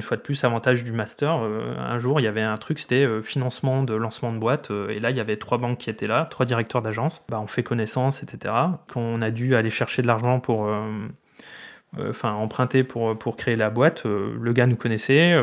[0.00, 1.34] une fois de plus, avantage du master.
[1.34, 4.70] un jour, il y avait un truc, c'était financement de lancement de boîte.
[4.70, 7.22] et là, il y avait trois banques qui étaient là, trois directeurs d'agence.
[7.28, 8.54] Bah, on fait connaissance, etc.
[8.90, 10.72] Qu'on a dû aller chercher de l'argent pour
[11.98, 14.04] enfin emprunter pour, pour créer la boîte.
[14.04, 15.38] le gars nous connaissait,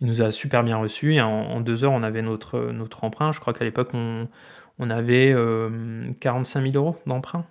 [0.00, 3.30] il nous a super bien reçus et en, deux heures on avait notre, notre emprunt.
[3.30, 4.28] Je crois qu'à l'époque on,
[4.80, 5.32] on avait
[6.20, 7.46] 45 000 euros d'emprunt.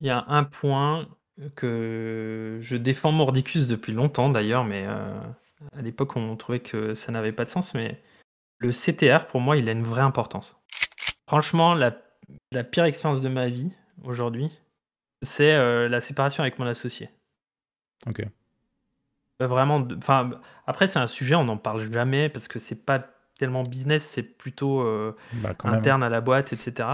[0.00, 1.06] Il y a un point
[1.54, 7.32] que je défends Mordicus depuis longtemps d'ailleurs, mais à l'époque on trouvait que ça n'avait
[7.32, 8.00] pas de sens, mais
[8.58, 10.56] le CTR pour moi il a une vraie importance.
[11.26, 11.96] Franchement, la,
[12.50, 13.70] la pire expérience de ma vie
[14.02, 14.50] aujourd'hui,
[15.22, 17.10] c'est euh, la séparation avec mon associé.
[18.08, 18.22] Ok.
[19.40, 20.30] Euh, vraiment, enfin,
[20.66, 23.06] après c'est un sujet, on n'en parle jamais parce que c'est pas
[23.38, 26.88] tellement business, c'est plutôt euh, bah, interne à la boîte, etc.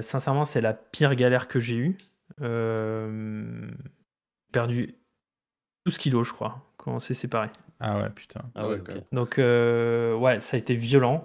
[0.00, 1.96] sincèrement, c'est la pire galère que j'ai eue.
[4.52, 4.94] Perdu
[5.86, 7.50] 12 kilos, je crois, quand on s'est séparés.
[7.80, 8.42] Ah ouais, putain.
[8.54, 8.80] Ah ouais,
[9.12, 11.24] Donc, ouais, ça a été violent.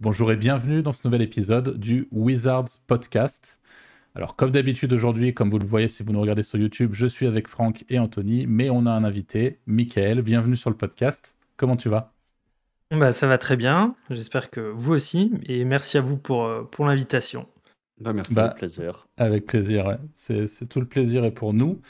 [0.00, 3.60] Bonjour et bienvenue dans ce nouvel épisode du Wizards Podcast.
[4.18, 7.06] Alors comme d'habitude aujourd'hui, comme vous le voyez si vous nous regardez sur YouTube, je
[7.06, 10.22] suis avec Franck et Anthony, mais on a un invité, Michael.
[10.22, 11.36] Bienvenue sur le podcast.
[11.56, 12.12] Comment tu vas?
[12.90, 16.64] Bah, Ça va très bien, j'espère que vous aussi, et merci à vous pour, euh,
[16.64, 17.46] pour l'invitation.
[18.00, 19.06] Bah, merci, bah, avec plaisir.
[19.18, 19.98] Avec plaisir, ouais.
[20.16, 21.80] c'est tout le plaisir et pour nous.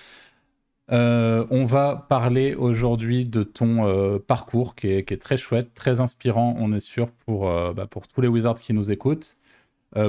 [0.93, 6.55] Euh, on va parler aujourd'hui de ton euh, parcours qui est, très chouette, très inspirant,
[6.59, 9.39] on est sûr, pour, euh, bah, pour tous les Wizards qui nous écoutent.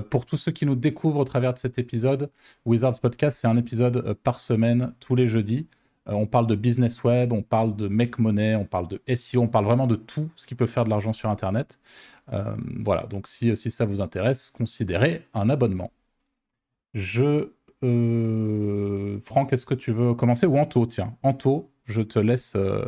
[0.10, 2.32] Pour tous ceux qui nous découvrent au travers de cet épisode,
[2.66, 5.68] Wizards Podcast, c'est un épisode par semaine, tous les jeudis.
[6.06, 9.48] on parle de business web, on parle de make money, on parle de SEO, on
[9.48, 11.80] parle vraiment de tout ce qui peut faire de l'argent sur Internet.
[12.84, 15.92] voilà, donc si, si ça vous intéresse, considérez un abonnement.
[16.94, 17.52] Je
[17.84, 20.86] euh, Franck, est-ce que tu veux commencer ou Anto?
[20.86, 22.86] Tiens, Anto, je te laisse euh,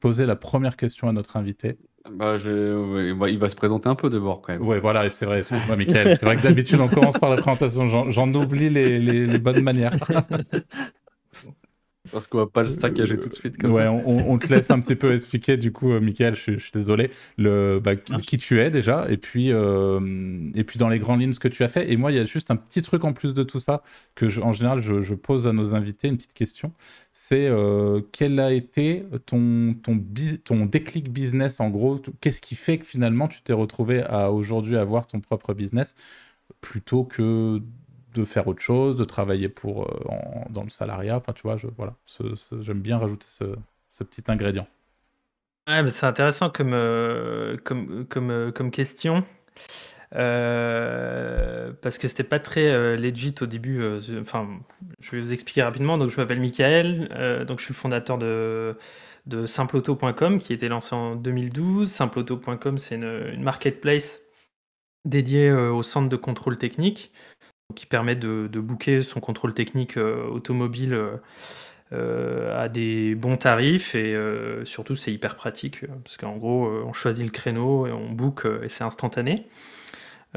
[0.00, 1.78] poser la première question à notre invité.
[2.08, 4.66] Bah, il va se présenter un peu d'abord quand même.
[4.66, 6.16] Oui, voilà, c'est vrai, excuse-moi, Michael.
[6.16, 8.10] C'est vrai que d'habitude, on commence par la présentation.
[8.10, 9.94] J'en oublie les bonnes manières.
[12.12, 14.80] Parce qu'on va pas le saccager tout de suite comme ouais, On, te laisse un
[14.80, 18.70] petit peu expliquer, du coup, euh, Michael, je, suis désolé, le, bah, qui tu es
[18.70, 21.90] déjà, et puis, euh, et puis dans les grandes lignes ce que tu as fait.
[21.90, 23.82] Et moi, il y a juste un petit truc en plus de tout ça
[24.14, 26.72] que, en général, je, pose à nos invités, une petite question.
[27.12, 30.02] C'est euh, quel a été ton, ton,
[30.44, 32.00] ton déclic business, en gros?
[32.20, 35.94] Qu'est-ce qui fait que finalement, tu t'es retrouvé à aujourd'hui avoir ton propre business
[36.60, 37.60] plutôt que
[38.14, 40.00] de faire autre chose, de travailler pour euh,
[40.50, 41.16] dans le salariat.
[41.16, 41.94] Enfin, tu vois, je, voilà,
[42.60, 44.66] j'aime bien rajouter ce, petit ingrédient.
[45.68, 49.24] Ouais, c'est intéressant comme, euh, comme, comme, euh, comme question.
[50.12, 53.84] parce que c'était pas très legit au début.
[54.20, 54.48] Enfin,
[55.00, 55.98] je vais vous expliquer rapidement.
[55.98, 57.44] Donc, je m'appelle Michael.
[57.46, 58.76] donc, je suis le fondateur de,
[59.26, 61.90] de simpleauto.com qui a été lancé en 2012.
[61.90, 64.20] Simpleauto.com, c'est une, une, marketplace
[65.04, 67.12] dédiée au centre de contrôle technique
[67.74, 71.16] qui permet de, booker son contrôle technique euh, automobile euh,
[71.92, 74.16] euh, à des bons tarifs et
[74.64, 78.68] surtout c'est hyper pratique parce qu'en gros on choisit le créneau et on book et
[78.68, 79.48] c'est instantané.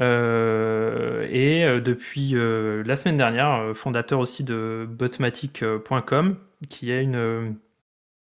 [0.00, 6.36] et depuis la semaine dernière, fondateur aussi de botmatic.com,
[6.68, 7.54] qui est une,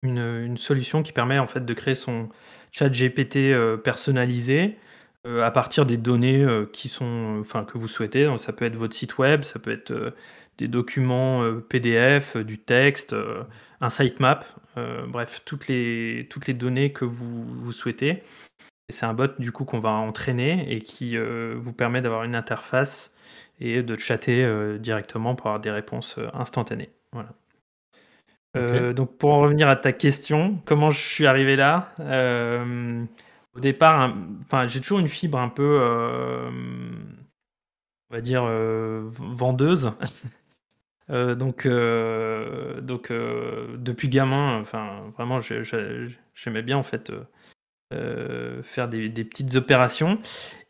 [0.03, 2.29] une, une, solution qui permet en fait de créer son
[2.73, 3.55] chat GPT
[3.85, 4.77] personnalisé
[5.27, 8.27] euh, à partir des données euh, qui sont, enfin, que vous souhaitez.
[8.27, 10.11] Donc, ça peut être votre site web, ça peut être euh,
[10.59, 13.17] des documents PDF, du texte,
[13.81, 14.45] un sitemap,
[15.09, 18.23] bref, toutes les, toutes les données que vous, vous souhaitez.
[18.89, 23.13] C'est un bot du coup qu'on va entraîner et qui vous permet d'avoir une interface
[23.59, 26.91] et de chatter directement pour avoir des réponses instantanées.
[27.11, 28.93] Voilà.
[28.93, 31.93] donc pour en revenir à ta question, comment je suis arrivé là?
[33.55, 34.13] Au départ,
[34.43, 36.51] enfin, j'ai toujours une fibre un peu, euh,
[38.11, 39.93] on va dire, euh, vendeuse.
[41.11, 41.69] Euh, donc,
[42.83, 47.13] donc depuis gamin, enfin, vraiment, j'aimais bien en fait
[47.91, 50.19] faire des, petites opérations.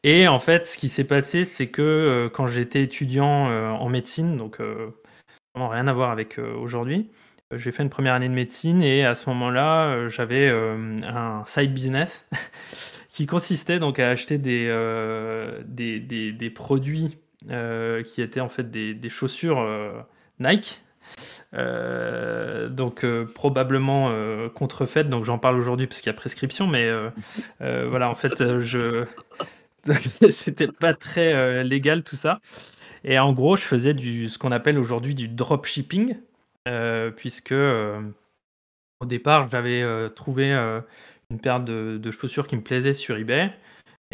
[0.03, 3.47] Et en fait, ce qui s'est passé, c'est que quand j'étais étudiant
[3.77, 7.13] en médecine, donc vraiment rien à voir avec aujourd'hui,
[7.53, 11.43] j'ai fait une première année de médecine et à ce moment-là, euh, j'avais euh, un
[11.47, 12.27] side business
[13.11, 18.95] qui consistait donc à acheter des, euh, des, des, produits qui étaient en fait des,
[18.95, 19.63] des chaussures
[20.41, 20.83] Nike
[21.53, 24.11] donc probablement
[24.55, 25.11] contrefaite.
[25.11, 26.91] Donc j'en parle aujourd'hui parce qu'il y a prescription, mais
[27.61, 29.05] voilà, en fait, je
[30.31, 32.41] c'était pas très légal tout ça.
[33.05, 36.17] Et en gros, je faisais du ce qu'on appelle aujourd'hui du dropshipping,
[37.17, 37.55] puisque
[39.01, 40.53] au départ, j'avais trouvé
[41.31, 43.53] une paire de, chaussures qui me plaisait sur eBay.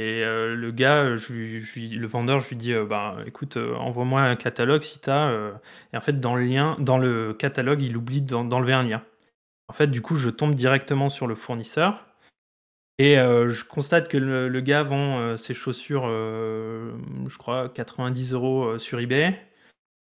[0.00, 4.34] Et euh, le gars, le vendeur, je lui dis, euh, bah, écoute, euh, envoie-moi un
[4.34, 8.72] catalogue si tu et en fait, dans le lien, dans le catalogue, il oublie d'enlever
[8.72, 9.02] un lien.
[9.68, 12.06] En fait, du coup, je tombe directement sur le fournisseur.
[12.98, 19.38] Et je constate que le, gars vend ses chaussures, je crois, 90 euros sur eBay.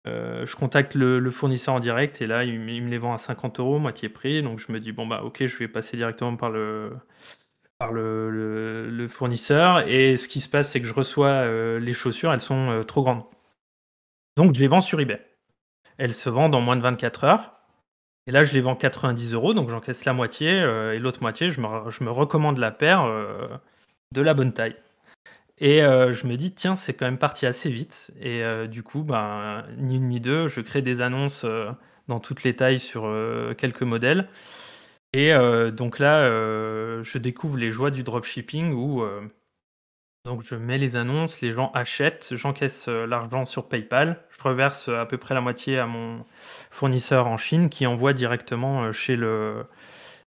[0.04, 3.78] Je contacte le, fournisseur en direct et là, il, me les vend à 50 euros,
[3.78, 4.42] moitié prix.
[4.42, 6.92] Donc, je me dis, bon, bah, ok, je vais passer directement par le,
[7.90, 9.86] le, fournisseur.
[9.88, 12.82] Et ce qui se passe, c'est que je reçois euh, les chaussures, elles sont euh,
[12.84, 13.24] trop grandes.
[14.36, 15.20] Donc je les vends sur eBay.
[15.98, 17.52] Elles se vendent en moins de 24 heures.
[18.26, 20.60] Et là, je les vends 90 euros, donc j'encaisse la moitié.
[20.60, 23.04] Euh, et l'autre moitié, je me, je me, recommande la paire
[24.12, 24.76] de la bonne taille.
[25.58, 28.10] Et je me dis, tiens, c'est quand même parti assez vite.
[28.20, 31.46] Et du coup, ben, ni une ni deux, je crée des annonces
[32.08, 33.02] dans toutes les tailles sur
[33.56, 34.28] quelques modèles.
[35.12, 39.20] Et euh, donc là, euh, je découvre les joies du dropshipping où euh,
[40.24, 45.04] donc je mets les annonces, les gens achètent, j'encaisse l'argent sur PayPal, je reverse à
[45.04, 46.20] peu près la moitié à mon
[46.70, 49.66] fournisseur en Chine qui envoie directement chez le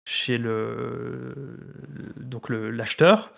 [0.03, 1.57] chez le
[2.17, 3.31] donc l'acheteur.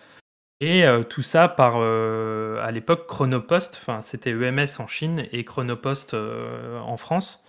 [0.60, 6.96] Et tout ça par à l'époque Chronopost, enfin c'était EMS en Chine et Chronopost en
[6.96, 7.44] France.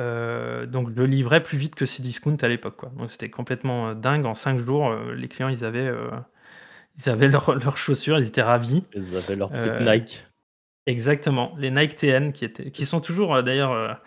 [0.00, 2.76] Euh, donc je livrais plus vite que Cdiscount à l'époque.
[2.76, 2.90] Quoi.
[2.96, 4.26] Donc c'était complètement euh, dingue.
[4.26, 5.90] En 5 jours, euh, les clients, ils avaient,
[6.98, 8.84] ils avaient leurs chaussures, ils étaient ravis.
[8.94, 10.24] Ils avaient leurs petites Nike.
[10.86, 13.98] Exactement, les Nike TN qui, étaient, qui sont toujours d'ailleurs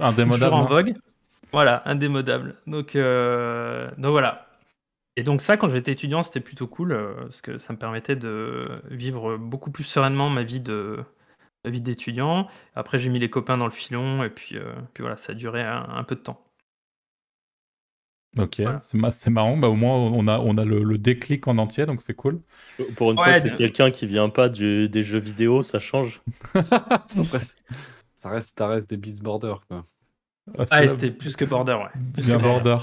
[0.00, 0.94] indémodables en vogue.
[1.52, 2.56] Voilà, indémodables.
[2.66, 4.49] Donc, donc voilà.
[5.16, 8.82] Et donc ça, quand j'étais étudiant, c'était plutôt cool parce que ça me permettait de
[8.90, 11.04] vivre beaucoup plus sereinement ma vie de,
[11.68, 12.48] vie d'étudiant.
[12.74, 15.34] Après, j'ai mis les copains dans le filon, et puis, euh, puis voilà, ça a
[15.34, 16.42] duré un, peu de temps.
[18.38, 19.56] Ok, c'est marrant.
[19.56, 22.40] Bah, au moins, on a, on a le, déclic en entier, donc c'est cool.
[22.96, 26.22] Pour une fois, c'est quelqu'un qui vient pas du, des jeux vidéo, ça change.
[26.54, 29.84] ça reste, ça reste des bis border, quoi.
[30.58, 32.22] Ah, ah c'était plus que border, ouais.
[32.22, 32.78] Bien border.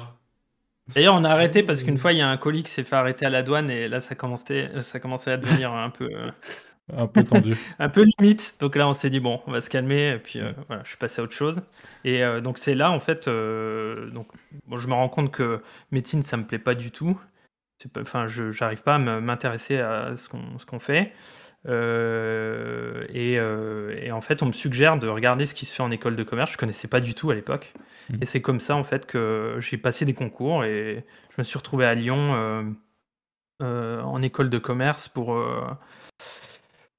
[0.95, 2.95] D'ailleurs, on a arrêté parce qu'une fois, il y a un colis qui s'est fait
[2.95, 6.05] arrêter à la douane et là, ça commençait, ça commençait à devenir un peu.
[6.11, 6.31] Euh,
[6.95, 7.55] un peu tendu.
[7.79, 8.57] un peu limite.
[8.59, 10.11] Donc là, on s'est dit, bon, on va se calmer.
[10.11, 11.61] Et puis euh, voilà, je suis passé à autre chose.
[12.03, 14.27] Et euh, donc, c'est là, en fait, euh, donc,
[14.67, 15.61] bon, je me rends compte que
[15.91, 17.19] médecine, ça me plaît pas du tout.
[17.99, 21.13] Enfin, je n'arrive pas à m'intéresser à ce qu'on qu'on fait.
[21.67, 26.15] Et, et, en fait, on me suggère de regarder ce qui se fait en école
[26.15, 26.51] de commerce.
[26.51, 27.73] Je connaissais pas du tout à l'époque.
[28.09, 28.15] Mmh.
[28.21, 31.57] Et c'est comme ça, en fait, que j'ai passé des concours et je me suis
[31.57, 32.75] retrouvé à Lyon
[33.59, 35.37] en école de commerce pour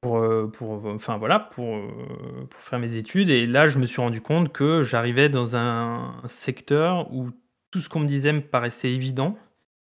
[0.01, 3.31] pour, euh, pour, enfin voilà, pour, euh, pour faire mes études.
[3.31, 7.31] Et là, je me suis rendu compte que j'arrivais dans un secteur où
[7.71, 9.37] tout ce qu'on me disait me paraissait évident.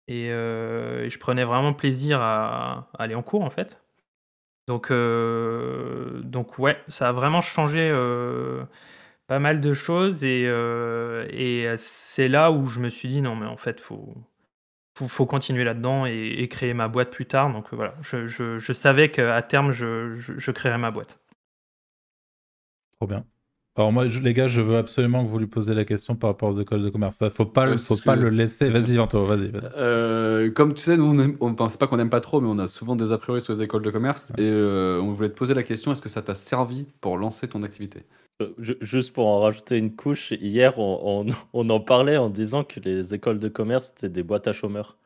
[0.08, 3.82] Et, euh, je prenais vraiment plaisir à, aller en cours, en fait.
[4.68, 7.92] Donc, donc ouais, ça a vraiment changé
[9.28, 10.24] pas mal de choses.
[10.24, 14.16] Et, et c'est là où je me suis dit, non, mais en fait, faut,
[14.96, 17.52] faut, continuer là-dedans et, créer ma boîte plus tard.
[17.52, 21.20] Donc euh, voilà, je, je, je savais qu'à terme, je, je, créerais ma boîte.
[22.98, 23.26] Trop bien.
[23.78, 26.48] Alors moi, les gars, je veux absolument que vous lui posiez la question par rapport
[26.48, 27.18] aux écoles de commerce.
[27.22, 28.70] Il faut pas, faut pas le laisser.
[28.70, 29.52] Vas-y, Anto, vas-y.
[29.76, 32.58] Euh, comme tu sais, nous, on ne pense pas qu'on n'aime pas trop, mais on
[32.58, 34.32] a souvent des a priori sur les écoles de commerce.
[34.38, 37.50] Et euh, on voulait te poser la question, est-ce que ça t'a servi pour lancer
[37.50, 38.04] ton activité?
[38.60, 43.14] Juste pour en rajouter une couche, hier, on, on, en parlait en disant que les
[43.14, 44.98] écoles de commerce, c'était des boîtes à chômeurs.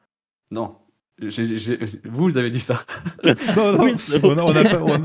[0.52, 0.76] Non,
[1.22, 2.84] vous, vous avez dit ça.
[3.56, 3.74] non,
[4.36, 5.04] non, on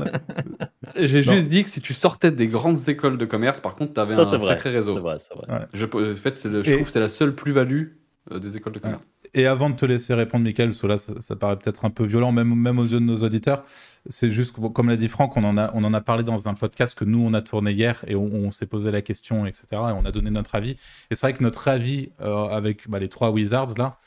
[0.95, 3.99] J'ai juste dit que si tu sortais des grandes écoles de commerce, par contre, tu
[3.99, 4.95] avais un sacré réseau.
[4.95, 5.67] C'est vrai, c'est vrai.
[5.73, 7.87] Je, en fait, je trouve que c'est la seule plus-value
[8.31, 9.03] euh, des écoles de commerce.
[9.35, 12.05] Et avant de te laisser répondre, Michael, parce que là, ça, paraît peut-être un peu
[12.05, 13.65] violent, même, même aux yeux de nos auditeurs,
[14.07, 16.53] c'est juste, comme l'a dit Franck, on en, a, on en a parlé dans un
[16.53, 19.75] podcast que nous, on a tourné hier, et on, s'est posé la question, etc., et
[19.75, 20.77] on a donné notre avis.
[21.11, 23.97] Et c'est vrai que notre avis, euh, avec bah, les trois Wizards, là,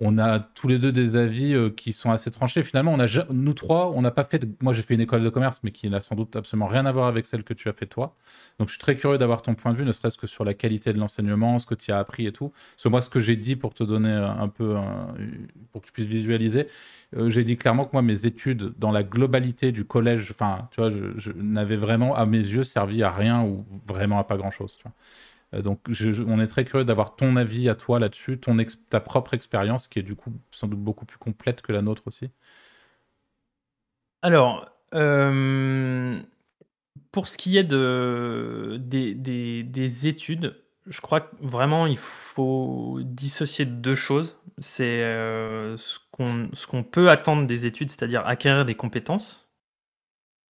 [0.00, 2.62] on a tous les deux des avis euh, qui sont assez tranchés.
[2.62, 4.46] Finalement, on a, nous trois, on n'a pas fait.
[4.60, 6.92] Moi, j'ai fait une école de commerce, mais qui n'a sans doute absolument rien à
[6.92, 8.14] voir avec celle que tu as fait toi.
[8.58, 10.52] Donc, je suis très curieux d'avoir ton point de vue, ne serait-ce que sur la
[10.52, 12.52] qualité de l'enseignement, ce que tu as appris et tout.
[12.76, 14.76] Parce moi, ce que j'ai dit pour te donner un peu,
[15.72, 16.66] pour que tu puisses visualiser,
[17.16, 20.80] euh, j'ai dit clairement que moi, mes études dans la globalité du collège, enfin, tu
[20.80, 24.36] vois, je, je n'avais vraiment, à mes yeux, servi à rien ou vraiment à pas
[24.36, 24.76] grand-chose.
[24.76, 24.92] Tu vois.
[25.56, 25.80] Euh, donc,
[26.26, 28.38] on est très curieux d'avoir ton avis à toi là-dessus,
[28.90, 32.02] ta propre expérience, qui est du coup sans doute beaucoup plus complète que la nôtre
[32.06, 32.30] aussi.
[34.22, 36.20] Alors, euh,
[37.12, 43.00] pour ce qui est de, des, des- des études, je crois que vraiment il faut
[43.04, 44.36] dissocier deux choses.
[44.60, 45.98] C'est euh, ce
[46.68, 49.45] qu'on peut attendre des études, c'est-à-dire acquérir des compétences.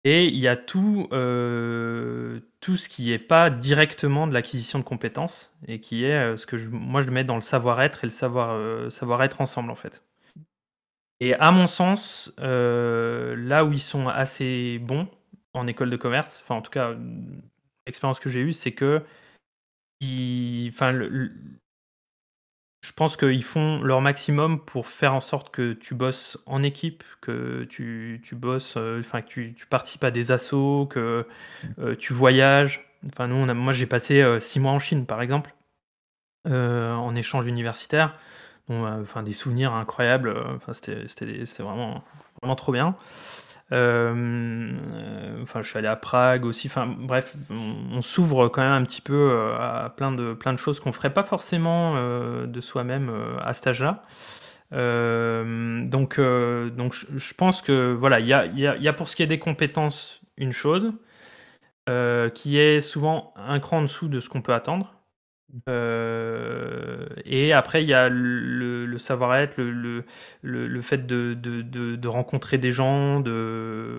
[0.05, 4.85] Et il y a tout, euh, tout ce qui n'est pas directement de l'acquisition de
[4.85, 8.07] compétences et qui est euh, ce que je- moi je mets dans le savoir-être et
[8.09, 10.03] le savoir, euh, savoir-être ensemble en fait.
[11.21, 15.09] Et à mon sens, là où ils sont assez bons
[15.55, 16.95] en école de commerce, enfin en tout cas,
[17.87, 19.03] l'expérience que j'ai eue, c'est que
[20.01, 20.73] ils,
[22.85, 27.03] je pense qu'ils font leur maximum pour faire en sorte que tu bosses en équipe,
[27.23, 31.27] que tu, tu bosses, euh, enfin que tu, tu participes à des assos, que
[31.79, 32.87] euh, tu voyages.
[33.07, 35.55] Enfin nous, moi j'ai passé euh, six mois en Chine par exemple,
[36.47, 38.19] en échange universitaire.
[38.69, 40.37] Enfin des souvenirs incroyables.
[40.55, 42.05] Enfin c'était c'était vraiment
[42.43, 42.97] vraiment trop bien.
[43.73, 44.73] Euh,
[45.43, 46.69] Enfin, je suis allé à Prague aussi.
[46.69, 50.59] Enfin, bref, on, s'ouvre quand même un petit peu euh, à plein de, plein de
[50.59, 53.11] choses qu'on ferait pas forcément euh, de soi-même
[53.43, 54.03] à cet âge-là.
[54.73, 59.27] Donc, donc je, pense que voilà, il y a, y a- pour ce qui est
[59.27, 60.93] des compétences une chose
[62.35, 64.95] qui est souvent un cran en dessous de ce qu'on peut attendre.
[67.27, 70.05] Et après, il y a le, le savoir-être, le,
[70.43, 73.99] le, le, fait de, de, de, rencontrer des gens, de,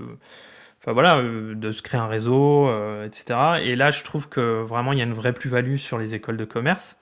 [0.82, 3.60] enfin voilà, euh, de se créer un réseau, euh, etc.
[3.62, 6.38] Et là, je trouve que vraiment, il y a une vraie plus-value sur les écoles
[6.38, 6.98] de commerce.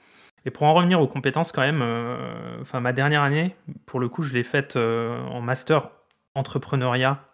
[0.46, 4.10] Et pour en revenir aux compétences, quand même, euh, enfin ma dernière année, pour le
[4.10, 5.90] coup, je l'ai faite en master
[6.36, 7.26] entrepreneuriat.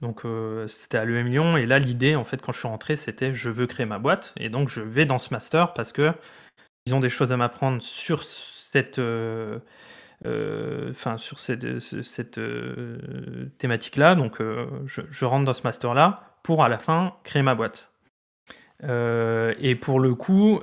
[0.00, 0.22] Donc
[0.66, 3.48] c'était à l'EM Lyon et là l'idée en fait quand je suis rentré c'était je
[3.48, 6.12] veux créer ma boîte et donc je vais dans ce master parce que
[6.86, 9.58] ils ont des choses à m'apprendre sur cette euh,
[10.26, 14.38] euh, sur cette, ce- cette euh, thématique là donc
[14.86, 17.90] je, rentre dans ce master là pour à la fin créer ma boîte
[18.82, 20.60] et pour le coup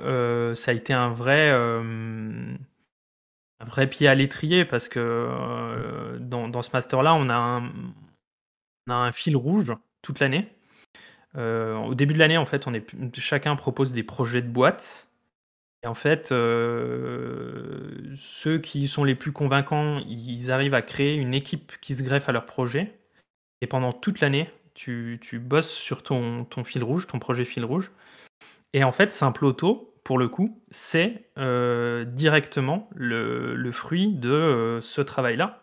[0.54, 2.56] ça a été un vrai un
[3.64, 7.66] vrai pied à l'étrier parce que dans, dans ce master là on a un,
[8.88, 10.48] on a un fil rouge toute l'année.
[11.36, 12.86] Au début de l'année, en fait, on est,
[13.18, 15.08] chacun propose des projets de boîte.
[15.84, 21.34] Et en fait, euh, ceux qui sont les plus convaincants, ils arrivent à créer une
[21.34, 22.96] équipe qui se greffe à leur projet.
[23.62, 27.64] Et pendant toute l'année, tu, tu bosses sur ton, ton fil rouge, ton projet fil
[27.64, 27.90] rouge.
[28.74, 34.30] Et en fait, Simple Auto, pour le coup, c'est euh, directement le, le fruit de
[34.30, 35.62] euh, ce travail-là.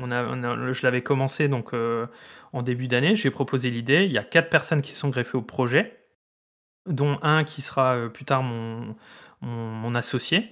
[0.00, 3.14] On a, je l'avais commencé donc en début d'année.
[3.14, 4.04] J'ai proposé l'idée.
[4.04, 5.96] Il y a quatre personnes qui se sont greffées au projet,
[6.86, 8.96] dont un qui sera plus tard mon,
[9.44, 10.50] mon, associé.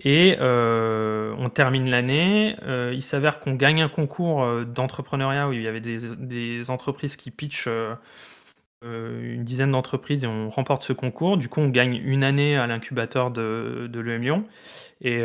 [0.00, 2.56] Et euh, on termine l'année.
[2.62, 7.16] Euh, il s'avère qu'on gagne un concours euh, d'entrepreneuriat où il y avait des, entreprises
[7.16, 7.68] qui pitchent
[8.82, 11.36] une dizaine d'entreprises et on remporte ce concours.
[11.36, 14.42] Du coup, on gagne une année à l'incubateur de, l'EM Lyon.
[15.00, 15.22] Et,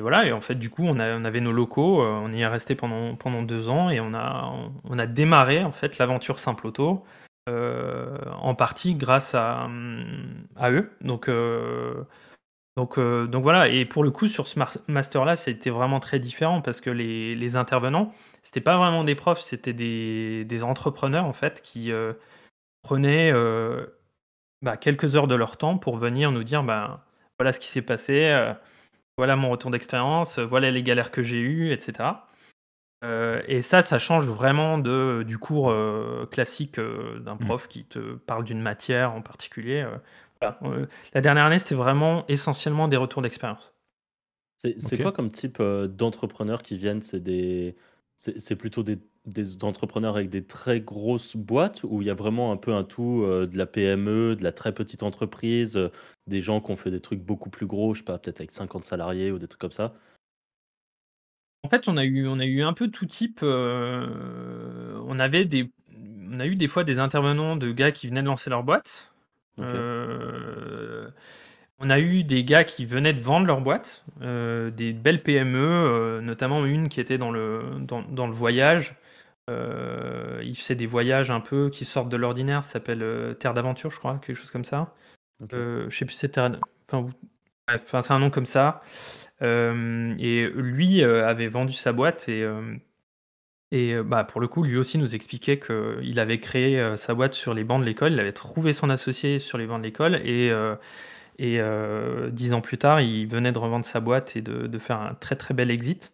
[0.00, 3.42] voilà, et en fait, du coup, on, avait nos locaux, on y est resté pendant,
[3.42, 7.04] deux ans et on a, on a démarré en fait l'aventure Simple Auto
[7.48, 10.90] en partie grâce à, hum, eux.
[11.00, 12.04] Donc, euh,
[12.98, 16.80] euh, donc voilà, et pour le coup, sur ce master-là, c'était vraiment très différent parce
[16.80, 18.12] que les, les intervenants,
[18.42, 22.12] c'était pas vraiment des profs, c'était des, entrepreneurs en fait qui euh,
[22.82, 23.86] prenaient euh,
[24.62, 27.04] bah, quelques heures de leur temps pour venir nous dire bah,
[27.38, 28.54] voilà ce qui s'est passé, euh,
[29.18, 32.10] voilà mon retour d'expérience, euh, voilà les galères que j'ai eues, etc.
[33.04, 37.84] Euh, et ça, ça change vraiment de, du cours euh, classique euh, d'un prof qui
[37.84, 39.82] te parle d'une matière en particulier.
[39.82, 39.98] euh.
[40.40, 40.58] Voilà.
[40.64, 43.74] Euh, la dernière année, c'était vraiment essentiellement des retours d'expérience.
[44.56, 44.98] C'est c'est Ok.
[44.98, 47.02] quoi comme type euh, d'entrepreneurs qui viennent?
[47.02, 47.76] C'est des,
[48.18, 52.14] c'est c'est plutôt des, des entrepreneurs avec des très grosses boîtes où il y a
[52.14, 55.90] vraiment un peu un tout euh, de la PME, de la très petite entreprise, euh,
[56.26, 58.52] des gens qui ont fait des trucs beaucoup plus gros, je sais pas, peut-être avec
[58.52, 59.94] 50 salariés ou des trucs comme ça?
[61.66, 63.40] En fait, on a eu, on a eu un peu tout type.
[63.42, 65.68] euh, on avait des,
[66.30, 69.12] on a eu des fois des intervenants de gars qui venaient de lancer leur boîte.
[69.58, 69.66] Ok.
[69.72, 71.08] Euh,
[71.80, 75.58] on a eu des gars qui venaient de vendre leur boîte, euh, des belles PME,
[75.58, 78.94] euh, notamment une qui était dans le, dans, dans le voyage.
[79.50, 83.54] Euh, il faisait des voyages un peu qui sortent de l'ordinaire, ça s'appelle euh, Terre
[83.54, 84.94] d'aventure, je crois, quelque chose comme ça.
[85.42, 85.52] Ok.
[85.54, 86.52] Euh, je sais plus si c'est Terre.
[86.88, 87.08] Enfin,
[87.68, 88.80] enfin, c'est un nom comme ça.
[89.42, 92.74] Euh, et lui euh, avait vendu sa boîte et, euh,
[93.72, 97.54] Et bah, pour le coup, lui aussi nous expliquait qu'il avait créé sa boîte sur
[97.54, 100.52] les bancs de l'école, il avait trouvé son associé sur les bancs de l'école et,
[101.38, 101.60] et
[102.30, 105.14] dix ans plus tard, il venait de revendre sa boîte et de, de faire un
[105.14, 106.12] très très bel exit.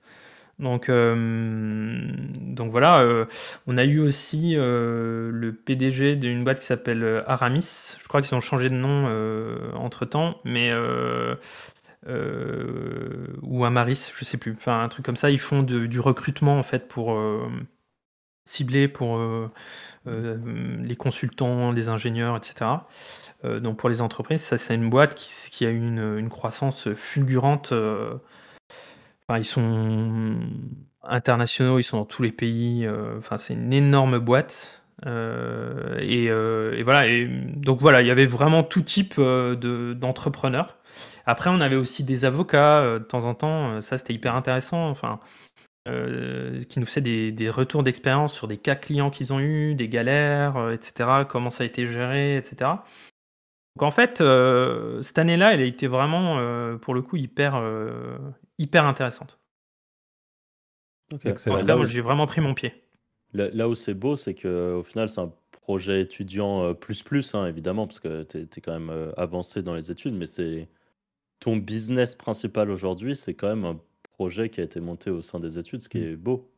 [0.58, 3.26] Donc, donc voilà,
[3.66, 7.96] on a eu aussi le PDG d'une boîte qui s'appelle Aramis.
[8.00, 9.06] Je crois qu'ils ont changé de nom
[9.74, 10.72] entre temps, mais
[12.06, 15.30] ou un Maris, je sais plus, enfin un truc comme ça.
[15.30, 17.49] Ils font du recrutement en fait pour euh,
[18.44, 19.50] cibler pour euh,
[20.06, 22.71] les consultants, les ingénieurs, etc.
[23.61, 27.73] donc pour les entreprises, ça c'est une boîte qui, a eu une, croissance fulgurante.
[29.30, 30.40] ils sont
[31.04, 32.88] internationaux, ils sont dans tous les pays.
[33.18, 34.82] Enfin, c'est une énorme boîte.
[35.06, 36.30] et,
[36.82, 37.04] voilà.
[37.56, 40.78] Donc voilà, il y avait vraiment tout type d'entrepreneurs.
[41.26, 43.70] Après, on avait aussi des avocats euh, de temps en temps.
[43.70, 44.88] Euh, ça, c'était hyper intéressant.
[44.88, 45.20] Enfin,
[45.88, 47.00] euh, qui nous faisaient
[47.32, 51.24] des, retours d'expérience sur des cas clients qu'ils ont eu, des galères, etc.
[51.28, 52.70] Comment ça a été géré, etc.
[53.74, 54.18] Donc en fait,
[55.02, 56.36] cette année-là, elle a été vraiment,
[56.78, 57.60] pour le coup, hyper,
[58.58, 59.40] hyper intéressante.
[61.46, 62.74] là, j'ai vraiment pris mon pied.
[63.32, 67.88] Là, où c'est beau, c'est qu'au final, c'est un projet étudiant plus plus, hein, évidemment,
[67.88, 70.68] parce que tu es, quand même avancé dans les études, mais c'est
[71.42, 73.76] ton business principal aujourd'hui, c'est quand même un
[74.14, 76.49] projet qui a été monté au sein des études, ce qui est beau.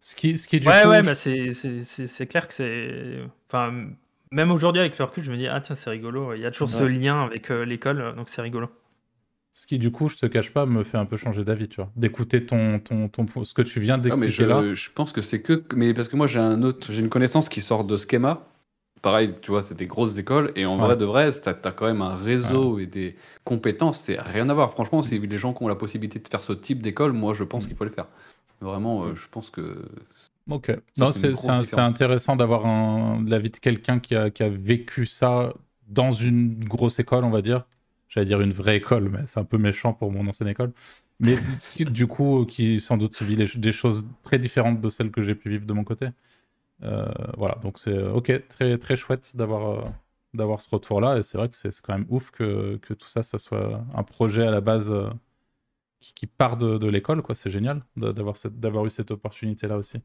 [0.00, 3.20] Ce qui, ce qui est du ouais, ouais, bah c'est clair que c'est.
[3.48, 3.72] Enfin,
[4.30, 6.34] même aujourd'hui, avec le recul, je me dis, ah tiens, c'est rigolo.
[6.34, 8.68] Il y a toujours ce lien avec euh, l'école, donc c'est rigolo.
[9.54, 11.76] Ce qui, du coup, je te cache pas, me fait un peu changer d'avis, tu
[11.76, 11.90] vois.
[11.96, 14.74] D'écouter ton, ton, ton, ce que tu viens d'expliquer là.
[14.74, 15.64] Je pense que c'est que.
[15.74, 18.46] Mais parce que moi, j'ai un autre, j'ai une connaissance qui sort de Schema
[19.02, 20.52] pareil, tu vois, c'est des grosses écoles.
[20.56, 23.98] Et en vrai de vrai, tu as, quand même un réseau et des compétences.
[23.98, 24.72] C'est rien à voir.
[24.72, 27.44] Franchement, si les gens qui ont la possibilité de faire ce type d'école, moi, je
[27.44, 27.68] pense mm.
[27.68, 28.06] qu'il faut le faire.
[28.60, 29.84] Vraiment, euh, je pense que.
[30.48, 30.72] Ok.
[30.94, 32.64] C'est intéressant d'avoir
[33.26, 35.52] l'avis de quelqu'un qui a, qui a vécu ça
[35.88, 37.66] dans une grosse école, on va dire.
[38.08, 40.72] J'allais dire une vraie école, mais c'est un peu méchant pour mon ancienne école.
[41.18, 41.36] Mais
[41.80, 45.48] du coup, qui sans doute vit des choses très différentes de celles que j'ai pu
[45.48, 46.08] vivre de mon côté.
[46.84, 49.88] Euh, voilà, donc c'est ok, très, très chouette d'avoir euh,
[50.34, 51.18] d'avoir ce retour-là.
[51.18, 54.02] Et c'est vrai que c'est quand même ouf que, que, tout ça, ça soit un
[54.02, 55.08] projet à la base euh,
[56.00, 57.22] qui, part de, de l'école.
[57.22, 59.98] quoi C'est génial d'avoir eu cette opportunité-là aussi.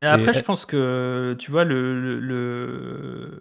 [0.00, 2.18] Et après, je pense que, tu vois, le...
[2.18, 3.40] le,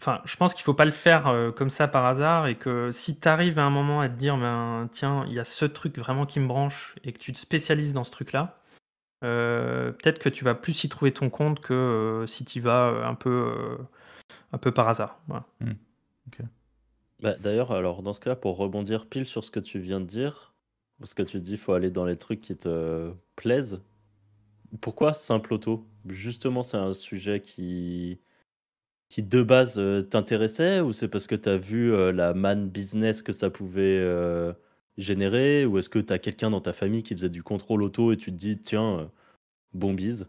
[0.00, 3.18] Enfin, je pense qu'il faut pas le faire comme ça par hasard et que si
[3.18, 5.96] tu arrives à un moment à te dire, ben, tiens, il y a ce truc
[5.96, 8.58] vraiment qui me branche et que tu te spécialises dans ce truc-là,
[9.24, 12.88] euh, peut-être que tu vas plus y trouver ton compte que euh, si tu vas
[12.88, 13.78] euh, un peu,
[14.52, 15.18] un peu par hasard.
[15.60, 15.72] Hmm.
[17.20, 20.04] Bah, d'ailleurs, alors dans ce cas-là, pour rebondir pile sur ce que tu viens de
[20.04, 20.52] dire,
[20.98, 23.80] parce que tu dis faut aller dans les trucs qui te plaisent.
[24.80, 25.86] Pourquoi simple auto?
[26.06, 28.20] Justement, c'est un sujet qui,
[29.08, 33.32] qui de base t'intéressait ou c'est parce que tu as vu la man business que
[33.32, 34.04] ça pouvait
[34.96, 38.12] générer Ou est-ce que tu as quelqu'un dans ta famille qui faisait du contrôle auto
[38.12, 39.06] et tu te dis, tiens, euh,
[39.72, 40.28] bon bise?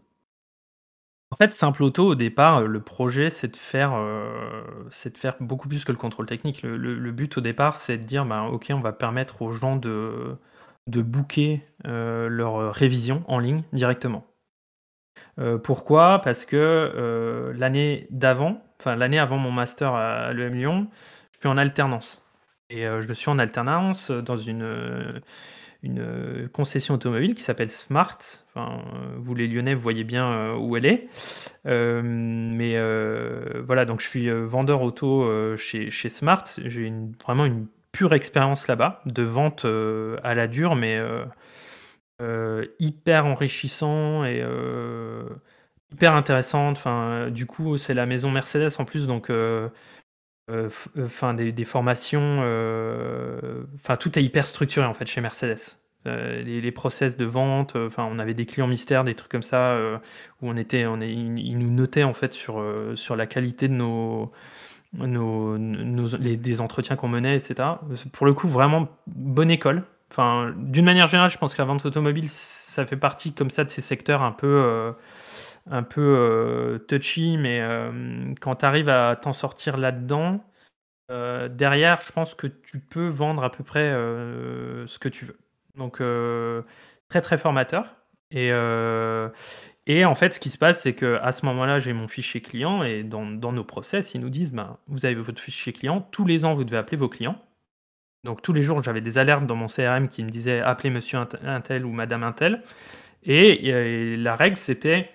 [1.32, 4.62] En fait, Simple Auto, au départ, le projet, c'est de faire, euh,
[5.40, 6.62] beaucoup plus que le contrôle technique.
[6.62, 10.36] Le, but au départ, c'est de dire, bah, ok, on va permettre aux gens de,
[10.86, 14.24] de booker euh, leur révision en ligne directement.
[15.64, 16.20] pourquoi?
[16.22, 20.88] Parce que l'année d'avant, enfin l'année avant mon master à l'EM Lyon,
[21.32, 22.25] je suis en alternance.
[22.70, 25.20] Et euh, je suis en alternance dans une, euh,
[25.84, 28.18] euh, concession automobile qui s'appelle Smart.
[28.48, 28.82] Enfin,
[29.18, 31.08] vous les Lyonnais, vous voyez bien où elle est.
[31.64, 32.76] mais
[33.60, 36.44] voilà, donc je suis vendeur auto chez, chez Smart.
[36.64, 41.00] J'ai vraiment une pure expérience là-bas de vente à la dure, mais
[42.80, 44.42] hyper enrichissant et
[45.92, 46.78] hyper intéressante.
[46.78, 49.30] Enfin, du coup, c'est la maison Mercedes en plus, donc
[50.48, 53.64] euh, euh, enfin des, formations, euh,
[53.98, 55.78] tout est hyper structuré en fait chez Mercedes.
[56.04, 59.76] les, process de vente, enfin on avait des clients mystères, des trucs comme ça
[60.40, 62.62] où on était, on est, ils nous notaient en fait sur
[62.94, 64.30] sur la qualité de nos
[64.92, 65.56] nos,
[66.16, 67.68] les, des entretiens qu'on menait, etc.
[68.12, 69.82] Pour le coup, vraiment bonne école.
[70.12, 73.64] Enfin, d'une manière générale, je pense que la vente automobile, ça fait partie comme ça
[73.64, 74.94] de ces secteurs un peu
[75.70, 80.44] un peu euh, touchy, mais euh, quand tu arrives à t'en sortir là-dedans,
[81.10, 85.38] euh, derrière, je pense que tu peux vendre à peu près ce que tu veux.
[85.76, 86.02] Donc,
[87.08, 87.96] très très formateur.
[88.30, 88.50] Et,
[89.86, 92.82] et en fait, ce qui se passe, c'est qu'à ce moment-là, j'ai mon fichier client
[92.82, 96.44] et dans, nos process, ils nous disent ben, vous avez votre fichier client, tous les
[96.44, 97.40] ans, vous devez appeler vos clients.
[98.24, 101.18] Donc, tous les jours, j'avais des alertes dans mon CRM qui me disaient appelez monsieur
[101.18, 102.62] un tel ou madame un tel.
[103.22, 105.10] Et la règle, c'était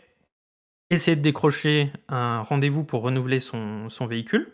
[0.91, 4.51] essayer de décrocher un rendez-vous pour renouveler son, véhicule,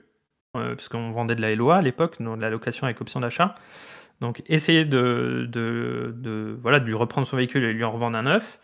[0.56, 3.56] euh, puisqu'on vendait de la LOA à l'époque, de la location avec option d'achat.
[4.22, 5.50] Donc essayer de,
[6.62, 8.60] voilà, de lui reprendre son véhicule et lui en revendre un neuf.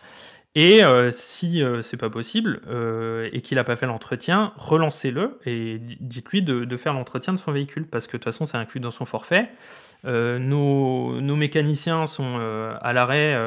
[0.56, 5.40] Et euh, si euh, c'est pas possible euh, et qu'il n'a pas fait l'entretien, relancez-le
[5.46, 8.58] et di- dites-lui de, faire l'entretien de son véhicule parce que de toute façon c'est
[8.58, 9.50] inclus dans son forfait.
[10.06, 12.38] Nos, mécaniciens sont
[12.82, 13.40] à l'arrêt,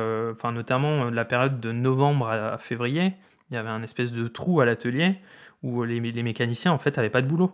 [0.43, 3.13] notamment la période de novembre à février.
[3.51, 5.17] Il y avait un espèce de trou à l'atelier
[5.63, 7.53] où les, les mécaniciens en fait avaient pas de boulot.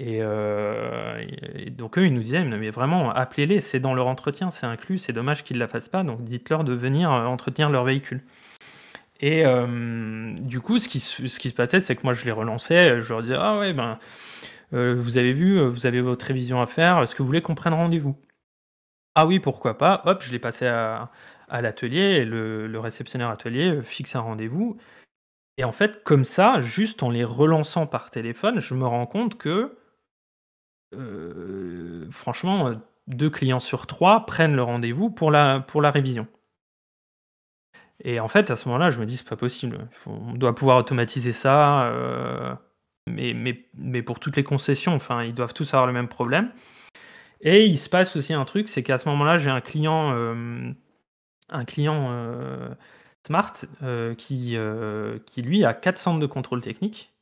[0.00, 1.24] Et, euh,
[1.70, 5.12] donc eux, ils nous disaient, mais vraiment, appelez-les, c'est dans leur entretien, c'est inclus, c'est
[5.12, 8.22] dommage qu'ils ne la fassent pas, donc dites-leur de venir euh, entretenir leur véhicule.
[9.20, 12.30] Et euh, du coup, ce qui, ce qui se passait, c'est que moi, je les
[12.30, 13.98] relançais, je leur disais, ah ouais, ben,
[14.70, 17.74] vous avez vu, vous avez votre révision à faire, est-ce que vous voulez qu'on prenne
[17.74, 18.16] rendez-vous?
[19.16, 21.10] Ah oui, pourquoi pas, hop, je l'ai passé à,
[21.48, 24.78] à l'atelier, le, le réceptionnaire atelier fixe un rendez-vous.
[25.58, 29.36] Et en fait, comme ça, juste en les relançant par téléphone, je me rends compte
[29.36, 29.76] que
[30.94, 32.74] euh, franchement, euh,
[33.08, 36.28] deux clients sur trois prennent le rendez-vous pour la, pour la révision.
[38.04, 39.88] Et en fait, à ce moment-là, je me dis, c'est pas possible.
[40.06, 41.88] On doit pouvoir automatiser ça.
[41.88, 42.54] euh,
[43.08, 46.52] mais, mais, mais pour toutes les concessions, enfin, ils doivent tous avoir le même problème.
[47.40, 50.12] Et il se passe aussi un truc, c'est qu'à ce moment-là, j'ai un client,
[51.48, 52.76] un client
[53.28, 57.12] Smart euh, qui, euh, qui, lui, a quatre centres de contrôle technique.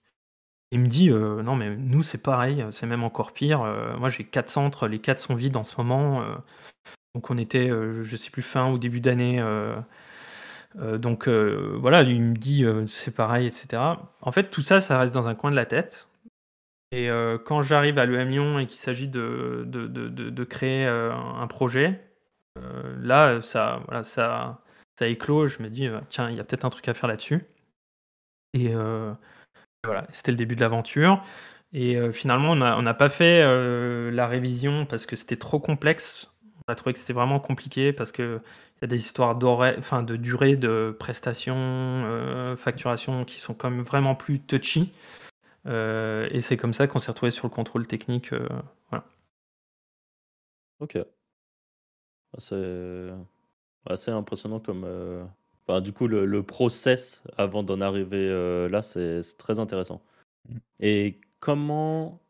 [0.70, 3.64] Il me dit euh, non mais nous c'est pareil, c'est même encore pire.
[3.98, 6.24] Moi j'ai quatre centres, les quatre sont vides en ce moment.
[7.14, 9.42] Donc on était, je sais plus fin ou début d'année.
[10.76, 13.82] Donc voilà, il me dit c'est pareil, etc.
[14.20, 16.08] En fait tout ça, ça reste dans un coin de la tête.
[16.92, 17.08] Et
[17.44, 22.00] quand j'arrive à l'EM Lyon et qu'il s'agit de, de, de, créer un projet,
[22.98, 24.62] là ça, ça,
[24.98, 25.46] ça éclot.
[25.46, 27.44] Je me dis euh, tiens, il y a peut-être un truc à faire là-dessus.
[28.54, 29.12] Et euh,
[29.84, 31.22] voilà, c'était le début de l'aventure.
[31.72, 33.42] Et euh, finalement, on n'a pas fait
[34.10, 36.30] la révision parce que c'était trop complexe.
[36.68, 38.40] On a trouvé que c'était vraiment compliqué parce qu'il
[38.82, 44.40] y a des histoires de durée de prestation, euh, facturation qui sont quand vraiment plus
[44.40, 44.92] touchy.
[45.66, 48.32] Et c'est comme ça qu'on s'est retrouvé sur le contrôle technique.
[48.90, 49.04] voilà.
[50.78, 50.96] Ok.
[52.32, 53.08] Ah, C'est
[53.88, 54.84] assez impressionnant comme.
[54.84, 55.24] euh,
[55.68, 60.00] Enfin, du coup, le, le process avant d'en arriver euh, là, c'est très intéressant.
[60.48, 60.56] Mm.
[60.80, 62.20] Et comment,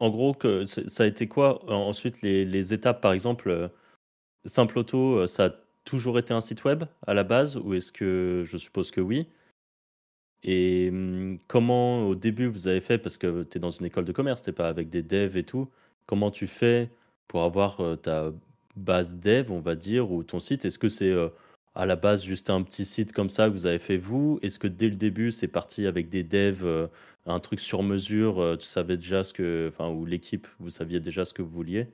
[0.00, 3.68] en gros, que ça a été quoi ensuite les, les étapes, par exemple, euh,
[4.46, 5.50] Simple Auto, euh, ça a
[5.84, 9.28] toujours été un site web à la base, ou est-ce que je suppose que oui?
[10.42, 14.06] Et hum, comment au début vous avez fait, parce que tu es dans une école
[14.06, 15.68] de commerce, t'es pas avec des devs et tout,
[16.06, 16.90] comment tu fais
[17.28, 18.32] pour avoir ta
[18.76, 20.64] base dev, on va dire, ou ton site?
[20.64, 21.28] Est-ce que c'est euh,
[21.74, 24.38] à la base juste un petit site comme ça que vous avez fait vous?
[24.42, 26.88] Est-ce que dès le début c'est parti avec des devs, euh,
[27.26, 31.00] un truc sur mesure, euh, tu savais déjà ce que, enfin, ou l'équipe, vous saviez
[31.00, 31.88] déjà ce que vous vouliez?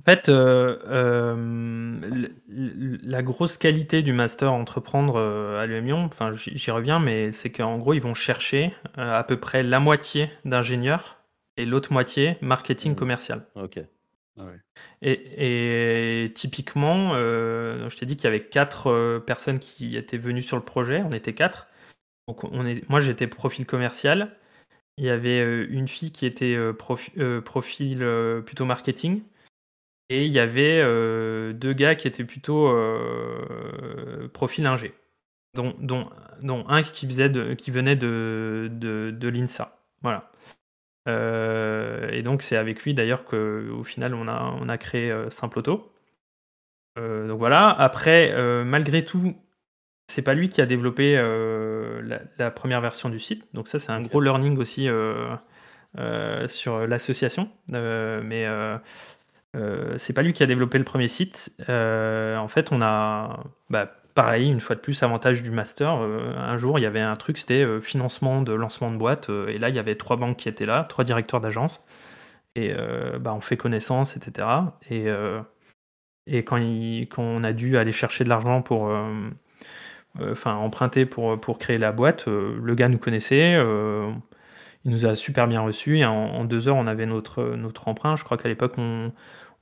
[0.00, 0.28] En fait,
[3.02, 7.78] la grosse qualité du master entreprendre à l'UM Lyon, enfin j'y reviens, mais c'est qu'en
[7.78, 11.18] gros ils vont chercher à peu près la moitié d'ingénieurs
[11.56, 12.96] et l'autre moitié marketing Mhm.
[12.96, 13.46] commercial.
[13.54, 13.78] Ok.
[14.38, 14.46] Ah.
[15.02, 20.42] Et, typiquement, euh, je t'ai dit qu'il y avait quatre euh, personnes qui étaient venues
[20.42, 21.68] sur le projet, on était quatre.
[22.28, 24.36] Donc on est, moi j'étais profil commercial,
[24.96, 28.06] il y avait euh, une fille qui était profi- profil
[28.46, 29.22] plutôt marketing.
[30.08, 30.82] Et il y avait
[31.54, 32.68] deux gars qui étaient plutôt
[34.34, 34.92] profil ingé,
[35.54, 35.74] dont,
[36.68, 39.78] un qui, faisait de- qui venait de, de l'INSA.
[40.02, 40.31] Voilà.
[41.08, 45.30] Euh, et donc c'est avec lui d'ailleurs qu'au final on a, on a créé euh,
[45.30, 45.92] Simple Auto.
[46.98, 47.70] Euh, donc voilà.
[47.70, 49.34] Après, euh, malgré tout,
[50.08, 53.44] c'est pas lui qui a développé la, la première version du site.
[53.54, 54.10] Donc ça c'est un Ok.
[54.10, 54.88] gros learning aussi
[56.48, 57.50] sur l'association.
[57.70, 58.46] Mais
[59.96, 61.54] c'est pas lui qui a développé le premier site.
[61.68, 65.96] En fait, on a, bah, pareil, une fois de plus, avantage du master.
[66.02, 69.30] euh, un jour, il y avait un truc, c'était euh, financement de lancement de boîte.
[69.30, 71.82] euh, et là, il y avait trois banques qui étaient là, trois directeurs d'agence.
[72.56, 72.74] Et
[73.20, 74.78] bah, on fait connaissance, etc.
[74.90, 75.08] Et,
[76.26, 78.90] et quand, il- quand on a dû aller chercher de l'argent pour,
[80.20, 83.56] enfin, emprunter pour, pour créer la boîte, le gars nous connaissait.
[84.84, 87.88] il nous a super bien reçus et en, en deux heures, on avait notre, notre
[87.88, 88.16] emprunt.
[88.16, 89.12] Je crois qu'à l'époque, on,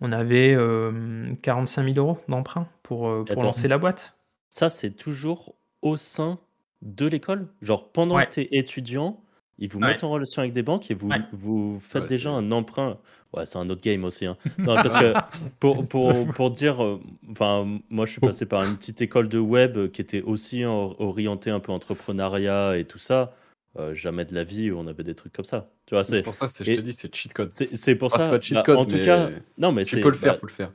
[0.00, 4.18] on avait euh, 45 000 euros d'emprunt pour, pour Attends, lancer la boîte.
[4.50, 6.38] Ça, c'est toujours au sein
[6.82, 7.46] de l'école?
[7.62, 8.26] Genre pendant Ouais.
[8.26, 9.22] que tu es étudiant,
[9.58, 9.88] ils vous Ouais.
[9.88, 11.20] mettent en relation avec des banques et vous, Ouais.
[11.32, 12.98] vous faites Ouais, déjà un emprunt.
[13.32, 14.26] Ouais, c'est un autre game aussi.
[14.26, 14.36] hein.
[14.58, 15.12] Non, parce que
[15.60, 19.38] pour, pour, pour dire, euh, enfin, moi je suis passé par une petite école de
[19.38, 23.32] web qui était aussi or- orientée un peu entrepreneuriat et tout ça.
[23.78, 25.70] Euh, jamais de la vie où on avait des trucs comme ça.
[25.86, 27.52] Tu vois, C'est pour ça, c'est- je te dis, c'est cheat code.
[27.52, 28.24] c'est pour Ah, ça.
[28.24, 30.32] c'est pas cheat bah, code, en tout mais cas, non, mais Tu peux le faire,
[30.32, 30.72] bah, faut le faire.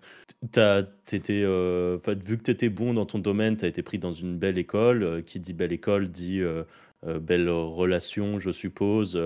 [0.51, 3.99] T'as- t'étais, euh, vu que tu étais bon dans ton domaine, tu as été pris
[3.99, 5.03] dans une belle école.
[5.03, 6.63] euh, qui dit belle école dit euh,
[7.19, 9.17] belle relation, je suppose,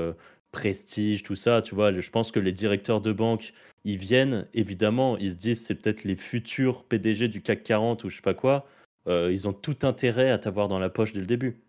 [0.51, 1.61] prestige, tout ça.
[1.61, 3.53] Tu vois, je pense que les directeurs de banque,
[3.85, 8.09] ils viennent, évidemment, ils se disent c'est peut-être les futurs PDG du CAC 40 ou
[8.09, 8.67] je sais pas quoi.
[9.07, 11.61] ils ont tout intérêt à t'avoir dans la poche dès le début.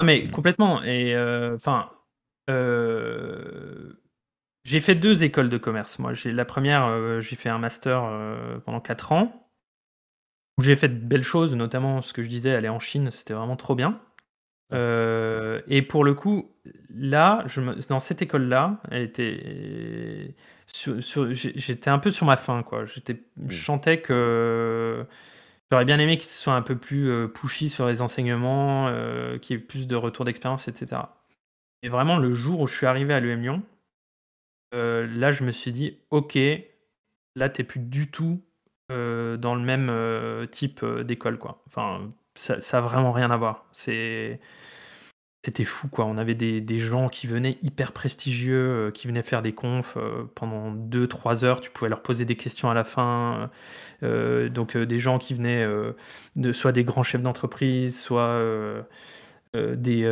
[0.00, 0.30] Non, mais Mm.
[0.32, 0.82] complètement.
[0.82, 1.14] Et
[1.54, 1.88] enfin,
[4.64, 5.98] j'ai fait deux écoles de commerce.
[5.98, 9.40] Moi, j'ai la première, euh, j'ai fait un master euh, pendant quatre ans
[10.58, 13.34] où j'ai fait de belles choses, notamment ce que je disais, aller en Chine, c'était
[13.34, 14.00] vraiment trop bien.
[14.72, 16.52] Euh, et pour le coup,
[16.90, 20.34] là, je me- dans cette école-là, elle était
[20.66, 22.86] sur- sur- j'ai- j'étais un peu sur ma faim, quoi.
[22.86, 25.06] J'étais, je sentais que
[25.70, 29.60] j'aurais bien aimé qu'il soit un peu plus pushy sur les enseignements, euh, qu'il y
[29.60, 31.16] ait plus de retour d'expérience, etc.
[31.82, 33.62] Et vraiment, le jour où je suis arrivé à l'EM Lyon,
[34.74, 36.38] euh, là, je me suis dit, ok,
[37.36, 38.42] là, t'es plus du tout
[38.92, 41.62] euh, dans le même euh, type d'école, quoi.
[41.66, 43.66] Enfin, ça, ça a vraiment rien à voir.
[43.72, 46.06] C'était fou quoi.
[46.06, 49.98] On avait des, gens qui venaient hyper prestigieux, qui venaient faire des confs
[50.34, 51.60] pendant 2-3 heures.
[51.60, 53.50] Tu pouvais leur poser des questions à la fin.
[54.02, 55.66] Donc des gens qui venaient
[56.36, 58.42] de soit des grands chefs d'entreprise, soit
[59.54, 60.04] des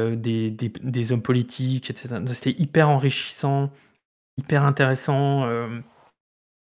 [1.13, 2.17] hommes politiques, etc.
[2.27, 3.73] C'était hyper enrichissant,
[4.39, 5.45] hyper intéressant.
[5.47, 5.81] euh,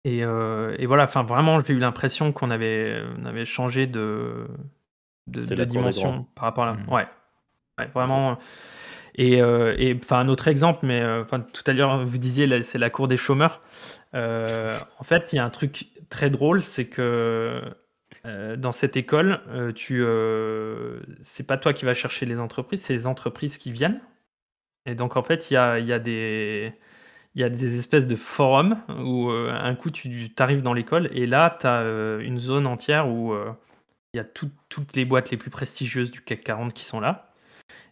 [0.03, 4.47] et, euh, et voilà, enfin vraiment, j'ai eu l'impression qu'on avait, on avait changé de,
[5.27, 6.73] de, dimension par rapport à là.
[6.73, 6.89] Mhm.
[6.89, 7.07] Ouais.
[7.77, 8.37] Ouais, vraiment.
[9.15, 12.77] Et, euh, et enfin, un autre exemple, mais enfin, tout à l'heure, vous disiez, c'est
[12.77, 13.61] la cour des chômeurs.
[14.13, 17.61] Euh, en fait, il y a un truc très drôle, c'est que
[18.25, 20.03] euh, dans cette école, euh, tu,
[21.23, 24.01] c'est pas toi qui vas chercher les entreprises, c'est les entreprises qui viennent.
[24.85, 26.73] Et donc, en fait, il y a, il y a des.
[27.35, 31.09] Il y a des espèces de forums où euh, un coup tu arrives dans l'école
[31.13, 31.81] et là tu as
[32.21, 33.51] une zone entière où euh,
[34.13, 36.99] il y a tout- toutes les boîtes les plus prestigieuses du CAC 40 qui sont
[36.99, 37.31] là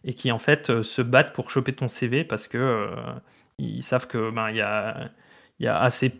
[0.04, 2.94] et qui en fait euh, se battent pour choper ton CV parce que euh,
[3.58, 5.08] ils savent que ben il y a,
[5.58, 6.12] il y a assez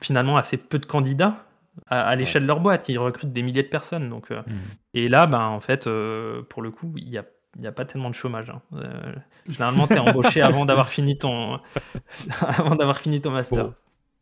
[0.00, 1.44] finalement assez peu de candidats
[1.88, 2.88] à, à l'échelle de leur boîte.
[2.88, 4.54] Ils recrutent des milliers de personnes donc euh, Mhm.
[4.94, 7.24] et là ben en fait euh, pour le coup il y a
[7.56, 8.50] il n'y a pas tellement de chômage.
[8.50, 8.60] hein.
[8.74, 9.14] Euh,
[9.48, 11.58] généralement, tu es embauché avant d'avoir fini ton
[12.40, 13.64] avant d'avoir fini ton master.
[13.68, 13.74] Bon.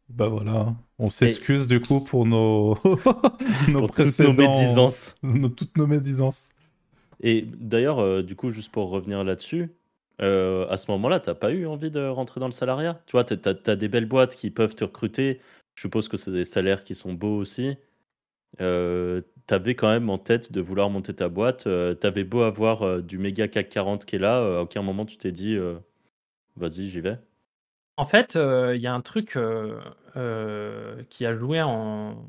[0.09, 5.17] Bah voilà, on s'excuse du coup pour nos, nos Pour toutes nos précédents, médisances.
[5.23, 6.51] nos- toutes nos médisances.
[7.21, 9.71] Et d'ailleurs, euh, du coup, juste pour revenir là-dessus,
[10.23, 13.01] euh, à ce moment-là, t'as pas eu envie de rentrer dans le salariat?
[13.07, 15.41] Tu vois, t'as- t'as des belles boîtes qui peuvent te recruter.
[15.75, 17.77] Je suppose que c'est des salaires qui sont beaux aussi.
[18.61, 21.69] Euh, T'avais quand même en tête de vouloir monter ta boîte.
[21.69, 25.07] Euh, T'avais beau avoir euh, du méga CAC 40 qui est là, à aucun moment
[25.07, 25.57] tu t'es dit,
[26.57, 27.19] vas-y, j'y vais.
[27.97, 29.39] En fait, il y a un truc
[31.09, 32.27] qui a joué en,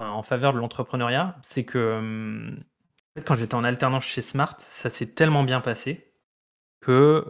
[0.00, 2.58] en faveur de l'entrepreneuriat, c'est que hum,
[3.24, 6.12] quand j'étais en alternance chez Smart, ça s'est tellement bien passé
[6.80, 7.24] que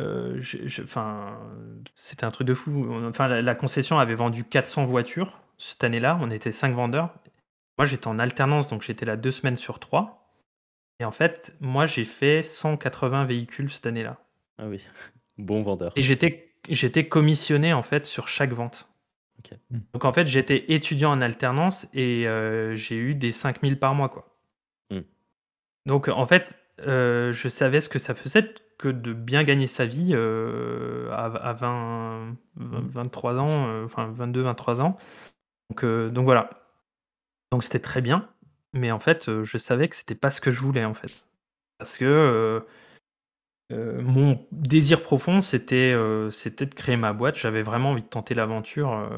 [0.00, 0.40] euh,
[1.94, 2.88] c'était un truc de fou.
[3.08, 6.18] Enfin, la concession avait vendu 400 voitures cette année-là.
[6.20, 7.14] On était 5 vendeurs.
[7.76, 10.32] Moi, j'étais en alternance, donc j'étais là deux semaines sur trois.
[11.00, 14.18] Et en fait, moi, j'ai fait 180 véhicules cette année-là.
[14.58, 14.84] Ah oui,
[15.38, 15.92] bon vendeur.
[15.96, 18.88] Et j'étais, j'étais commissionné en fait sur chaque vente.
[19.92, 24.08] Donc en fait, j'étais étudiant en alternance et euh, j'ai eu des 5000 par mois.
[24.08, 24.36] Quoi.
[24.90, 25.02] Hmm.
[25.86, 29.86] Donc en fait, euh, je savais ce que ça faisait que de bien gagner sa
[29.86, 34.96] vie euh, à, à 20, 20, 23 ans, enfin 22, 23 ans.
[35.70, 36.50] Donc, euh, donc voilà.
[37.52, 38.28] Donc c'était très bien.
[38.72, 41.26] Mais en fait, euh, je savais que c'était pas ce que je voulais en fait.
[41.78, 42.04] Parce que
[43.70, 47.36] euh, mon désir profond, c'était de créer ma boîte.
[47.36, 49.10] J'avais vraiment envie de tenter l'aventure.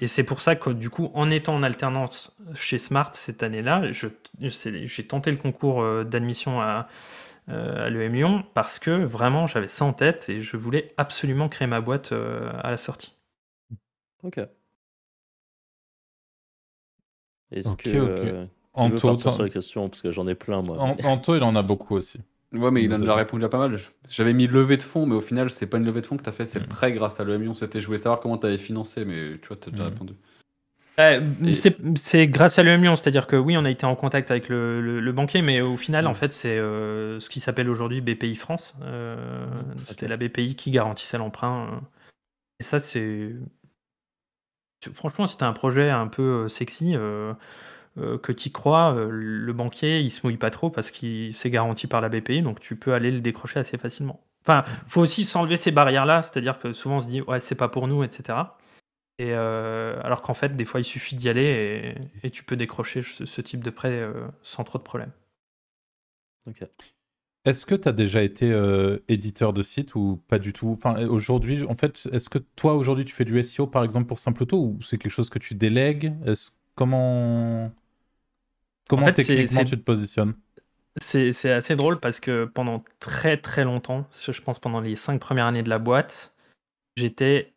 [0.00, 3.92] Et c'est pour ça que, du coup, en étant en alternance chez Smart cette année-là,
[3.92, 6.88] j'ai tenté le concours d'admission à,
[7.46, 11.68] à l'EM Lyon parce que vraiment, j'avais ça en tête et je voulais absolument créer
[11.68, 13.14] ma boîte à la sortie.
[14.24, 14.40] Ok.
[17.54, 17.96] Est-ce Ok, que ok.
[17.96, 18.44] euh,
[18.76, 19.88] tu veux Anto, partir sur les questions?
[19.88, 20.78] Parce que j'en ai plein, moi.
[20.78, 22.20] An- Anto, il en a beaucoup aussi.
[22.52, 23.76] Ouais, mais il en a répondu à pas mal.
[24.08, 26.22] J'avais mis levée de fonds, mais au final, c'est pas une levée de fonds que
[26.22, 26.68] t'as fait, c'est le Mm.
[26.68, 27.54] prêt grâce à l'EM Lyon.
[27.54, 29.88] C'était, je voulais savoir comment t'avais financé, mais tu vois, t'as déjà Mm.
[29.88, 30.14] répondu.
[31.96, 35.42] c'est grâce à l'EM c'est-à-dire que oui, on a été en contact avec le, banquier,
[35.42, 36.14] mais au final, en mm.
[36.14, 38.74] fait, c'est ce qui s'appelle aujourd'hui BPI France.
[38.80, 41.80] Mm, c'était la BPI qui garantissait l'emprunt.
[42.60, 43.32] Et ça, c'est.
[44.92, 46.94] Franchement, c'était un projet un peu sexy.
[47.96, 52.00] que tu crois, le banquier, il se mouille pas trop parce qu'il c'est garanti par
[52.00, 54.20] la BPI, donc tu peux aller le décrocher assez facilement.
[54.42, 57.68] Enfin, faut aussi s'enlever ces barrières-là, c'est-à-dire que souvent on se dit ouais c'est pas
[57.68, 58.38] pour nous, etc.
[59.18, 63.40] Et alors qu'en fait, des fois, il suffit d'y aller et, tu peux décrocher ce,
[63.40, 64.04] type de prêt
[64.42, 65.12] sans trop de problèmes.
[66.46, 66.64] Ok.
[67.44, 68.50] Est-ce que tu as déjà été
[69.08, 70.70] éditeur de site ou pas du tout?
[70.70, 74.18] Enfin, aujourd'hui, en fait, est-ce que toi, aujourd'hui, tu fais du SEO, par exemple, pour
[74.18, 76.14] Simple Auto ou c'est quelque chose que tu délègues?
[76.74, 77.70] Comment,
[78.88, 80.34] Comment techniquement tu te positionnes?
[80.98, 85.46] C'est assez drôle parce que pendant très très longtemps, je pense pendant les cinq premières
[85.46, 86.34] années de la boîte,
[86.96, 87.52] j'étais,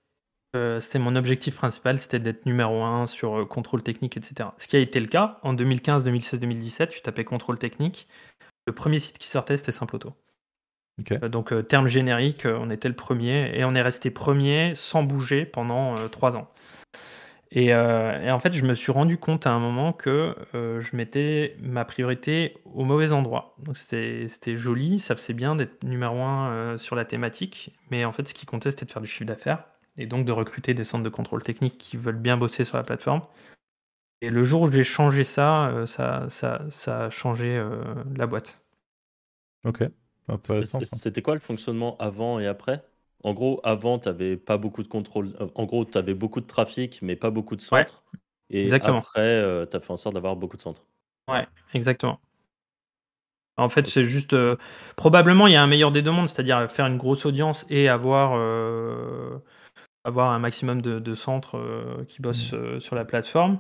[0.56, 4.50] euh, c'était mon objectif principal, c'était d'être numéro un sur euh, contrôle technique, etc.
[4.58, 6.90] Ce qui a été le cas en 2015, 2016, 2017.
[6.90, 8.08] Tu tapais contrôle technique,
[8.68, 10.14] le premier site qui sortait c'était Simple Auto.
[11.12, 15.46] Euh, donc terme générique, on était le premier et on est resté premier sans bouger
[15.46, 16.52] pendant trois ans.
[17.56, 20.96] Euh, et, en fait, je me suis rendu compte à un moment que euh, je
[20.96, 23.56] mettais ma priorité au mauvais endroit.
[23.60, 28.12] Donc c'était joli, ça faisait bien d'être numéro un euh, sur la thématique, mais en
[28.12, 29.64] fait, ce qui comptait, c'était de faire du chiffre d'affaires
[29.98, 32.84] et donc de recruter des centres de contrôle technique qui veulent bien bosser sur la
[32.84, 33.22] plateforme.
[34.22, 37.64] Et le jour où j'ai changé ça, ça, ça, ça, a changé
[38.16, 38.60] la boîte.
[39.64, 39.84] Ok.
[40.82, 42.84] C'était quoi le fonctionnement avant et après?
[43.24, 45.36] En gros, avant, tu n'avais pas beaucoup de contrôle.
[45.42, 48.04] Euh, en gros, tu avais beaucoup de trafic, mais pas beaucoup de centres.
[48.50, 49.00] et exactement.
[49.00, 50.86] après, euh, tu as fait en sorte d'avoir beaucoup de centres.
[51.28, 52.20] Ouais, exactement.
[53.58, 54.34] En fait, c'est juste.
[54.34, 54.56] Euh,
[54.96, 57.90] probablement, il y a un meilleur des deux mondes, c'est-à-dire faire une grosse audience et
[57.90, 58.34] avoir,
[60.08, 61.60] avoir un maximum de, centres
[62.08, 62.80] qui bossent mmh.
[62.80, 63.60] sur la plateforme.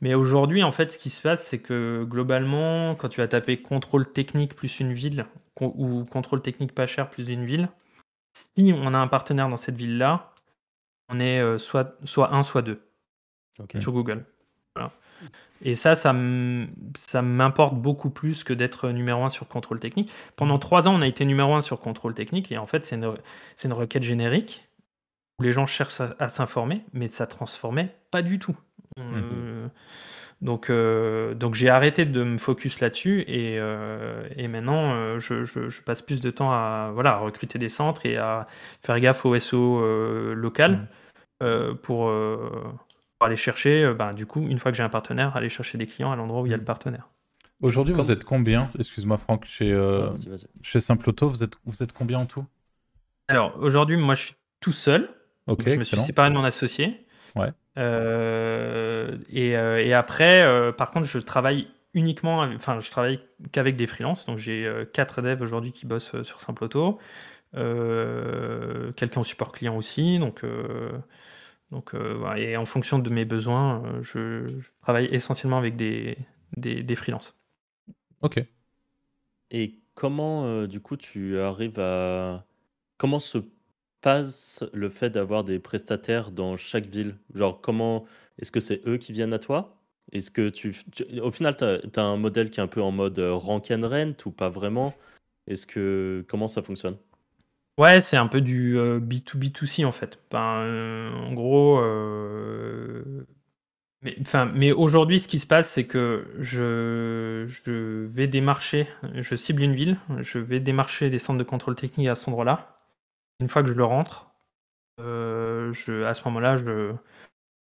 [0.00, 3.62] Mais aujourd'hui, en fait, ce qui se passe, c'est que globalement, quand tu vas taper
[3.62, 5.24] contrôle technique plus une ville,
[5.60, 7.68] ou contrôle technique pas cher plus une ville,
[8.56, 10.32] si on a un partenaire dans cette ville-là,
[11.08, 12.80] on est euh, soit, soit un, soit deux
[13.78, 14.24] sur Google.
[15.62, 20.10] Et ça, ça m'importe beaucoup plus que d'être numéro un sur contrôle technique.
[20.36, 22.96] Pendant trois ans, on a été numéro un sur contrôle technique, et en fait, c'est
[22.96, 23.14] une,
[23.64, 24.68] une, requête générique
[25.38, 28.56] où les gens cherchent à, s'informer, mais ça transformait pas du tout.
[28.96, 29.68] Mmh
[30.44, 35.44] donc, euh, donc j'ai arrêté de me focus là-dessus et, euh, et, maintenant euh, je,
[35.44, 38.46] je, passe plus de temps à, voilà, recruter des centres et à
[38.82, 39.80] faire gaffe au SO
[40.34, 40.86] local
[41.40, 41.74] mmh.
[41.82, 42.12] pour,
[43.20, 46.12] aller chercher, ben, du coup, une fois que j'ai un partenaire, aller chercher des clients
[46.12, 46.66] à l'endroit où il y a le mmh.
[46.66, 47.08] partenaire.
[47.62, 48.68] Aujourd'hui, vous êtes combien?
[48.78, 49.74] Excuse-moi, Franck, chez,
[50.60, 52.44] chez Simple Auto, vous êtes, vous êtes combien en tout?
[53.28, 55.08] Alors, aujourd'hui, moi, je suis tout seul.
[55.46, 57.06] Je me suis séparé de mon associé.
[57.36, 57.52] Ouais.
[57.76, 63.20] Euh, et, euh, et, après, euh, par contre, je travaille uniquement, enfin, je travaille
[63.52, 64.24] qu'avec des freelances.
[64.26, 66.98] Donc, j'ai quatre devs aujourd'hui qui bossent sur Simple Auto.
[67.52, 70.18] quelqu'un au support client aussi.
[70.18, 70.44] Donc,
[71.70, 71.92] donc
[72.36, 74.46] et en fonction de mes besoins, je,
[74.82, 76.18] travaille essentiellement avec des,
[76.56, 77.36] des, des freelances.
[78.22, 78.42] Ok.
[79.52, 82.44] Et comment, du coup, tu arrives à.
[82.96, 83.38] Comment se
[84.04, 87.16] passe le fait d'avoir des prestataires dans chaque ville?
[87.34, 88.04] Genre, comment
[88.38, 89.78] est-ce que c'est eux qui viennent à toi?
[90.12, 90.76] Est-ce que tu,
[91.22, 93.88] au final, tu as, un modèle qui est un peu en mode euh, rank and
[93.88, 94.92] rent ou pas vraiment?
[95.46, 96.98] Est-ce que comment ça fonctionne?
[97.78, 100.18] Ouais, c'est un peu du B2B2C en fait.
[100.30, 101.80] Ben, euh, en gros,
[104.02, 109.34] mais, enfin, mais aujourd'hui, ce qui se passe, c'est que je, je vais démarcher, je
[109.34, 112.73] cible une ville, je vais démarcher des centres de contrôle technique à cet endroit-là.
[113.44, 114.30] Une fois que je le rentre,
[115.02, 116.94] euh, je, à ce moment-là, je,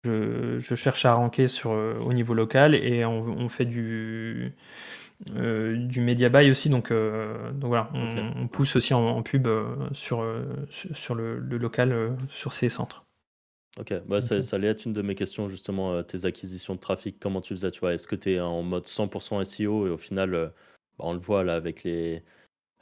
[0.04, 4.54] je, cherche à ranker sur, euh, au niveau local et on, fait du,
[5.38, 6.68] euh, du media buy aussi.
[6.68, 9.48] Donc, donc voilà, on, pousse aussi en, pub
[9.94, 10.28] sur,
[10.70, 13.06] sur le, local, sur ces centres.
[13.80, 17.18] Ok, bah, Ça, ça, allait être une de mes questions, justement, tes acquisitions de trafic,
[17.18, 19.96] comment tu faisais, tu vois, est-ce que tu es en mode 100% SEO et au
[19.96, 20.32] final,
[21.00, 22.24] bah, on le voit là avec les,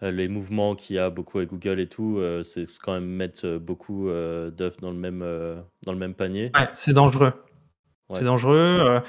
[0.02, 3.06] euh, les mouvements qu'il y a beaucoup avec Google et tout, euh, c'est quand même
[3.06, 5.20] mettre euh, beaucoup d'œufs dans, le même
[5.84, 6.52] dans le même panier.
[6.58, 7.34] Ouais, c'est dangereux.
[8.14, 9.02] C'est dangereux.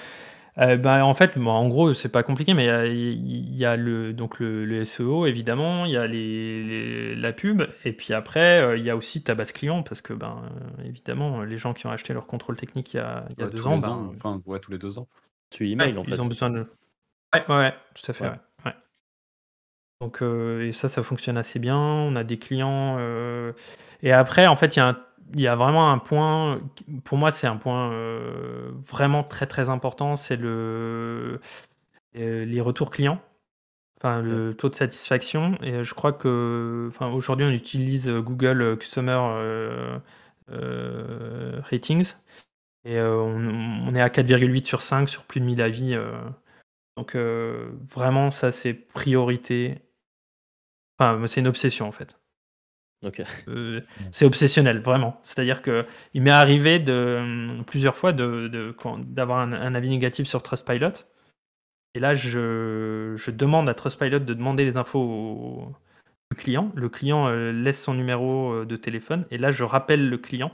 [0.56, 4.40] Ben, en fait, bon, en gros, c'est pas compliqué, mais il y, a, le, donc
[4.40, 8.96] le, SEO, évidemment, il y a les, la pub, et puis après, il y a
[8.96, 10.42] aussi ta base client, parce que, ben,
[10.84, 13.48] évidemment, les gens qui ont acheté leur contrôle technique il y a, il y a
[13.48, 15.08] deux ans, ben, enfin, ouais, tous les deux ans.
[15.48, 16.10] Tu email, en fait.
[16.10, 16.66] Ils ont besoin de.
[17.34, 18.40] Ouais, ouais, tout à fait, ouais.
[20.00, 21.78] Donc et ça, ça fonctionne assez bien.
[21.78, 22.98] On a des clients,
[24.02, 24.96] et après en fait, il y a un
[25.34, 26.60] il y a vraiment un point,
[27.04, 31.40] pour moi, c'est un point euh, vraiment très très important, c'est le,
[32.16, 33.20] euh, les retours clients,
[33.98, 35.56] enfin le taux de satisfaction.
[35.62, 39.20] Et je crois que, enfin aujourd'hui, on utilise Google Customer
[40.50, 42.14] euh, Ratings
[42.84, 45.96] et on, est à 4,8 sur 5 sur plus de 1000 avis.
[46.96, 49.82] donc vraiment, ça c'est priorité.
[51.00, 52.20] Enfin, c'est une obsession en fait.
[53.48, 53.80] Euh,
[54.12, 55.18] c'est obsessionnel, vraiment.
[55.22, 60.92] C'est-à-dire que il m'est arrivé de, euh, plusieurs fois d'avoir un, avis négatif sur Trustpilot.
[61.94, 65.72] Et là, je, demande à Trustpilot de demander les infos au,
[66.36, 66.70] client.
[66.74, 69.26] Le client euh, laisse son numéro de téléphone.
[69.30, 70.52] Et là, je rappelle le client,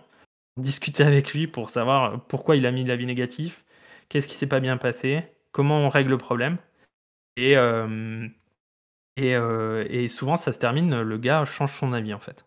[0.56, 3.64] discuter avec lui pour savoir pourquoi il a mis l'avis négatif,
[4.08, 6.58] qu'est-ce qui s'est pas bien passé, comment on règle le problème.
[7.36, 7.56] Et,
[9.18, 12.44] euh, et, souvent, ça se termine, le gars change son avis en fait.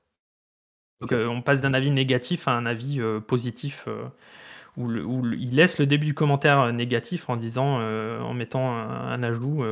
[1.02, 3.88] Donc, euh, on passe d'un avis négatif à un avis euh, positif
[4.78, 9.66] où, il laisse le début du commentaire négatif en disant, en mettant un, ajout,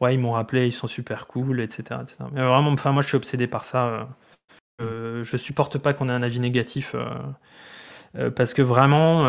[0.00, 2.00] ouais, ils m'ont rappelé, ils sont super cool, etc.
[2.32, 4.08] Mais vraiment, enfin, moi, je suis obsédé par ça.
[4.80, 6.96] je supporte pas qu'on ait un avis négatif.
[8.34, 9.20] parce que vraiment,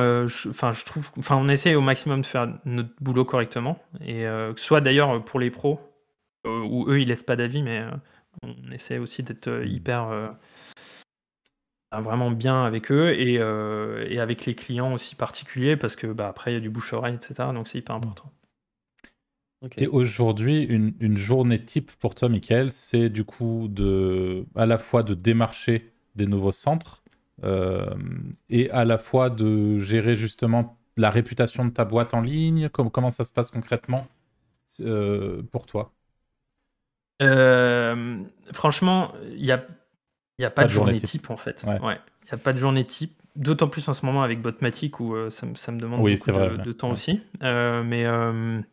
[0.50, 4.54] enfin, je, trouve, enfin, on essaie au maximum de faire notre boulot correctement, et que
[4.58, 5.93] ce soit d'ailleurs pour les pros, euh,
[6.46, 7.92] où eux ils laissent pas d'avis, mais euh,
[8.44, 10.36] on essaie aussi d'être euh, hyper
[11.92, 16.52] vraiment bien avec eux et, et, avec les clients aussi particuliers parce que bah, après
[16.52, 17.54] il y a du bouche-oreille, etc.
[17.54, 18.32] Donc c'est hyper important.
[19.78, 24.78] Et aujourd'hui, une, une, journée type pour toi, Michael, c'est du coup de, à la
[24.78, 27.04] fois de démarcher des nouveaux centres
[28.50, 32.70] et à la fois de gérer justement la réputation de ta boîte en ligne?
[32.70, 34.08] Comment, comment ça se passe concrètement
[35.52, 35.94] pour toi?
[35.94, 36.03] euh,
[38.52, 39.66] franchement, il n'y a,
[40.40, 41.30] y a pas, de journée, type.
[41.30, 41.64] en fait.
[41.66, 41.98] Il ouais.
[42.26, 43.14] n'y a pas de journée type.
[43.36, 46.72] D'autant plus en ce moment avec Botmatic où euh, ça, ça, me demande beaucoup de,
[46.72, 47.20] temps aussi.
[47.42, 48.64] Euh, mais en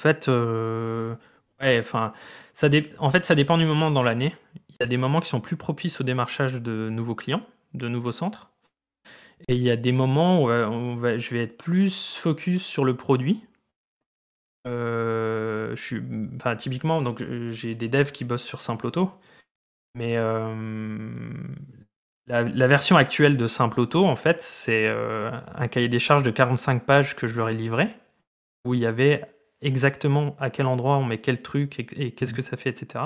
[0.00, 2.12] fait, ouais, enfin,
[2.54, 2.68] ça
[2.98, 4.34] en fait, ça dépend du moment dans l'année.
[4.68, 7.42] Il y a des moments qui sont plus propices au démarchage de nouveaux clients,
[7.74, 8.50] de nouveaux centres.
[9.48, 12.84] Et il y a des moments où on va, je vais être plus focus sur
[12.84, 13.44] le produit
[14.66, 16.02] euh, je suis,
[16.36, 19.10] enfin, typiquement, donc j'ai des devs qui bossent sur Simple Auto,
[19.94, 21.32] mais euh,
[22.26, 26.30] la, version actuelle de Simple Auto, en fait, c'est euh, un cahier des charges de
[26.30, 27.88] 45 pages que je leur ai livré,
[28.64, 29.24] où il y avait
[29.60, 33.04] exactement à quel endroit on met quel truc et, qu'est-ce que ça fait, etc.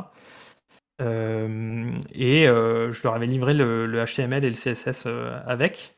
[1.01, 5.07] et je leur avais livré le, HTML et le CSS
[5.47, 5.95] avec.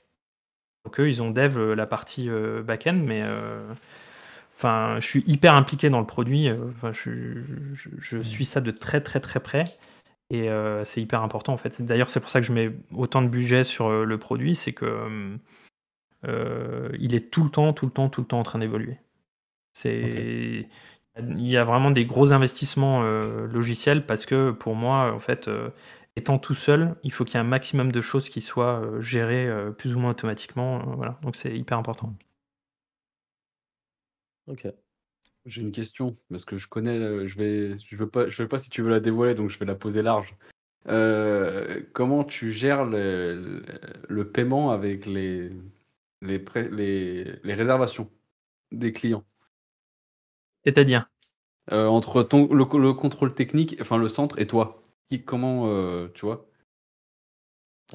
[0.85, 2.29] Donc eux, ils ont dev la partie
[2.63, 3.23] back-end, mais
[4.57, 6.49] Enfin, je suis hyper impliqué dans le produit.
[6.49, 9.65] Euh, enfin, je, suis ça de très très très près.
[10.31, 11.83] Et euh, c'est hyper important en fait.
[11.83, 14.73] D'ailleurs, c'est pour ça que je mets autant de budget sur euh, le produit, c'est
[14.73, 15.39] que
[16.99, 18.99] il est tout le temps, tout le temps, tout le temps en train d'évoluer.
[19.75, 20.69] C'est
[21.19, 25.51] il y a vraiment des gros investissements logiciels parce que pour moi, en fait,
[26.17, 29.49] étant tout seul, il faut qu'il y ait un maximum de choses qui soient gérées
[29.79, 30.79] plus ou moins automatiquement.
[30.97, 32.15] voilà, donc c'est hyper important.
[34.47, 34.67] OK.
[35.47, 38.59] J'ai une question, parce que je connais, je vais je veux pas je veux pas
[38.59, 40.37] si tu veux la dévoiler, donc je vais la poser large.
[40.89, 43.63] Euh, comment tu gères le
[44.09, 45.51] le paiement avec les
[46.23, 48.11] les les les réservations
[48.73, 49.25] des clients?
[50.65, 51.11] C'est-à-dire?
[51.73, 54.83] Euh, entre ton le le contrôle technique, enfin le centre et toi?
[55.11, 56.47] Qui comment, euh, tu vois?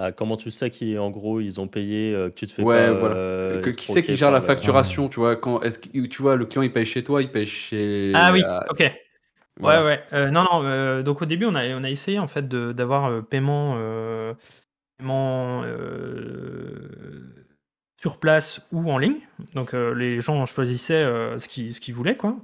[0.01, 2.87] Ah, comment tu sais qu'en gros ils ont payé, euh, que tu te fais Ouais,
[2.87, 3.15] pas voilà.
[3.15, 5.35] Euh, qui c'est qui gère la facturation, tu vois?
[5.35, 8.31] Quand est-ce que tu vois, le client il paye chez toi, il paye chez Ah
[8.31, 8.79] oui, OK.
[8.79, 10.01] Ouais, ouais.
[10.13, 13.77] Euh, non, non, donc au début on a on a essayé en fait d'avoir, paiement,
[14.97, 15.65] paiement,
[18.01, 19.19] sur place ou en ligne.
[19.53, 21.03] Donc, les gens choisissaient,
[21.37, 22.37] ce qu'ils ce qu'ils voulaient quoi.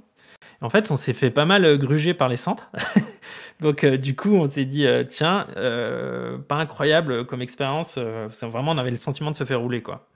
[0.60, 2.70] En fait, on s'est fait pas mal, gruger par les centres.
[3.60, 7.98] Donc, euh, du coup, on s'est dit, euh, tiens, euh, pas incroyable comme expérience.
[7.98, 10.08] vraiment, on avait le sentiment de se faire rouler, quoi.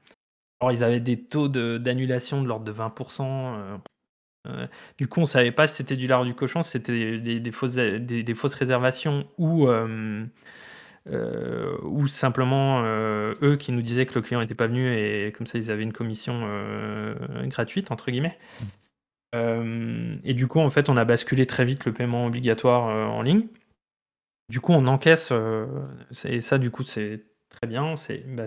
[0.60, 3.80] Alors, ils avaient des taux d'annulation de, l'ordre de 20%.
[4.98, 8.54] du coup, on savait pas si c'était du lard du cochon, si c'était des, fausses,
[8.54, 9.68] réservations ou,
[11.06, 15.58] ou simplement eux qui nous disaient que le client n'était pas venu et comme ça,
[15.58, 16.46] ils avaient une commission
[17.46, 18.38] gratuite, entre guillemets.
[19.34, 23.04] Euh, et du coup, en fait, on a basculé très vite le paiement obligatoire euh,
[23.06, 23.46] en ligne.
[24.48, 25.66] Du coup, on encaisse, euh,
[26.24, 27.96] et ça, du coup, c'est très bien.
[27.96, 28.46] C'est bah,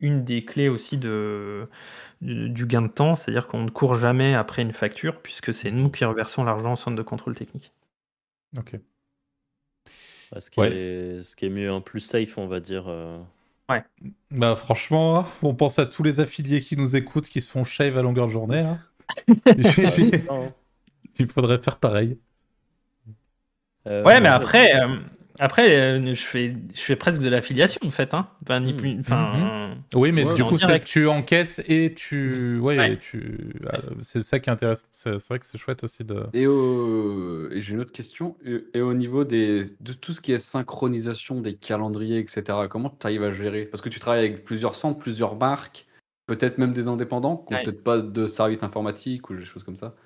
[0.00, 1.68] une des clés aussi de,
[2.22, 5.90] du gain de temps, c'est-à-dire qu'on ne court jamais après une facture, puisque c'est nous
[5.90, 7.72] qui reversons l'argent au centre de contrôle technique.
[8.58, 8.80] Ok.
[10.30, 10.72] Bah, ce, qui Ouais.
[10.72, 12.84] est, ce qui est mieux, en plus safe, on va dire.
[12.88, 13.18] euh.
[14.30, 17.64] Bah franchement, hein, on pense à tous les affiliés qui nous écoutent, qui se font
[17.64, 18.58] shave à longueur de journée.
[18.60, 18.80] hein.
[21.18, 22.18] Il faudrait faire pareil.
[23.86, 24.96] Euh, Ouais, mais après, euh,
[25.38, 28.12] après euh, je, fais, je fais presque de l'affiliation en fait.
[28.14, 28.28] Hein.
[28.42, 28.76] Enfin, ni Hmm.
[28.76, 32.58] plus, enfin, Oui, mais du coup, c'est que tu encaisses et tu.
[32.58, 32.92] Ouais, Ouais.
[32.92, 33.54] et tu.
[34.02, 34.86] C'est ça qui est intéressant.
[34.92, 36.24] C'est vrai que c'est chouette aussi de.
[36.34, 38.36] Et, au- et j'ai une autre question.
[38.44, 42.90] Et, et au niveau des, de tout ce qui est synchronisation des calendriers, etc., comment
[42.90, 43.64] tu arrives à gérer?
[43.64, 45.86] Parce que tu travailles avec plusieurs centres, plusieurs marques,
[46.30, 47.64] peut-être même des indépendants qui n'ont Ouais.
[47.64, 49.96] peut-être pas de service informatique ou des choses comme ça.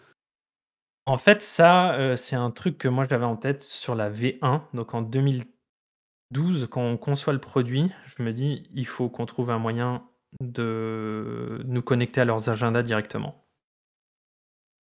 [1.05, 4.63] En fait, ça, euh, c'est un truc que moi j'avais en tête sur la V1.
[4.73, 9.51] Donc en 2012, quand on conçoit le produit, je me dis, il faut qu'on trouve
[9.51, 10.03] un moyen
[10.41, 13.45] de nous connecter à leurs agendas directement.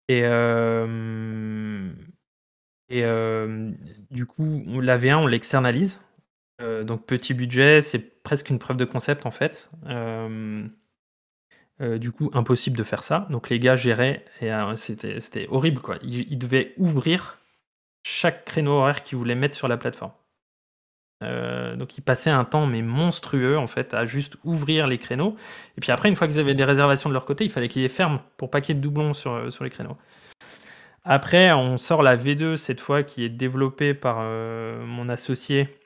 [0.09, 1.91] Et, euh,
[2.91, 3.73] et euh,
[4.13, 6.01] du coup, la V1, on l'externalise.
[6.61, 9.69] Donc petit budget, c'est presque une preuve de concept en fait.
[11.81, 13.27] Euh, du coup, impossible de faire ça.
[13.31, 15.97] Donc les gars géraient et euh, c'était horrible quoi.
[16.03, 17.39] Ils, devaient ouvrir
[18.05, 20.13] chaque créneau horaire qu'ils voulaient mettre sur la plateforme.
[21.25, 25.37] Euh, donc ils passaient un temps mais monstrueux en fait à juste ouvrir les créneaux.
[25.77, 27.83] Et puis après, une fois qu'ils avaient des réservations de leur côté, il fallait qu'ils
[27.83, 29.97] les ferment pour pas qu'il y ait de doublons sur, sur les créneaux.
[31.03, 35.77] Après, on sort la V2 cette fois qui est développée par mon associé.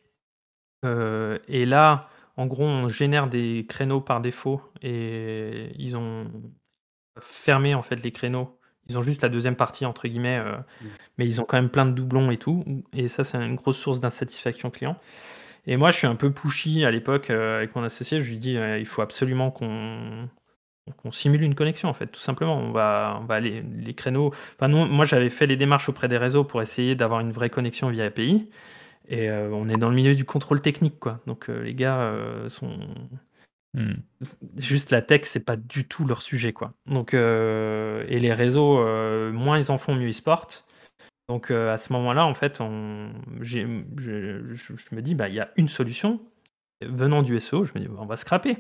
[0.84, 2.08] Et là,
[2.38, 6.30] en gros, on génère des créneaux par défaut et ils ont
[7.20, 8.60] fermé en fait les créneaux.
[8.88, 10.56] Ils ont juste la deuxième partie entre guillemets, euh,
[11.18, 12.64] mais ils ont quand même plein de doublons et tout.
[12.92, 14.96] Et ça, c'est une grosse source d'insatisfaction client.
[15.66, 18.22] Et moi, je suis un peu pushy à l'époque euh, avec mon associé.
[18.22, 20.28] Je lui dis, euh, il faut absolument qu'on
[20.96, 22.56] qu'on simule une connexion en fait, tout simplement.
[22.56, 24.32] On va, on va aller les créneaux.
[24.54, 27.50] Enfin, nous, moi, j'avais fait les démarches auprès des réseaux pour essayer d'avoir une vraie
[27.50, 28.48] connexion via API.
[29.08, 31.20] Et euh, on est dans le milieu du contrôle technique, quoi.
[31.26, 32.78] Donc euh, les gars euh, sont
[33.74, 33.96] Hmm.
[34.56, 36.72] juste la tech, c'est pas du tout leur sujet, quoi.
[36.86, 38.82] Donc et les réseaux,
[39.30, 40.66] moins ils en font, mieux ils se portent.
[41.28, 45.68] Donc à ce moment-là, en fait, on, je, me dis, bah il y a une
[45.68, 46.18] solution.
[46.80, 48.56] Venant du SEO, je me dis, bah, on va scraper.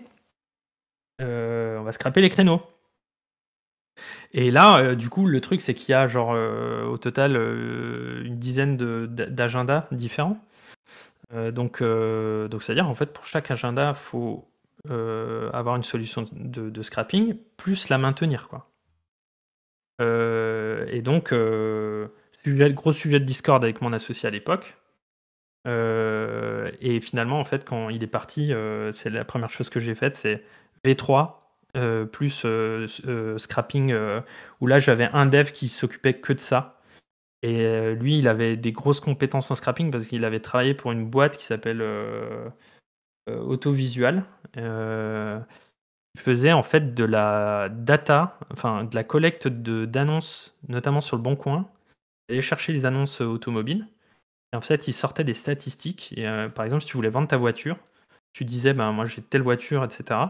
[1.20, 2.60] On va scraper les créneaux.
[4.32, 7.36] Et là, euh, du coup, le truc, c'est qu'il y a genre euh, au total
[7.36, 10.38] euh, une dizaine d'agendas différents.
[11.52, 14.48] Donc, donc c'est-à-dire en fait pour chaque agenda, faut
[14.88, 18.70] avoir une solution de, de scrapping plus la maintenir quoi.
[20.00, 21.34] Et donc,
[22.44, 24.78] sujet, gros sujet de Discord avec mon associé à l'époque.
[25.66, 28.54] Et finalement, en fait, quand il est parti,
[28.92, 30.42] c'est la première chose que j'ai faite, c'est
[30.82, 31.37] V3
[31.76, 33.94] euh, plus euh, euh, scrapping,
[34.60, 36.80] où là j'avais un dev qui s'occupait que de ça.
[37.42, 41.08] Et lui, il avait des grosses compétences en scrapping parce qu'il avait travaillé pour une
[41.08, 41.84] boîte qui s'appelle
[43.28, 44.24] Autovisual.
[44.56, 51.22] Il faisait en fait de la data, enfin de la collecte d'annonces, notamment sur le
[51.22, 51.68] Bon Coin.
[52.28, 53.86] Il allait chercher les annonces automobiles.
[54.52, 56.14] Et en fait, il sortait des statistiques.
[56.16, 57.76] Et, par exemple, si tu voulais vendre ta voiture,
[58.32, 60.20] tu disais, ben, moi j'ai telle voiture, etc.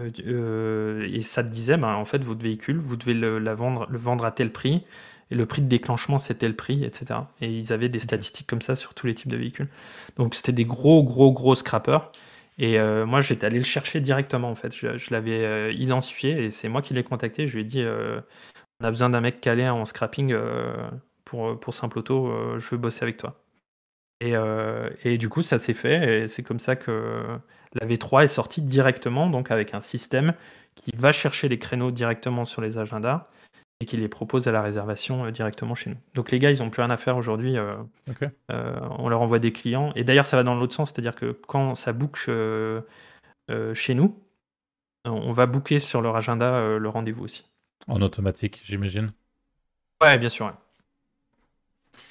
[0.00, 3.54] Euh, euh, et ça te disait, ben, en fait, votre véhicule, vous devez le, la
[3.54, 4.84] vendre, le vendre à tel prix.
[5.30, 7.20] Et le prix de déclenchement, c'était le prix, etc.
[7.40, 9.68] Et ils avaient des statistiques comme ça sur tous les types de véhicules.
[10.16, 12.10] Donc c'était des gros, gros, gros scrappers.
[12.58, 14.74] Et euh, moi, j'étais allé le chercher directement, en fait.
[14.74, 17.46] Je, je l'avais identifié et c'est moi qui l'ai contacté.
[17.46, 17.84] Je lui ai dit,
[18.80, 20.34] on a besoin d'un mec calé en scrapping
[21.30, 23.40] pour, pour Simple Auto, euh, je veux bosser avec toi.
[24.20, 26.24] Et, euh, et du coup, ça s'est fait.
[26.24, 27.24] Et c'est comme ça que
[27.74, 30.34] la V3 est sortie directement, donc avec un système
[30.74, 33.28] qui va chercher les créneaux directement sur les agendas
[33.80, 35.96] et qui les propose à la réservation euh, directement chez nous.
[36.14, 37.56] Donc les gars, ils n'ont plus rien à faire aujourd'hui.
[37.56, 37.76] euh,
[38.50, 39.92] euh, on leur envoie des clients.
[39.96, 42.16] Et d'ailleurs, ça va dans l'autre sens, c'est-à-dire que quand ça book
[43.74, 44.22] chez nous,
[45.06, 47.46] on va booker sur leur agenda le rendez-vous aussi.
[47.88, 49.12] En automatique, j'imagine.
[50.02, 50.46] Ouais, bien sûr.
[50.46, 50.52] ouais.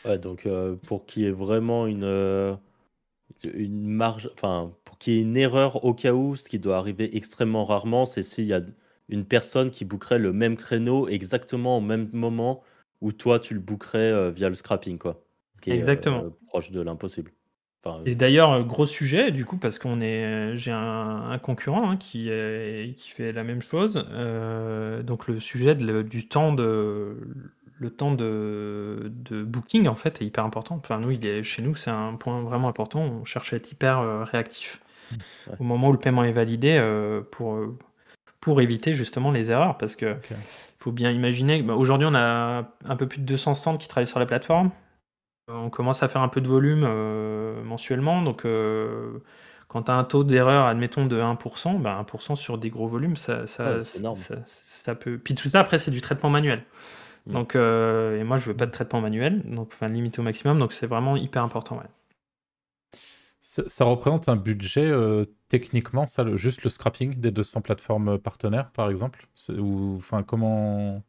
[0.05, 2.55] Ouais, donc euh, pour qu'il y ait vraiment une, euh,
[3.43, 6.77] une marge, enfin, pour qu'il y ait une erreur au cas où, ce qui doit
[6.77, 8.61] arriver extrêmement rarement, c'est s'il y a
[9.09, 12.63] une personne qui bookerait le même créneau exactement au même moment
[13.01, 15.23] où toi tu le bookerais euh, via le scrapping, quoi.
[15.61, 16.25] Qui Exactement.
[16.47, 17.31] proche de l'impossible.
[17.83, 21.97] Enfin, Et d'ailleurs, gros sujet, du coup, parce qu'on est, j'ai un, un concurrent hein,
[21.97, 23.95] qui, est- qui fait la même chose.
[25.05, 27.17] donc le sujet de du temps de
[27.80, 30.75] le temps de, de booking en fait est hyper important.
[30.75, 32.99] Enfin nous, il est chez nous, c'est un point vraiment important.
[33.01, 34.82] On cherche à être hyper euh, réactif
[35.47, 35.55] Ouais.
[35.59, 37.75] au moment où le paiement est validé euh, pour euh,
[38.41, 40.15] pour éviter justement les erreurs, parce que
[40.77, 41.63] faut bien imaginer.
[41.63, 44.69] bah, Aujourd'hui, on a un peu plus de 200 stands qui travaillent sur la plateforme.
[45.51, 46.84] On commence à faire un peu de volume.
[46.88, 48.21] euh, mensuellement.
[48.21, 48.45] Donc,
[49.67, 53.15] quand tu as un taux d'erreur, admettons, de 1%, ben 1% sur des gros volumes,
[53.15, 53.82] ça, ça,
[54.45, 55.17] ça, peut.
[55.17, 56.63] Puis tout ça, après, c'est du traitement manuel.
[57.30, 57.34] Mm.
[57.34, 60.59] Donc, et moi, je veux pas de traitement manuel, donc enfin limité au maximum.
[60.59, 61.77] Donc, c'est vraiment hyper important.
[61.77, 61.89] Ouais.
[63.41, 64.91] Ça, représente un budget
[65.47, 69.27] techniquement, ça, le, juste le scrapping des 200 plateformes partenaires, par exemple?
[69.57, 71.01] Ou enfin, comment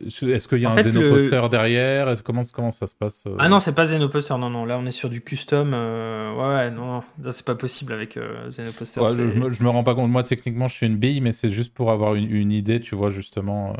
[0.00, 2.12] est-ce qu'il y a un Zenoposter derrière?
[2.22, 3.36] Comment, comment ça se passe euh?
[3.38, 4.64] Ah non, c'est pas Zenoposter, non, non.
[4.64, 5.72] Là, on est sur du custom.
[5.74, 9.00] Euh, ouais, ouais, non, là, c'est pas possible avec euh, Zenoposter.
[9.00, 10.10] Ouais, je, me, me rends pas compte.
[10.10, 13.10] Moi, techniquement, je suis une bille, mais c'est juste pour avoir une, idée, tu vois,
[13.10, 13.76] justement.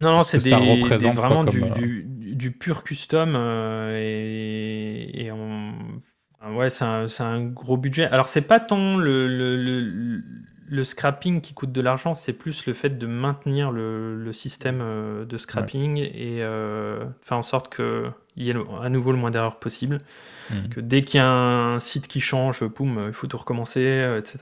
[0.00, 0.50] Non, non, c'est des,
[1.12, 1.62] vraiment du,
[2.34, 3.36] du, pur custom.
[3.94, 5.72] et, et on...
[6.54, 8.04] Ouais, c'est un, un, gros budget.
[8.04, 10.22] Alors, c'est pas tant le, le
[10.68, 15.24] le scrapping qui coûte de l'argent, c'est plus le fait de maintenir le, système euh,
[15.24, 19.58] de scrapping et euh, faire en sorte qu'il y ait à nouveau le moins d'erreurs
[19.58, 20.00] possible.
[20.50, 20.68] Mhm.
[20.70, 24.18] Que dès qu'il y a un site qui change, boum, il faut tout recommencer, euh,
[24.18, 24.38] etc.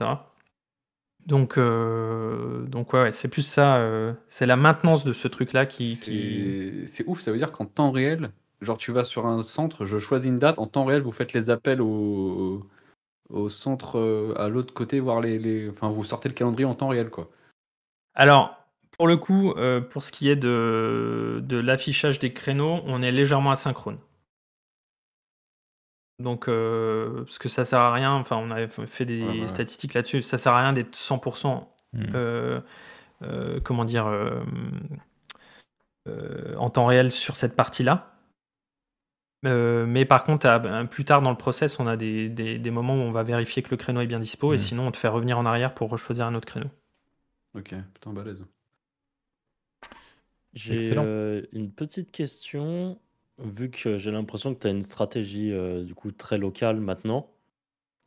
[1.25, 3.81] Donc, donc ouais, c'est plus ça.
[4.27, 5.95] c'est la maintenance de ce truc-là qui.
[6.87, 9.97] C'est ouf, ça veut dire qu'en temps réel, genre tu vas sur un centre, je
[9.97, 12.67] choisis une date, en temps réel, vous faites les appels au
[13.33, 16.89] au centre euh, à l'autre côté, voir les, Enfin, vous sortez le calendrier en temps
[16.89, 17.29] réel, quoi.
[18.13, 18.55] Alors,
[18.91, 23.11] pour le coup, euh, pour ce qui est de, de l'affichage des créneaux, on est
[23.11, 23.97] légèrement asynchrone.
[26.23, 30.21] Donc, euh, parce que ça sert à rien, enfin, on a fait des statistiques là-dessus,
[30.21, 33.59] ça sert à rien d'être 100%, mmh.
[33.63, 34.07] comment dire,
[36.07, 38.13] en temps réel sur cette partie-là.
[39.45, 40.47] Euh, mais par contre,
[40.89, 43.71] plus tard dans le process, on a des, des, moments où on va vérifier que
[43.71, 44.59] le créneau est bien dispo et hmm.
[44.59, 46.69] sinon on te fait revenir en arrière pour choisir un autre créneau.
[47.55, 48.45] Ok, putain, balèze.
[50.53, 52.99] J'ai euh, une petite question,
[53.43, 57.29] vu que j'ai l'impression que tu as une stratégie euh, du coup très locale maintenant,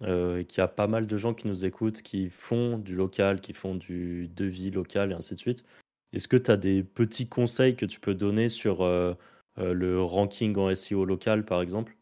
[0.03, 3.41] et qu'il y a pas mal de gens qui nous écoutent, qui font du local,
[3.41, 5.64] qui font du devis local et ainsi de suite.
[6.12, 9.14] Est-ce que tu as des petits conseils que tu peux donner sur euh,
[9.57, 11.97] le ranking en SEO local, par exemple?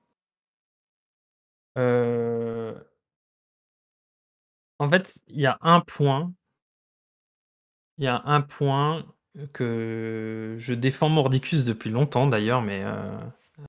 [1.79, 2.75] Euh
[4.79, 6.33] En fait, il y a un point.
[7.99, 9.05] Il y a un point
[9.53, 13.19] que je défends Mordicus depuis longtemps d'ailleurs, mais euh,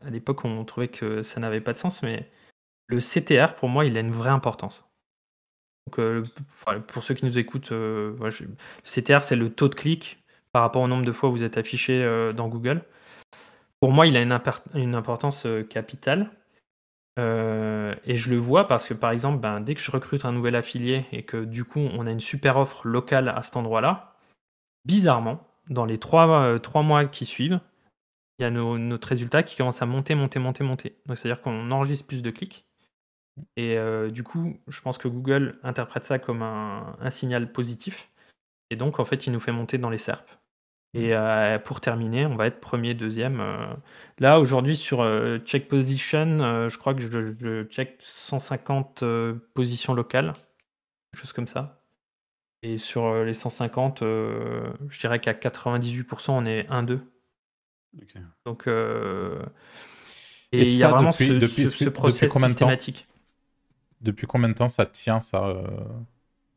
[0.05, 2.30] à l'époque on trouvait que ça n'avait pas de sens, mais
[2.88, 4.86] le CTR pour moi il a une vraie importance.
[5.88, 5.99] Donc,
[6.88, 8.16] pour ceux qui nous écoutent, le
[8.84, 11.57] CTR c'est le taux de clic par rapport au nombre de fois où vous êtes
[11.57, 12.03] affiché
[12.36, 12.82] dans Google.
[13.86, 16.32] Pour moi, il a une, importance euh, capitale.
[17.20, 20.32] Euh, et je le vois parce que, par exemple, ben, dès que je recrute un
[20.32, 24.16] nouvel affilié et que du coup, on a une super offre locale à cet endroit-là,
[24.86, 27.59] bizarrement, dans les trois, euh, mois qui suivent,
[28.39, 30.97] il y a notre résultat qui commence à monter, monter, monter, monter.
[31.05, 32.66] Donc, c'est-à-dire qu'on enregistre plus de clics.
[33.57, 33.78] Et
[34.11, 38.09] du coup, je pense que Google interprète ça comme un, un, signal positif.
[38.70, 40.30] Et donc, en fait, il nous fait monter dans les SERP.
[40.95, 43.41] Et euh, pour terminer, on va être premier, deuxième.
[43.41, 43.68] Euh.
[44.20, 49.03] Là, aujourd'hui, sur euh, Check Position, je crois que je, check 150
[49.53, 50.32] positions locales,
[51.11, 51.84] quelque chose comme ça.
[52.66, 56.99] Et sur les 150, je dirais qu'à 98%, on est 1-2.
[58.45, 58.68] Donc,
[60.51, 63.07] et il y a vraiment ce, depuis, ce, process systématique.
[64.01, 65.53] Depuis combien de temps ça tient, ça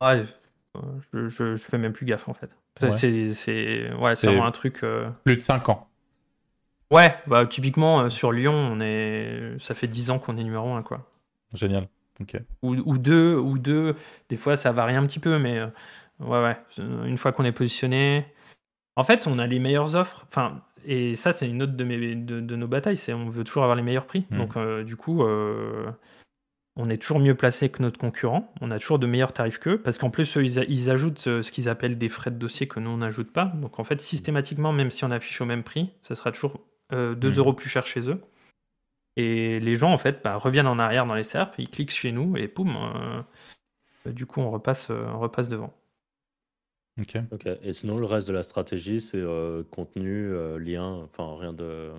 [0.01, 2.49] je, je, je, fais même plus gaffe, en fait.
[2.95, 4.83] C'est ouais, vraiment un truc.
[4.83, 5.87] Euh, plus de 5 ans.
[6.91, 9.55] Ouais, bah, typiquement euh, sur Lyon, on est...
[9.59, 10.81] ça fait 10 ans qu'on est numéro 1.
[10.81, 11.07] Quoi.
[11.53, 11.87] Génial.
[12.61, 13.95] Ou, ou, deux, ou deux.
[14.29, 15.67] Des fois, ça varie un petit peu, mais euh,
[16.19, 16.57] ouais, ouais.
[17.05, 18.25] Une fois qu'on est positionné.
[18.95, 20.25] En fait, on a les meilleures offres.
[20.27, 22.97] Enfin, et ça, c'est une autre de, mes, de, nos batailles.
[22.97, 24.25] C'est on veut toujours avoir les meilleurs prix.
[24.29, 24.37] Hmm.
[24.37, 25.23] Donc, du coup,
[26.81, 29.77] on est toujours mieux placé que notre concurrent, on a toujours de meilleurs tarifs qu'eux,
[29.77, 32.89] parce qu'en plus, ils, ajoutent euh, ce qu'ils appellent des frais de dossier que nous,
[32.89, 33.45] on n'ajoute pas.
[33.45, 36.53] Donc en fait, systématiquement, même si on affiche au même prix, ça sera toujours
[36.91, 37.37] 2 euh, mmh.
[37.37, 38.21] euros plus cher chez eux.
[39.15, 42.11] Et les gens, en fait, bah, reviennent en arrière dans les SERP, ils cliquent chez
[42.11, 42.75] nous, et poum,
[44.05, 45.73] euh, du coup, on repasse, on repasse devant.
[46.99, 47.17] Ok.
[47.63, 49.23] Et sinon, le reste de la stratégie, c'est
[49.71, 51.91] contenu, lien, enfin rien de.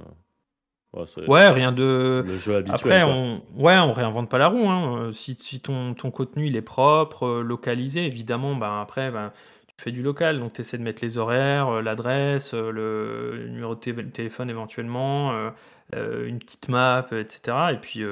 [1.28, 2.24] Ouais, rien de.
[2.26, 2.74] Le jeu habituel.
[2.74, 4.68] Après, on, ouais, on réinvente pas la roue.
[4.68, 4.98] Hein.
[4.98, 9.32] Euh, si, si ton, ton, contenu il est propre, euh, localisé, évidemment, ben après, ben,
[9.68, 10.40] tu fais du local.
[10.40, 15.52] Donc, tu essaies de mettre les horaires, euh, l'adresse, le numéro de téléphone éventuellement,
[15.92, 17.72] une petite map, etc.
[17.72, 18.02] Et puis,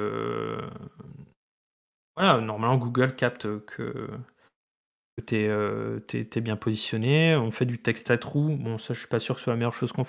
[2.15, 4.09] voilà, normalement, Google capte que,
[5.25, 7.35] tu es, bien positionné.
[7.35, 8.57] On fait du texte à trous.
[8.57, 10.05] Bon, ça, je suis pas sûr que ce soit la meilleure chose qu'on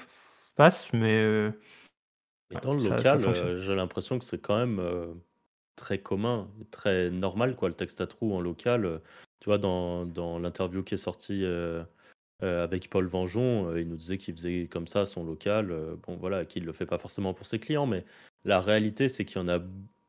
[0.56, 1.52] fasse, mais
[2.62, 4.82] dans le local, euh, j'ai l'impression que c'est quand même
[5.76, 9.00] très commun, très normal, quoi, le texte à trous en local.
[9.40, 11.44] Tu vois, dans, dans l'interview qui est sortie
[12.42, 15.74] avec Paul Vengeon, il nous disait qu'il faisait comme ça son local.
[16.06, 18.04] bon, voilà, qu'il ne le fait pas forcément pour ses clients, mais
[18.44, 19.60] la réalité, c'est qu'il y en a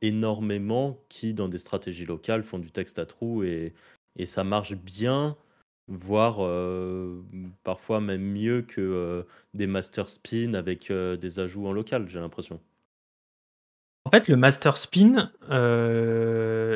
[0.01, 3.73] énormément qui, dans des stratégies locales, font du texte à trous et,
[4.17, 5.35] et ça marche bien,
[5.87, 6.37] voire
[7.63, 12.59] parfois même mieux que des master spin avec des ajouts en local, j'ai l'impression.
[14.05, 15.31] En fait, le master spin,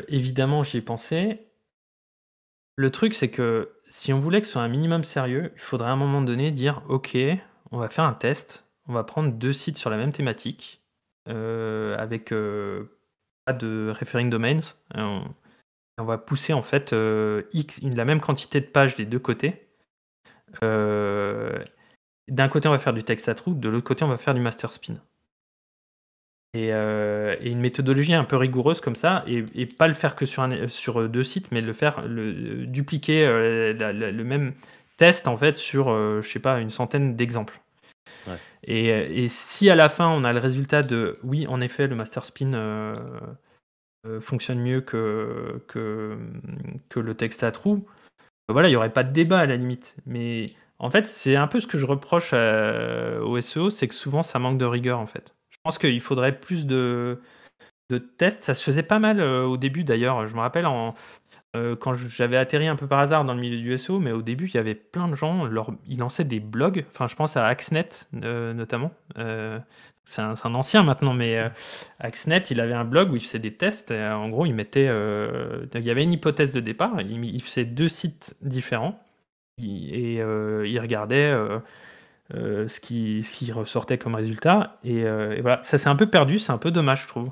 [0.07, 1.47] évidemment, j'y ai pensé.
[2.75, 5.89] Le truc, c'est que si on voulait que ce soit un minimum sérieux, il faudrait
[5.89, 7.17] à un moment donné dire OK,
[7.71, 10.81] on va faire un test, on va prendre deux sites sur la même thématique,
[11.27, 12.29] avec
[13.45, 14.59] pas de referring domains.
[14.95, 15.23] On,
[16.03, 16.95] va pousser en fait
[17.53, 19.67] X, la même quantité de pages des deux côtés.
[20.61, 24.33] D'un côté, on va faire du texte à trous, de l'autre côté, on va faire
[24.33, 24.95] du master spin.
[26.55, 30.67] Et, une méthodologie un peu rigoureuse comme ça, et, pas le faire que sur, un,
[30.67, 34.53] sur deux sites, mais le faire, le, dupliquer le même
[34.97, 37.59] test en fait sur, je sais pas, une centaine d'exemples.
[38.63, 42.25] Et, si à la fin on a le résultat de oui, en effet, le master
[42.25, 42.93] spin euh,
[44.21, 46.17] fonctionne mieux que, que,
[46.89, 47.85] que, le texte à trous,
[48.49, 49.95] voilà, il n'y aurait pas de débat à la limite.
[50.05, 50.47] Mais
[50.79, 54.39] en fait, c'est un peu ce que je reproche au SEO, c'est que souvent ça
[54.39, 55.33] manque de rigueur en fait.
[55.65, 57.19] Pense qu'il faudrait plus de,
[58.19, 58.43] tests.
[58.43, 60.27] Ça se faisait pas mal euh, au début d'ailleurs.
[60.27, 60.93] Je me rappelle en,
[61.55, 64.21] euh, quand j'avais atterri un peu par hasard dans le milieu du SEO, mais au
[64.21, 67.35] début, il y avait plein de gens, leur, ils lançaient des blogs, enfin je pense
[67.35, 67.89] à Axnet
[68.21, 68.91] euh, notamment,
[70.03, 71.51] c'est un, ancien maintenant, mais
[71.99, 75.81] Axnet, il avait un blog où il faisait des tests, en gros il mettait, il
[75.81, 79.01] y avait une hypothèse de départ, il faisait deux sites différents,
[79.57, 81.33] et il regardait
[82.31, 86.51] ce, qui, ce ressortait comme résultat, et, et voilà, ça s'est un peu perdu, c'est
[86.51, 87.29] un peu dommage je trouve.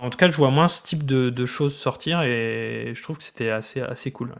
[0.00, 3.24] En tout cas, je vois moins ce type de, choses sortir et je trouve que
[3.24, 4.34] c'était assez, assez cool.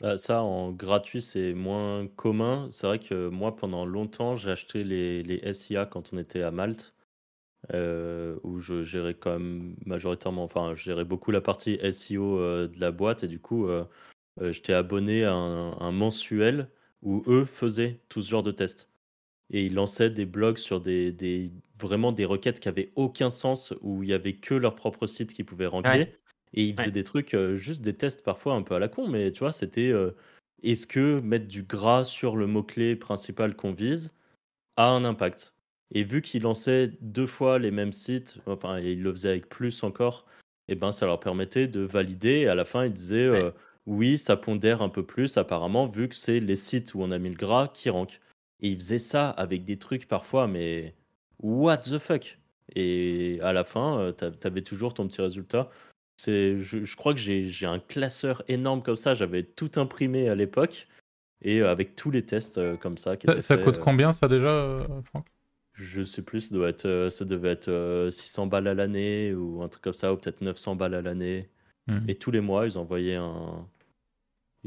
[0.00, 2.68] Bah, ça, en gratuit, c'est moins commun.
[2.70, 6.50] C'est vrai que moi, pendant longtemps, j'ai acheté les, les SIA quand on était à
[6.50, 6.94] Malte,
[7.74, 12.68] euh, où je gérais quand même majoritairement, enfin, je gérais beaucoup la partie SEO euh,
[12.68, 13.84] de la boîte et du coup, euh,
[14.40, 16.68] j'étais abonné à un, mensuel
[17.02, 18.88] où eux faisaient tout ce genre de tests.
[19.50, 23.72] Et ils lançaient des blogs sur des, des, vraiment des requêtes qui avaient aucun sens
[23.80, 26.12] où il y avait que leur propre site qui pouvait ranker.
[26.54, 29.06] Et ils faisaient des trucs euh, juste des tests parfois un peu à la con
[29.06, 30.12] mais tu vois c'était euh,
[30.62, 34.14] est-ce que mettre du gras sur le mot clé principal qu'on vise
[34.78, 35.54] a un impact?
[35.90, 39.50] Et vu qu'ils lançaient deux fois les mêmes sites enfin et ils le faisaient avec
[39.50, 40.24] plus encore
[40.68, 43.50] et eh ben ça leur permettait de valider et à la fin ils disaient euh,
[43.88, 47.18] oui ça pondère un peu plus apparemment vu que c'est les sites où on a
[47.18, 48.20] mis le gras qui rankent
[48.60, 50.94] et ils faisaient ça avec des trucs parfois, mais
[51.40, 52.38] what the fuck?
[52.74, 55.70] Et à la fin, euh, tu avais toujours ton petit résultat.
[56.26, 59.14] Je, je crois que j'ai un classeur énorme comme ça.
[59.14, 60.88] J'avais tout imprimé à l'époque.
[61.40, 63.16] Et euh, avec tous les tests euh, comme ça.
[63.16, 65.26] Qui ça, ça coûte combien ça déjà, Franck?
[65.74, 69.68] Je sais plus, ça, doit être, ça devait être 600 balles à l'année ou un
[69.68, 71.48] truc comme ça, ou peut-être 900 balles à l'année.
[71.86, 71.98] Mmh.
[72.08, 73.64] Et tous les mois, ils envoyaient un,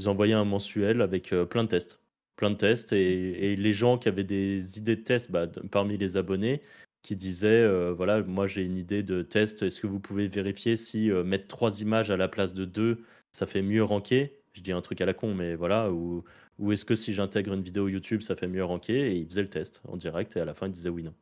[0.01, 2.01] ils envoyaient un mensuel avec plein de tests.
[2.35, 6.17] Plein de tests et, les gens qui avaient des idées de tests bah, parmi les
[6.17, 6.61] abonnés
[7.01, 9.63] qui disaient euh, voilà moi j'ai une idée de test.
[9.63, 13.03] Est-ce que vous pouvez vérifier si euh, mettre trois images à la place de deux
[13.31, 16.23] ça fait mieux ranker je dis un truc à la con mais voilà ou,
[16.59, 19.41] ou est-ce que si j'intègre une vidéo YouTube ça fait mieux ranker et ils faisaient
[19.41, 21.13] le test en direct et à la fin ils disaient oui non.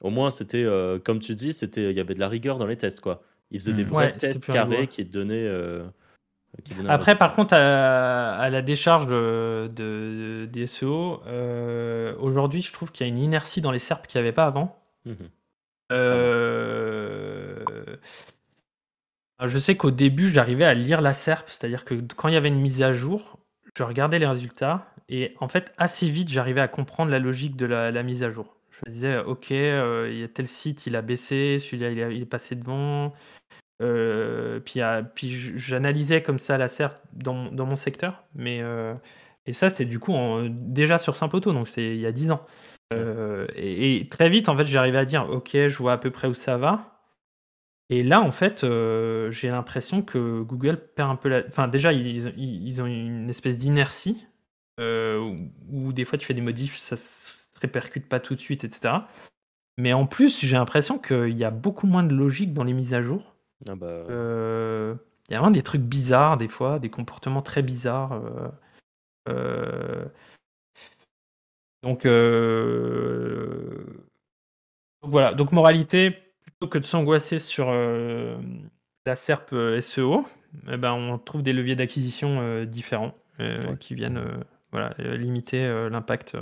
[0.00, 2.66] Au moins c'était euh, comme tu dis c'était il y avait de la rigueur dans
[2.66, 3.22] les tests quoi.
[3.52, 3.88] Ils faisaient des mmh.
[3.88, 5.48] vrais tests carrés qui donnaient
[6.88, 13.10] après, par contre, à, la décharge de, des SEO, euh, aujourd'hui, je trouve qu'il y
[13.10, 14.78] a une inertie dans les SERP qu'il n'y avait pas avant.
[15.04, 15.12] Mmh
[15.92, 17.62] euh,
[19.44, 22.48] je sais qu'au début, j'arrivais à lire la SERP, c'est-à-dire que quand il y avait
[22.48, 23.38] une mise à jour,
[23.76, 27.66] je regardais les résultats et en fait, assez vite, j'arrivais à comprendre la logique de
[27.66, 28.56] la, mise à jour.
[28.70, 32.22] Je me disais, ok, euh, il y a tel site, il a baissé, celui-là, il,
[32.22, 33.12] est passé devant.
[33.82, 34.80] Euh, puis,
[35.14, 38.24] puis j'analysais comme ça la serre dans, dans mon secteur.
[38.34, 38.94] Mais, euh,
[39.46, 40.14] et ça, c'était du coup
[40.50, 42.46] déjà sur Saint-Poteau, donc c'est il y a 10 ans.
[42.94, 46.28] Euh, et, très vite, en fait, j'arrivais à dire, ok, je vois à peu près
[46.28, 47.02] où ça va.
[47.88, 48.62] Et là, en fait,
[49.30, 51.42] j'ai l'impression que Google perd un peu la.
[51.46, 54.26] Enfin, déjà, ils, ils ont une espèce d'inertie
[54.78, 58.94] où, des fois tu fais des modifs, ça se répercute pas tout de suite, etc.
[59.78, 62.94] Mais en plus, j'ai l'impression qu'il y a beaucoup moins de logique dans les mises
[62.94, 63.35] à jour.
[63.64, 63.86] Ah bah...
[63.86, 64.94] Euh,
[65.28, 68.12] il y a vraiment des trucs bizarres des fois, des comportements très bizarres.
[68.12, 68.48] Euh,
[69.28, 70.04] euh,
[71.82, 72.06] donc,
[75.02, 76.10] voilà, donc moralité,
[76.42, 80.26] plutôt que de s'angoisser sur la SERP SEO,
[80.68, 83.14] eh ben, on trouve des leviers d'acquisition différents
[83.80, 84.22] qui viennent
[84.72, 86.36] voilà, limiter l'impact.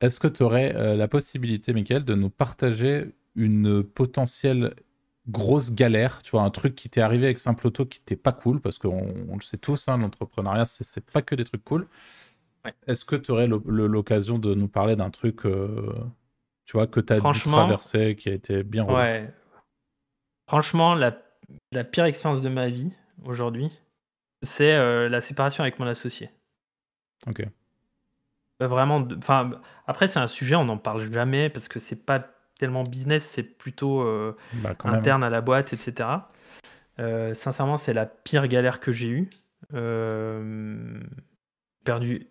[0.00, 4.74] Est-ce que tu aurais la possibilité, Michael, de nous partager une potentielle
[5.28, 8.32] grosse galère, tu vois, un truc qui t'est arrivé avec Simple Auto qui t'est pas
[8.32, 11.86] cool, parce qu'on on le sait tous, hein, l'entrepreneuriat, c'est pas que des trucs cool.
[12.86, 15.92] Est-ce que tu aurais l'occasion de nous parler d'un truc, euh,
[16.64, 19.32] tu vois, que tu as dû traverser, qui a été bien Ouais.
[20.48, 21.16] Franchement, la,
[21.72, 22.92] la, pire expérience de ma vie
[23.24, 23.70] aujourd'hui,
[24.42, 26.30] c'est euh, la séparation avec mon associé.
[27.26, 27.44] Ok.
[28.60, 29.50] Bah, vraiment, enfin,
[29.86, 32.31] après c'est un sujet, on n'en parle jamais parce que c'est pas
[32.62, 36.08] tellement business, c'est plutôt euh, bah, interne à la boîte, etc.
[37.34, 39.28] sincèrement, c'est la pire galère que j'ai eue.
[41.84, 42.28] perdu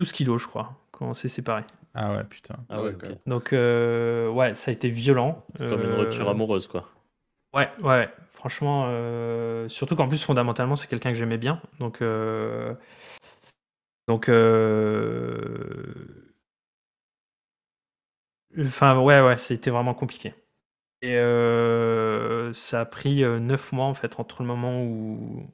[0.00, 1.64] 12 kilos, je crois, quand on s'est séparés.
[1.94, 2.56] Ah ouais, putain.
[2.70, 5.38] Ah ouais, Donc, euh, ouais, ça a été violent.
[5.54, 6.88] C'est comme une euh, rupture amoureuse, quoi.
[7.54, 8.08] Ouais, ouais.
[8.32, 11.60] Franchement, euh, surtout qu'en plus, fondamentalement, c'est quelqu'un que j'aimais bien.
[11.78, 12.02] Donc,
[14.08, 14.28] donc,
[18.58, 20.34] enfin, ouais, ouais, c'était vraiment compliqué.
[21.02, 21.16] Et
[22.54, 25.46] ça a pris 9 mois, en fait, entre le moment où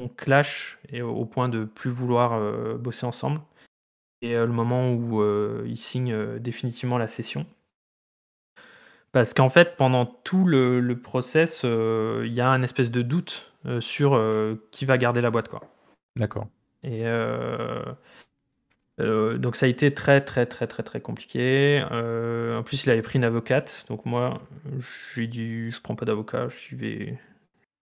[0.00, 2.40] on clash et au point de plus vouloir
[2.78, 3.40] bosser ensemble
[4.22, 5.22] et le moment où
[5.64, 7.46] il signe définitivement la session.
[9.12, 14.20] Parce qu'en fait, pendant tout le, process, il y a un espèce de doute sur
[14.72, 15.48] qui va garder la boîte.
[15.48, 15.62] quoi.
[16.16, 16.48] D'accord.
[16.82, 17.04] Et
[18.98, 21.82] donc ça a été très très très très très compliqué.
[21.90, 23.84] en plus, il avait pris une avocate.
[23.88, 24.42] Donc moi,
[25.14, 27.18] j'ai dit, je prends pas d'avocat, je vais,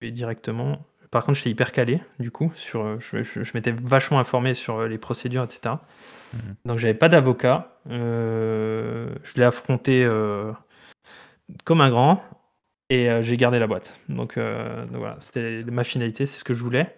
[0.00, 0.86] directement.
[1.10, 4.98] Par contre, j'étais hyper calé, du coup, sur, je, je m'étais vachement informé sur les
[4.98, 5.76] procédures, etc.
[6.34, 6.54] Mhm.
[6.64, 7.78] Donc j'avais pas d'avocat.
[7.90, 10.52] Euh, je l'ai affronté euh,
[11.64, 12.22] comme un grand
[12.90, 13.98] et euh, j'ai gardé la boîte.
[14.08, 16.94] Donc, voilà, c'était ma finalité, c'est ce que je voulais.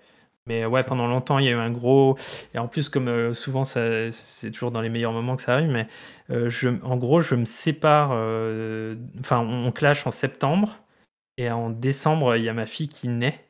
[0.51, 2.17] Mais ouais, pendant longtemps, il y a eu un gros.
[2.55, 4.11] Et en plus, comme souvent, c'est
[4.53, 5.87] toujours dans les meilleurs moments que ça arrive, mais
[6.29, 8.11] je, en gros, je me sépare.
[9.21, 10.79] Enfin, on clash en septembre.
[11.37, 13.41] Et en décembre, il y a ma fille qui naît.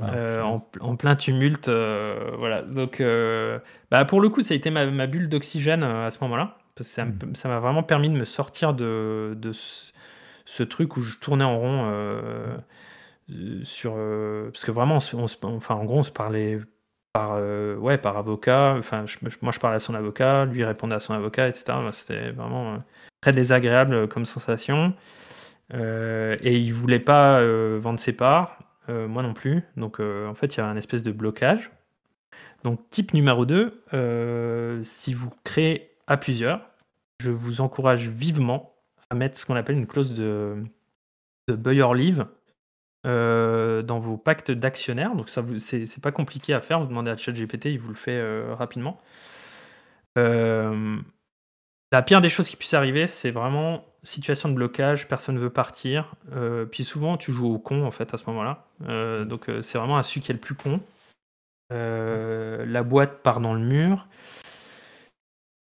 [0.00, 0.42] Ah, euh,
[0.80, 1.68] en, plein tumulte.
[1.68, 2.62] Euh, voilà.
[2.62, 3.58] Donc, euh,
[3.90, 6.58] bah, pour le coup, ça a été ma, bulle d'oxygène à ce moment-là.
[6.78, 7.34] Hmm.
[7.34, 11.58] ça m'a vraiment permis de me sortir de, de ce, truc où je tournais en
[11.58, 12.62] rond.
[13.64, 13.94] Sur,
[14.52, 14.98] parce que vraiment,
[15.42, 16.60] enfin, en gros, on se parlait
[17.12, 17.40] par,
[17.80, 18.76] ouais, par avocat.
[18.78, 19.04] Enfin,
[19.42, 21.72] moi, je parlais à son avocat, lui répondait à son avocat, etc.
[21.92, 22.82] C'était vraiment
[23.20, 24.94] très désagréable comme sensation.
[25.72, 27.42] et il voulait pas
[27.78, 28.58] vendre ses parts.
[28.88, 29.62] Euh, moi non plus.
[29.76, 31.70] Donc euh, en fait, il y a un espèce de blocage.
[32.64, 36.60] Donc type numéro 2, euh, si vous créez à plusieurs,
[37.20, 38.74] je vous encourage vivement
[39.10, 40.56] à mettre ce qu'on appelle une clause de,
[41.48, 41.94] de buy or
[43.04, 45.14] leave dans vos pactes d'actionnaires.
[45.14, 46.80] Donc ça, c'est pas compliqué à faire.
[46.80, 48.22] Vous demandez à ChatGPT, il vous le fait
[48.52, 49.00] rapidement.
[50.16, 55.50] la pire des choses qui puissent arriver, c'est vraiment situation de blocage, personne ne veut
[55.50, 56.14] partir.
[56.32, 58.66] Euh, puis souvent, tu joues au con en fait à ce moment-là.
[58.82, 60.80] Euh, donc euh, c'est vraiment à celui qui est le plus con.
[61.70, 64.08] la boîte part dans le mur.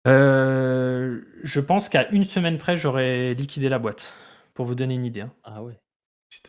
[0.05, 4.13] je pense qu'à une semaine près, j'aurais liquidé la boîte.
[4.53, 5.21] Pour vous donner une idée.
[5.21, 5.31] Hein.
[5.43, 5.79] Ah ouais.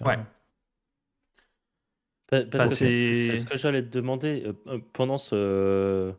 [0.04, 0.18] Ouais.
[2.28, 4.52] Parce que c'est ce que j'allais te demander.
[4.92, 6.14] Pendant ce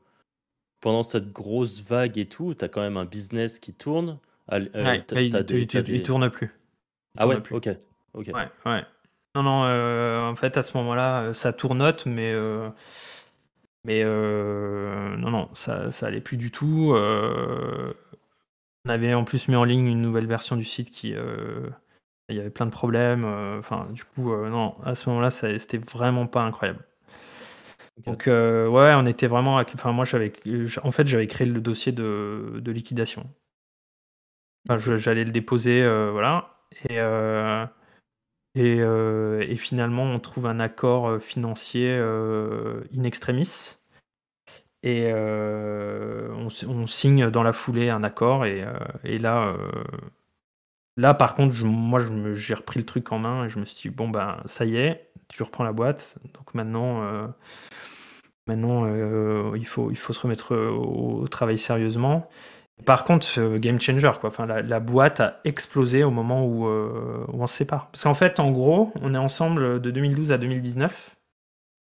[0.86, 4.20] pendant cette grosse vague et tout, tu as quand même un business qui tourne.
[4.52, 6.52] Euh, il, tourne plus.
[7.18, 7.70] ah ouais, ok.
[8.14, 8.28] ok.
[8.28, 8.86] Ouais, ouais.
[9.34, 12.36] Non, non, euh, en fait, à ce moment-là, euh, ça tournote, mais.
[13.84, 16.94] mais non, non, ça, ça allait plus du tout.
[16.94, 17.94] on
[18.88, 21.16] avait en plus mis en ligne une nouvelle version du site qui.
[22.30, 23.26] Il y avait plein de problèmes.
[23.60, 26.86] Enfin, du coup, non, à ce moment-là, c'était vraiment pas incroyable.
[28.06, 29.56] Donc, ouais, on était vraiment.
[29.58, 30.34] Enfin, moi, j'avais.
[30.84, 33.28] En fait, j'avais créé le dossier de, de liquidation
[34.78, 36.58] j'allais le déposer, euh, voilà.
[36.90, 37.66] Et, euh,
[38.58, 43.78] euh, et, finalement, on trouve un accord financier in extremis.
[44.84, 48.46] Et on, signe dans la foulée un accord.
[48.46, 48.64] Et,
[49.04, 49.56] et là,
[50.98, 52.02] là, par contre, moi,
[52.34, 54.78] j'ai repris le truc en main et je me suis dit, bon, ben, ça y
[54.78, 56.18] est, tu reprends la boîte.
[56.34, 57.34] Donc maintenant,
[58.48, 58.86] maintenant
[59.56, 62.30] il, faut, il faut se remettre au travail sérieusement.
[62.84, 64.30] Par contre, game changer, quoi.
[64.30, 67.90] Enfin, la, boîte a explosé au moment euh, où, on se sépare.
[67.90, 71.16] Parce qu'en fait, en gros, on est ensemble de 2012 à 2019.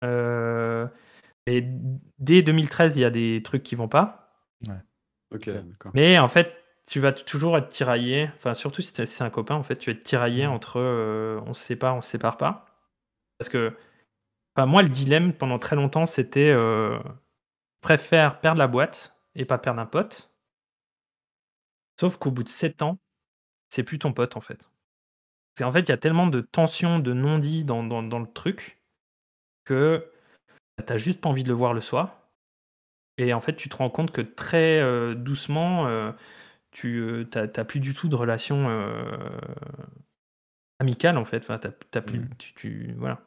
[0.05, 0.87] Euh,
[1.47, 1.65] et
[2.19, 4.33] dès 2013, il y a des trucs qui vont pas.
[4.67, 4.75] Ouais.
[5.35, 5.93] Ok, d'accord.
[5.95, 6.60] Mais en fait,
[6.91, 9.97] tu vas toujours être tiraillé, enfin surtout si c'est un copain en fait, tu vas
[9.97, 12.67] être tiraillé entre euh, on se sépare, on se sépare pas.
[13.39, 13.77] Parce que
[14.57, 16.99] enfin, moi le dilemme pendant très longtemps c'était euh,
[17.81, 20.33] préfère perdre la boîte et pas perdre un pote.
[22.01, 22.99] Sauf qu'au bout de 7 ans,
[23.69, 24.69] c'est plus ton pote en fait.
[25.55, 28.27] Parce qu'en fait, il y a tellement de tension, de non-dit dans, dans, dans, le
[28.27, 28.83] truc
[29.65, 30.11] que
[30.87, 32.17] t'as juste pas envie de le voir le soir.
[33.19, 36.13] Et en fait, tu te rends compte que très euh, doucement, euh,
[36.71, 38.69] tu n'as plus du tout de relation
[40.79, 41.39] amicale, en fait.
[41.39, 42.29] Enfin, t'as, plus, mmh.
[42.39, 43.21] tu, voilà.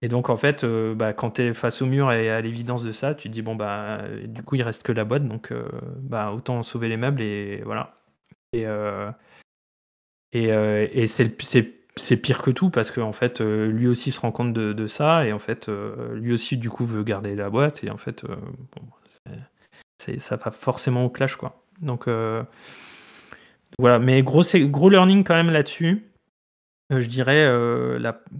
[0.00, 2.92] Et donc, en fait, bah, quand tu es face au mur et à l'évidence de
[2.92, 5.52] ça, tu te dis, bon, bah, du coup, il reste que la boîte, donc
[5.96, 8.00] bah, autant sauver les meubles et voilà.
[8.52, 8.64] Et,
[10.32, 14.52] et, et c'est, pire que tout parce qu'en en fait, lui aussi se rend compte
[14.52, 15.68] de, ça et en fait,
[16.14, 18.36] lui aussi du coup veut garder la boîte et en fait, euh,
[20.18, 21.64] ça va forcément au clash quoi.
[21.80, 22.08] Donc
[23.78, 26.04] voilà, mais gros, gros learning quand même là-dessus.
[26.90, 27.48] je dirais,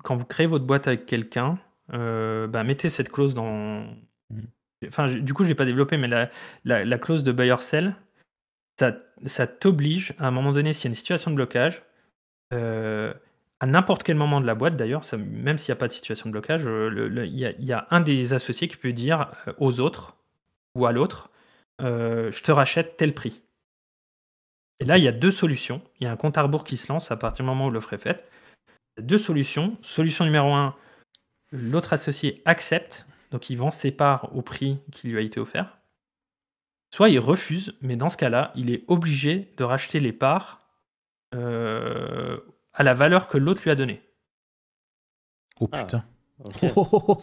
[0.03, 1.59] quand vous créez votre boîte avec quelqu'un,
[1.91, 3.83] bah, mettez cette clause dans.
[4.31, 4.41] Mmh.
[4.87, 6.31] Enfin, du coup, je l'ai pas développé, mais la,
[6.65, 7.97] la, clause de buyer sell,
[8.79, 11.83] ça, ça t'oblige à un moment donné, s'il y a une situation de blocage,
[13.61, 16.29] à n'importe quel moment de la boîte d'ailleurs, même s'il n'y a pas de situation
[16.29, 20.17] de blocage, euh, il y, a un des associés qui peut dire euh, aux autres
[20.75, 21.31] ou à l'autre
[21.81, 23.43] euh, Je te rachète tel prix.
[24.81, 25.83] Et là, il y a deux solutions.
[25.99, 27.71] Il y a un compte à rebours qui se lance à partir du moment où
[27.71, 28.31] l'offre est faite.
[29.01, 29.77] Deux solutions.
[29.83, 30.75] Solution numéro un
[31.51, 35.79] l'autre associé accepte, donc il vend ses parts au prix qui lui a été offert.
[36.95, 40.61] Soit il refuse, mais dans ce cas-là, il est obligé de racheter les parts
[41.33, 44.03] à la valeur que l'autre lui a donnée.
[45.61, 45.87] Oh ah,
[46.77, 47.19] Oh,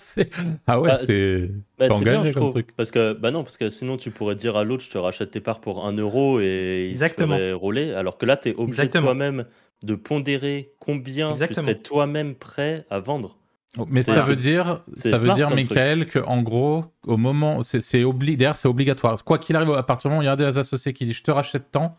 [0.68, 2.76] ah ouais, bah, c'est bah, engagé comme truc.
[2.76, 5.32] Parce que, bah non, parce que sinon tu pourrais dire à l'autre je te rachète
[5.32, 7.38] tes parts pour 1 euro et il Exactement.
[7.38, 7.94] se rouler.
[7.94, 9.46] Alors que là, tu es obligé toi-même
[9.84, 13.38] de pondérer combien tu serais toi-même prêt à vendre.
[13.78, 18.04] Oh, mais ça veut dire, ça veut dire, Michael, que en gros, au moment, c'est
[18.04, 19.22] obli c'est obligatoire.
[19.24, 21.18] Quoi qu'il arrive, à partir du moment où il y a des associés qui disent
[21.18, 21.98] je te rachète tant,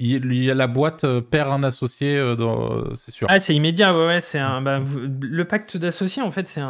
[0.00, 3.26] il, a la boîte euh, perd un associé, euh, euh, c'est sûr.
[3.30, 4.62] Ah, c'est immédiat, ouais, c'est un.
[4.62, 6.60] Bah, le pacte d'associés, en fait, c'est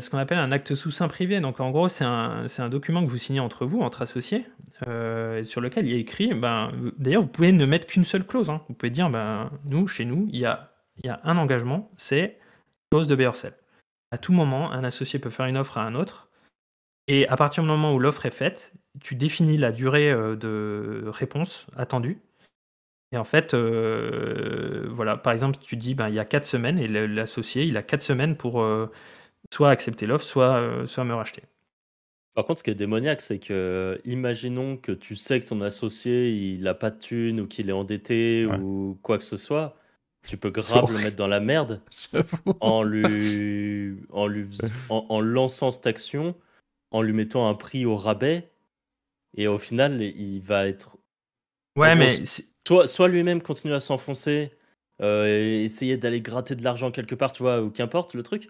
[0.00, 1.40] ce qu'on appelle un acte sous sein privé.
[1.40, 4.46] Donc, en gros, c'est un, un, document que vous signez entre vous, entre associés,
[4.80, 6.32] sur lequel il y a écrit.
[6.32, 8.48] Ben, D'ailleurs, vous pouvez ne mettre qu'une seule clause.
[8.48, 8.62] Hein.
[8.68, 11.90] Vous pouvez dire, ben, nous, chez nous, il y a, il y a un engagement,
[11.98, 12.38] c'est
[12.90, 13.54] clause de BRCL.
[14.10, 16.28] À tout moment, un associé peut faire une offre à un autre.
[17.06, 21.66] Et à partir du moment où l'offre est faite, tu définis la durée de réponse
[21.76, 22.18] attendue
[23.12, 26.78] et en fait, euh, voilà, par exemple, tu dis, ben, il y a quatre semaines,
[26.78, 28.86] et l'associé, il a quatre semaines pour euh,
[29.52, 31.42] soit accepter l'offre, soit, euh, soit me racheter.
[32.36, 36.30] Par contre, ce qui est démoniaque, c'est que, imaginons que tu sais que ton associé,
[36.30, 39.76] il n'a pas de thune ou qu'il est endetté ou quoi que ce soit,
[40.28, 41.82] tu peux grave le mettre dans la merde
[42.60, 44.46] en lui, en, lui
[44.88, 46.36] en, lançant cette action,
[46.92, 48.48] en lui mettant un prix au rabais,
[49.36, 50.98] et au final, il va être.
[51.76, 52.14] Ouais, mais
[52.66, 54.52] soit, lui-même continue à s'enfoncer,
[55.02, 58.48] euh, et essayer d'aller gratter de l'argent quelque part, tu vois, ou qu'importe le truc.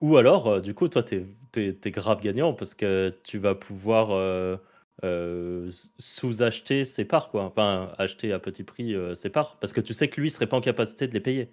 [0.00, 1.24] Ou alors, euh, du coup, toi, t'es
[1.56, 7.44] es, grave gagnant parce que tu vas pouvoir euh, sous-acheter ses parts, quoi.
[7.44, 10.56] Enfin, acheter à petit prix ses parts, parce que tu sais que lui serait pas
[10.56, 11.50] en capacité de les payer.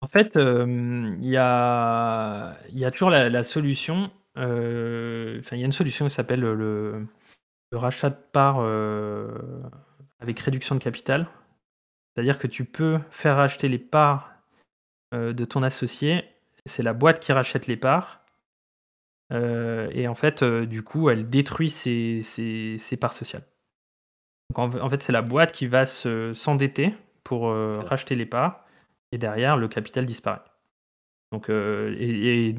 [0.00, 4.10] En fait, il y, a, y a toujours la, solution.
[4.36, 8.60] Enfin, il y a une solution qui s'appelle le, le, rachat de parts
[10.20, 11.26] avec réduction de capital.
[12.14, 14.32] C'est-à-dire que tu peux faire racheter les parts
[15.14, 16.24] euh, de ton associé.
[16.66, 18.24] C'est la boîte qui rachète les parts.
[19.32, 23.44] Euh, et en fait, euh, du coup, elle détruit ses, parts sociales.
[24.50, 28.64] Donc en, fait, c'est la boîte qui va s'endetter pour racheter les parts.
[29.12, 30.40] Et derrière, le capital disparaît.
[31.30, 32.54] Donc, et,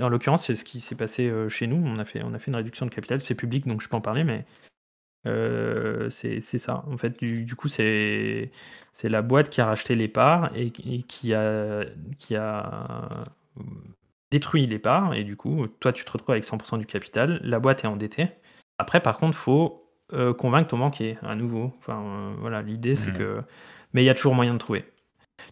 [0.00, 1.82] en l'occurrence, c'est ce qui s'est passé chez nous.
[1.84, 3.20] On a, fait, on a fait une réduction de capital.
[3.20, 4.44] C'est public, donc je peux en parler, mais
[5.26, 6.84] euh, c'est ça.
[6.90, 8.50] En fait, du, coup, c'est
[9.02, 11.84] la boîte qui a racheté les parts et, qui, a,
[12.18, 13.24] qui a
[14.30, 15.14] détruit les parts.
[15.14, 17.40] Et du coup, toi, tu te retrouves avec 100% du capital.
[17.44, 18.28] La boîte est endettée.
[18.78, 21.72] Après, par contre, faut euh, convaincre ton banquier à nouveau.
[21.78, 23.18] Enfin, euh, voilà, l'idée, c'est mmh.
[23.18, 23.42] que.
[23.92, 24.84] Mais il y a toujours moyen de trouver.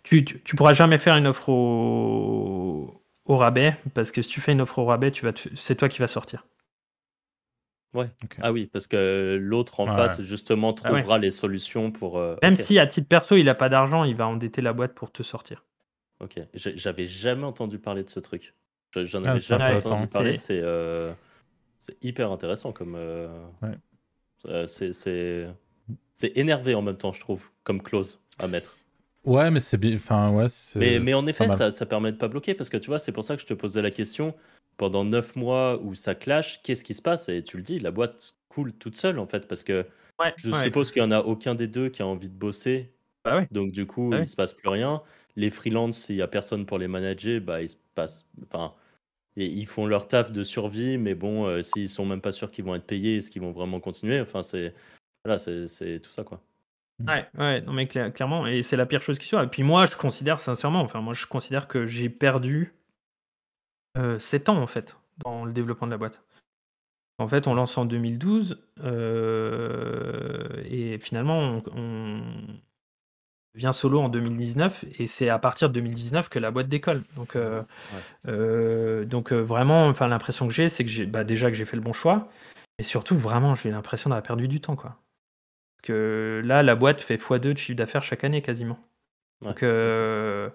[0.03, 4.53] Tu, tu, pourras jamais faire une offre au, au rabais parce que si tu fais
[4.53, 6.47] une offre au rabais, tu vas c'est toi qui vas sortir.
[7.95, 8.09] Ouais.
[8.41, 12.19] Ah oui, parce que l'autre en face, justement, ah trouvera les solutions pour.
[12.19, 14.95] Euh, Même si à titre perso, il n'a pas d'argent, il va endetter la boîte
[14.95, 15.65] pour te sortir.
[16.21, 16.41] Ok.
[16.55, 18.55] J'avais jamais entendu parler de ce truc.
[18.95, 20.37] J'en ah, avais jamais entendu parler.
[20.51, 21.13] Euh,
[21.79, 22.95] c'est hyper intéressant comme.
[22.97, 23.29] Euh,
[24.67, 24.93] c'est.
[24.93, 25.53] c'est
[26.37, 28.77] énervé en même temps, je trouve, comme clause à mettre.
[29.25, 29.95] Ouais, mais c'est bien.
[29.97, 32.87] Enfin, ouais, Mais, mais en effet, ça, ça permet de pas bloquer parce que tu
[32.87, 34.35] vois, c'est pour ça que je te posais la question.
[34.81, 37.29] Pendant neuf mois où ça clash, qu'est-ce qui se passe?
[37.29, 39.87] Et tu le dis, la boîte coule toute seule en fait parce que
[40.19, 40.63] Ouais, je ouais.
[40.65, 42.95] suppose qu'il y en a aucun des deux qui a envie de bosser.
[43.25, 43.49] Bah ouais.
[43.51, 44.27] Donc du coup, Bah il oui.
[44.27, 45.03] se passe plus rien.
[45.37, 48.27] Les freelances, s'il y a personne pour les manager, bah il se passe.
[48.43, 48.75] Enfin,
[49.37, 52.51] et ils font leur taf de survie, mais bon, euh, s'ils sont même pas sûrs
[52.51, 54.21] qu'ils vont être payés, est-ce qu'ils vont vraiment continuer?
[54.21, 54.75] Enfin, c'est
[55.25, 56.43] voilà, c'est tout ça quoi.
[57.07, 59.45] Ouais, ouais, non mais cla- clairement, et c'est la pire chose qui soit.
[59.45, 62.75] Et puis moi, je considère sincèrement, enfin moi je considère que j'ai perdu
[63.97, 66.23] euh, 7 ans en fait dans le développement de la boîte.
[67.19, 72.23] En fait, on lance en 2012 euh, et finalement on, on
[73.55, 77.03] devient solo en 2019 et c'est à partir de 2019 que la boîte décolle.
[77.17, 77.63] Donc, euh,
[78.29, 81.65] euh, donc euh, vraiment, enfin l'impression que j'ai, c'est que j'ai bah, déjà que j'ai
[81.65, 82.29] fait le bon choix,
[82.79, 84.97] et surtout vraiment j'ai l'impression d'avoir perdu du temps quoi.
[85.77, 88.79] Parce que là, la boîte fait x2 de chiffre d'affaires chaque année quasiment.
[89.43, 90.51] Donc, euh,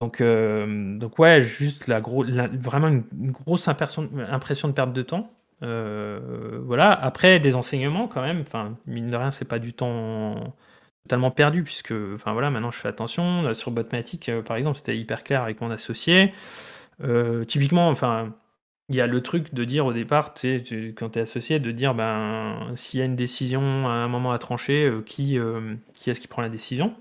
[0.00, 5.02] donc, euh, donc ouais, juste la gros, vraiment une, grosse impression, impression de perte de
[5.02, 5.32] temps.
[5.62, 6.92] Euh, voilà.
[6.92, 8.42] Après, des enseignements quand même.
[8.46, 10.54] Enfin, mine de rien, c'est pas du temps
[11.04, 13.54] totalement perdu puisque, enfin voilà, maintenant je fais attention.
[13.54, 16.32] Sur Botmatic, euh, par exemple, c'était hyper clair avec mon associé.
[17.48, 18.34] Typiquement, enfin,
[18.88, 21.94] il y a le truc de dire au départ, quand tu es associé, de dire
[21.94, 25.38] ben, s'il y a une décision à un moment à trancher, qui,
[25.94, 26.94] qui est-ce qui prend la décision?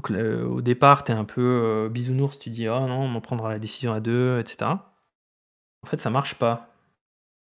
[0.00, 3.20] Donc le- au départ, tu es un peu euh, bisounours, tu dis ah non, on
[3.20, 4.70] prendra la décision à deux, etc.
[5.84, 6.70] En fait, ça marche pas.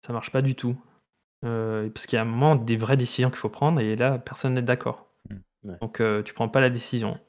[0.05, 0.75] Ça marche pas du tout.
[1.45, 4.19] Euh, parce qu'il y a un moment des vraies décisions qu'il faut prendre et là,
[4.19, 5.07] personne n'est d'accord.
[5.31, 5.37] Mm.
[5.69, 5.77] Ouais.
[5.81, 7.21] Donc euh, tu prends pas la décision.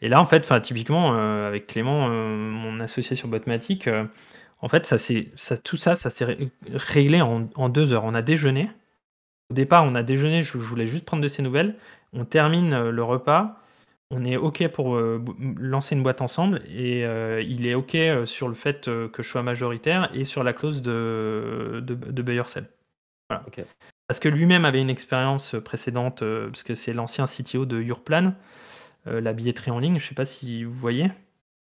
[0.00, 4.04] Et là, en fait, typiquement, euh, avec Clément, euh, mon associé sur Botmatic, euh,
[4.60, 8.04] en fait, ça, tout ça, ça s'est ré- réglé en, en deux heures.
[8.04, 8.70] On a déjeuné.
[9.50, 11.74] Au départ, on a déjeuné, je, je voulais juste prendre de ses nouvelles.
[12.12, 13.60] On termine euh, le repas.
[14.16, 15.24] On est OK pour euh,
[15.58, 16.62] lancer une boîte ensemble.
[16.68, 20.22] Et euh, il est OK euh, sur le fait euh, que je sois majoritaire et
[20.24, 22.66] sur la clause de, de, de buy or sell.
[23.28, 23.42] Voilà.
[23.48, 23.64] Ok.
[24.06, 28.34] Parce que lui-même avait une expérience précédente, euh, parce que c'est l'ancien CTO de Yourplan,
[29.06, 29.98] euh, la billetterie en ligne.
[29.98, 31.10] Je sais pas si vous voyez.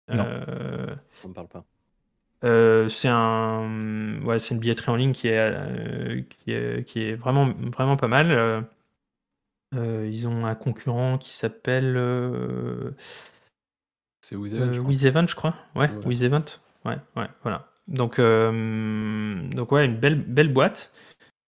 [0.09, 0.25] Non.
[0.25, 1.65] Euh, Ça me parle pas.
[2.45, 7.03] euh, c'est un, ouais, c'est une billetterie en ligne qui est, euh, qui est, qui
[7.03, 8.65] est vraiment, vraiment pas mal.
[9.73, 11.95] Ils ont un concurrent qui s'appelle
[14.23, 14.89] C'est Wizeven, je crois.
[14.89, 15.55] WizEvent, je crois.
[15.75, 16.07] Ouais, Ouais.
[16.07, 16.43] WizEvent.
[16.85, 17.67] Ouais, ouais, voilà.
[17.89, 20.93] Donc, donc ouais, une belle, belle boîte.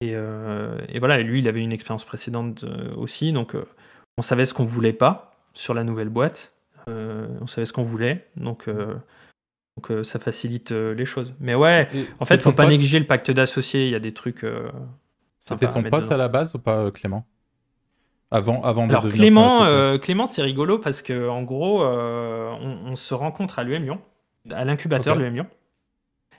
[0.03, 2.65] Et, et voilà, et lui, il avait une expérience précédente
[2.97, 3.33] aussi.
[3.33, 3.57] Donc,
[4.17, 6.55] on savait ce qu'on voulait pas sur la nouvelle boîte.
[6.87, 8.27] On savait ce qu'on voulait.
[8.37, 8.95] Donc, euh,
[9.77, 11.33] donc ça facilite les choses.
[11.41, 13.87] Mais ouais, Et en c'est fait, faut ton pas pote- négliger le pacte d'associés.
[13.87, 14.45] Il y a des trucs.
[15.39, 16.15] C'était à ton mettre pote dedans.
[16.15, 17.27] à la base ou pas, euh, Clément?
[18.31, 23.13] Avant, Alors Clément, euh, Clément, c'est rigolo parce que en gros, euh, on, on se
[23.13, 24.01] rencontre à l'UM Lyon,
[24.51, 25.23] à l'incubateur Ok.
[25.23, 25.47] l'UM Lyon.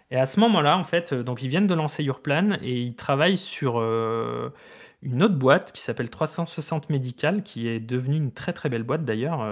[0.09, 2.95] Et à ce moment-là, en fait, euh, donc ils viennent de lancer Yourplan et ils
[2.95, 4.53] travaillent sur euh,
[5.01, 9.03] une autre boîte qui s'appelle 360 Médical, qui est devenue une très très belle boîte
[9.03, 9.45] d'ailleurs,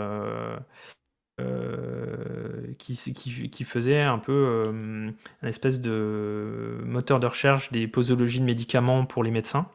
[2.78, 5.12] qui, qui, qui faisait un peu euh,
[5.42, 9.68] un espèce de moteur de recherche des posologies de médicaments pour les médecins.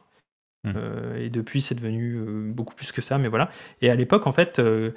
[0.65, 0.73] Mhm.
[0.75, 3.49] Euh, et depuis, c'est devenu euh, beaucoup plus que ça, mais voilà.
[3.81, 4.91] Et à l'époque, en fait, euh,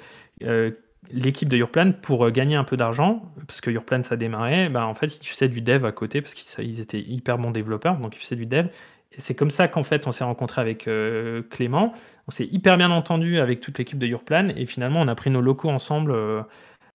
[1.11, 4.93] l'équipe de Yourplan, pour gagner un peu d'argent, parce que Yourplan, ça démarrait, ben, en
[4.93, 8.15] fait, ils faisaient du dev à côté, parce qu'ils ils étaient hyper bons développeurs, donc
[8.15, 8.67] ils faisaient du dev.
[9.11, 11.93] Et c'est comme ça qu'en fait, on s'est rencontré avec euh, Clément.
[12.27, 15.29] On s'est hyper bien entendu avec toute l'équipe de Yourplan, et finalement, on a pris
[15.29, 16.43] nos locaux ensemble euh,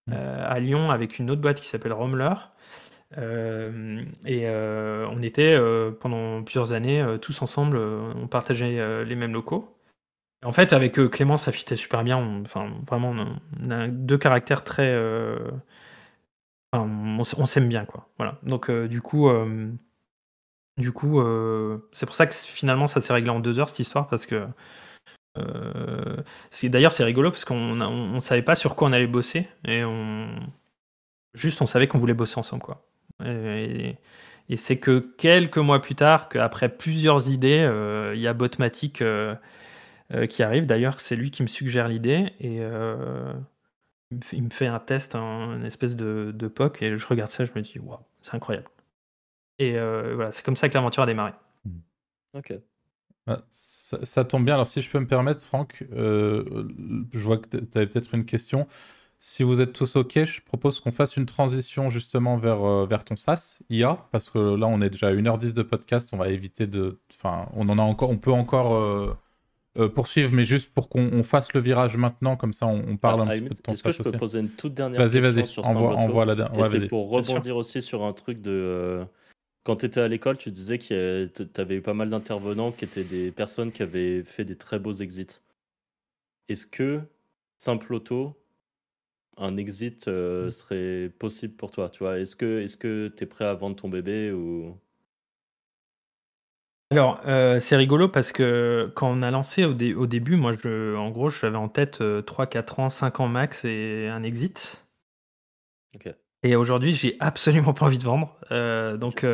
[0.09, 2.35] à Lyon avec une autre boîte qui s'appelle Romler.
[3.19, 9.33] Euh, et euh, on était euh, pendant plusieurs années tous ensemble, on partageait les mêmes
[9.33, 9.71] locaux.
[10.45, 12.19] En fait, avec Clément, ça fitait super bien.
[12.43, 13.15] Enfin, vraiment,
[13.63, 14.95] on a, deux caractères très.
[16.73, 18.09] on, s'aime bien, quoi.
[18.19, 18.39] Voilà.
[18.43, 19.31] Donc, du coup,
[20.77, 21.23] du coup,
[21.93, 24.47] c'est pour ça que finalement, ça s'est réglé en deux heures cette histoire, parce que.
[26.65, 30.29] D'ailleurs, c'est rigolo parce qu'on on savait pas sur quoi on allait bosser et on
[31.35, 32.85] juste on savait qu'on voulait bosser ensemble, quoi.
[33.25, 33.97] Et,
[34.49, 39.03] et c'est que quelques mois plus tard, qu'après plusieurs idées, euh, il y a Botmatic
[39.03, 39.35] euh,
[40.15, 40.67] euh, qui arrive.
[40.67, 43.35] D'ailleurs, c'est lui qui me suggère l'idée et euh,
[44.33, 47.45] il me fait- un test, un- une espèce de, de POC, et je regarde ça,
[47.45, 48.69] je me dis, waouh, c'est incroyable.
[49.59, 51.33] Et euh, voilà, c'est comme ça que l'aventure a démarré.
[52.33, 52.53] Ok.
[53.27, 54.55] Ah, Ça, ça tombe bien.
[54.55, 56.69] Alors, si je peux me permettre, Franck, euh,
[57.13, 58.69] je vois que tu avais peut-être une question.
[59.19, 63.05] Si vous êtes tous OK, je propose qu'on fasse une transition justement vers, euh, vers
[63.05, 66.29] ton SaaS IA, parce que là, on est déjà à 1h10 de podcast, on va
[66.29, 66.99] éviter de...
[67.13, 69.17] Enfin, on en a encore, on peut encore euh,
[69.79, 73.31] euh, poursuivre, mais juste pour qu'on fasse le virage maintenant, comme ça, on, parle Ah,
[73.31, 74.19] un petit peu de ton Est-ce que SaaS je peux aussi.
[74.19, 76.61] poser une toute dernière Vas-y, question vas-y, sur envoie, la dernière.
[76.61, 76.89] Ouais, c'est vas-y.
[76.89, 79.05] pour rebondir aussi sur un truc de.
[79.65, 82.85] quand tu étais à l'école, tu disais que tu avais eu pas mal d'intervenants qui
[82.85, 85.41] étaient des personnes qui avaient fait des très beaux exits.
[86.49, 87.01] Est-ce que
[87.57, 88.37] Simple Auto,
[89.37, 92.19] un exit euh, serait possible pour toi tu vois?
[92.19, 94.79] Est-ce que est-ce que tu es prêt à vendre ton bébé ou?
[96.91, 100.55] Alors, euh, c'est rigolo parce que quand on a lancé au, dé- au début, moi,
[100.63, 104.23] je, en gros, j'avais en tête euh, 3, 4 ans, 5 ans max et un
[104.23, 104.83] exit.
[105.95, 106.07] Ok.
[106.43, 108.37] Et aujourd'hui, j'ai absolument pas envie de vendre.
[108.53, 109.25] Euh, donc,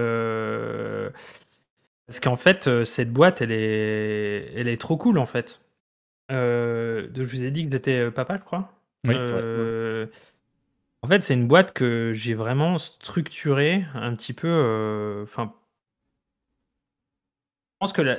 [2.06, 5.60] parce qu'en fait, cette boîte, elle est, elle est trop cool, en fait.
[6.30, 8.79] Je vous ai dit que j'étais papa, je crois.
[9.04, 9.14] Oui.
[9.16, 10.06] Euh,
[11.02, 14.48] En fait, c'est une boîte que j'ai vraiment structurée un petit peu.
[14.48, 15.54] euh, Enfin,
[17.72, 18.18] je pense que la,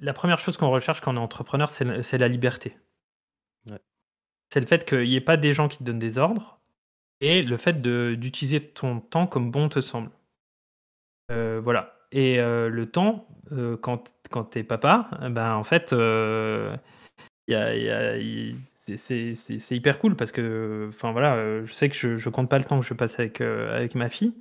[0.00, 2.76] la première chose qu'on recherche quand on est entrepreneur, c'est la, liberté.
[3.70, 3.78] Ouais.
[4.50, 6.58] C'est le fait qu'il n'y ait pas des gens qui te donnent des ordres
[7.20, 10.10] et le fait d'utiliser ton temps comme bon te semble.
[11.30, 11.94] Euh, voilà.
[12.10, 16.76] Et euh, le temps, euh, quand, quand tu es papa, ben, en fait, euh,
[17.46, 21.94] il y a- y c'est- hyper cool parce que enfin voilà, euh, je sais que
[21.96, 24.34] je, je compte pas le temps que je passe avec, euh, avec ma fille.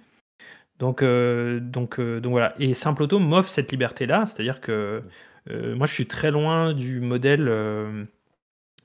[0.79, 2.55] Donc, euh, donc, donc voilà.
[2.59, 5.03] Et Simple Auto m'offre cette liberté-là, c'est-à-dire que
[5.49, 7.49] moi je suis très loin du modèle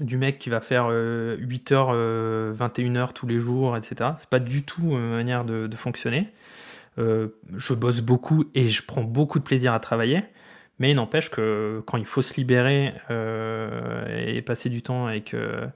[0.01, 4.11] du mec qui va faire 8h, 21h tous les jours, etc.
[4.19, 6.33] C'est pas du tout ma manière de, fonctionner.
[6.99, 10.23] Je bosse beaucoup et je prends beaucoup de plaisir à travailler.
[10.79, 15.33] Mais il n'empêche que quand il faut se libérer euh, et passer du temps avec,
[15.35, 15.67] euh,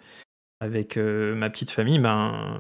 [0.61, 2.59] avec euh, ma petite famille, ben,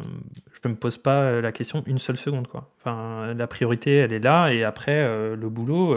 [0.53, 2.47] je ne me pose pas la question une seule seconde.
[2.49, 2.71] Quoi.
[2.79, 4.51] Enfin, la priorité, elle est là.
[4.53, 5.03] Et après,
[5.37, 5.95] le boulot,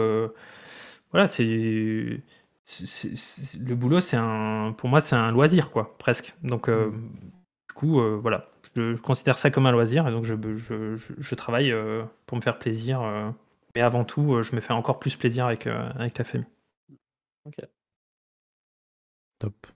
[1.12, 1.44] voilà, c'est.
[1.44, 2.20] le
[3.74, 6.34] boulot, c'est un, pour moi, c'est un loisir, quoi, presque.
[6.42, 10.24] Donc, euh, du coup, euh, voilà, je, je considère ça comme un loisir et donc
[10.24, 13.00] je, je, je- je travaille euh, pour me faire plaisir.
[13.74, 16.46] Mais avant tout, euh, je me fais encore plus plaisir avec, euh, avec la famille.
[19.38, 19.66] Top.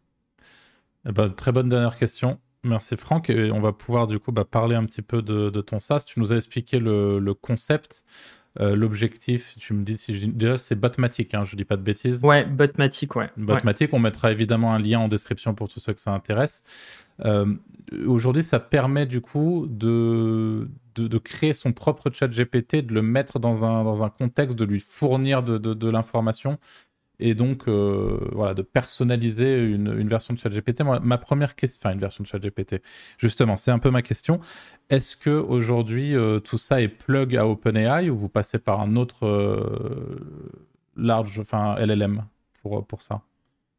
[1.07, 2.41] Eh ben, très bonne dernière question.
[2.65, 3.31] Merci Franck.
[3.31, 6.05] Et on va pouvoir du coup bah, parler un petit peu de, de ton SaaS.
[6.07, 8.05] Tu nous as expliqué le, le concept,
[8.61, 9.55] euh, l'objectif.
[9.59, 12.25] Tu me dis si déjà c'est Botmatic, hein, je dis pas de bêtises.
[12.25, 13.25] Ouais, Botmatic, ouais.
[13.25, 13.45] ouais.
[13.45, 16.65] Botmatic, on mettra évidemment un lien en description pour tous ceux que ça intéresse.
[17.25, 17.55] Euh,
[18.07, 23.01] Aujourd'hui, ça permet du coup de, de, de créer son propre chat GPT, de le
[23.01, 26.59] mettre dans un, dans un contexte, de lui fournir de, de, de l'information
[27.21, 30.83] et donc euh, voilà, de personnaliser une, version de chat GPT.
[30.83, 32.83] Moi, ma première question, enfin une version de chat GPT,
[33.19, 34.41] justement, c'est un peu ma question.
[34.91, 38.97] Est-ce que aujourd'hui euh, tout ça est plug à OpenAI ou vous passez par un
[38.97, 40.17] autre euh,
[40.97, 42.25] large, enfin LLM
[42.63, 43.23] pour, pour ça?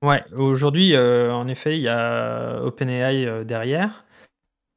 [0.01, 4.05] Ouais, aujourd'hui, en effet, il y a OpenAI derrière.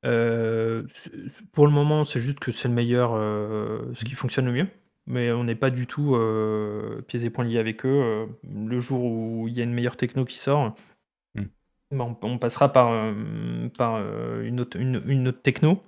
[0.02, 4.66] Pour le moment, c'est juste que c'est le meilleur, ce qui fonctionne le mieux.
[5.06, 7.88] Mais on n'est pas du tout euh, pieds et poings liés avec eux.
[7.88, 10.74] Euh, le jour où il y a une meilleure techno qui sort,
[11.36, 11.48] Mm.
[11.90, 15.82] ben, on, on passera par, euh, par euh, une, autre, une, une autre techno.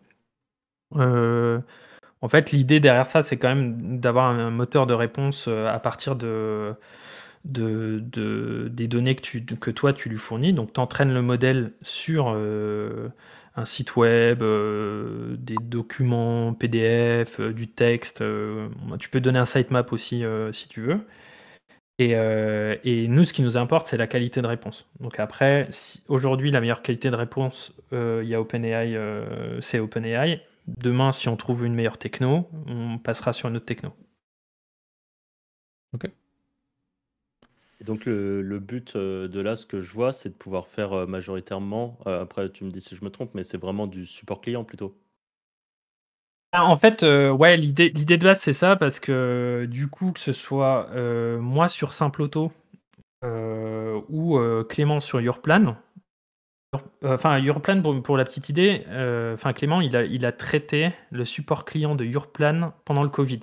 [2.22, 6.16] En fait, l'idée derrière ça, c'est quand même d'avoir un moteur de réponse à partir
[6.16, 6.74] de,
[7.44, 10.52] de, de- des données que, tu, que toi tu lui fournis.
[10.52, 12.34] Donc tu entraînes le modèle sur
[13.56, 18.20] un site web, euh, des documents PDF, euh, du texte.
[18.20, 18.68] euh,
[18.98, 21.06] tu peux donner un sitemap aussi si tu veux.
[21.98, 24.86] Et, nous, ce qui nous importe, c'est la qualité de réponse.
[25.00, 25.68] Donc après,
[26.08, 28.98] aujourd'hui, la meilleure qualité de réponse, il y a OpenAI,
[29.60, 30.42] c'est OpenAI.
[30.66, 33.92] Demain, si on trouve une meilleure techno, on passera sur une autre techno.
[37.80, 40.66] Et donc le, le but euh, de là, ce que je vois, c'est de pouvoir
[40.68, 43.86] faire euh, majoritairement, euh, après tu me dis si je me trompe, mais c'est vraiment
[43.86, 44.96] du support client plutôt.
[46.52, 50.12] Ah, En fait, euh, ouais, l'idée, l'idée de base, c'est ça, parce que du coup,
[50.12, 52.52] que ce soit euh, moi sur Simple Auto
[53.24, 55.76] euh, ou euh, Clément sur Yourplan,
[56.74, 60.24] Your- euh, enfin, Yourplan, pour, pour la petite idée, euh, enfin, Clément, il a, il
[60.26, 63.40] a traité le support client de Yourplan pendant le Covid.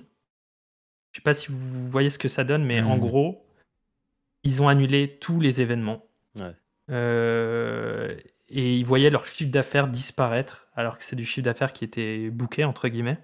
[1.11, 2.99] Je sais pas si vous voyez ce que ça donne, mais en Mhm.
[2.99, 3.45] gros,
[4.43, 6.05] ils ont annulé tous les événements.
[6.35, 6.53] Ouais.
[6.89, 8.15] Euh,
[8.49, 12.29] et ils voyaient leur chiffre d'affaires disparaître, alors que c'est du chiffre d'affaires qui était
[12.29, 13.19] booké, entre guillemets.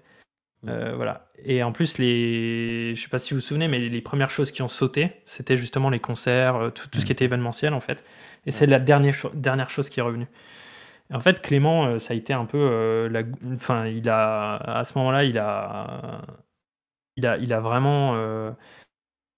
[0.66, 1.30] Euh, voilà.
[1.44, 2.94] Et en plus, les...
[2.96, 5.56] je sais pas si vous vous souvenez, mais les premières choses qui ont sauté, c'était
[5.56, 8.04] justement les concerts, euh, tout, tout ce qui était événementiel, en fait.
[8.46, 10.26] Et c'est la dernière, cho- dernière chose qui est revenue.
[11.12, 13.22] En fait, Clément, ça a été un peu la,
[13.54, 16.20] enfin, il a à ce moment-là, il a,
[17.16, 18.14] il a, il a vraiment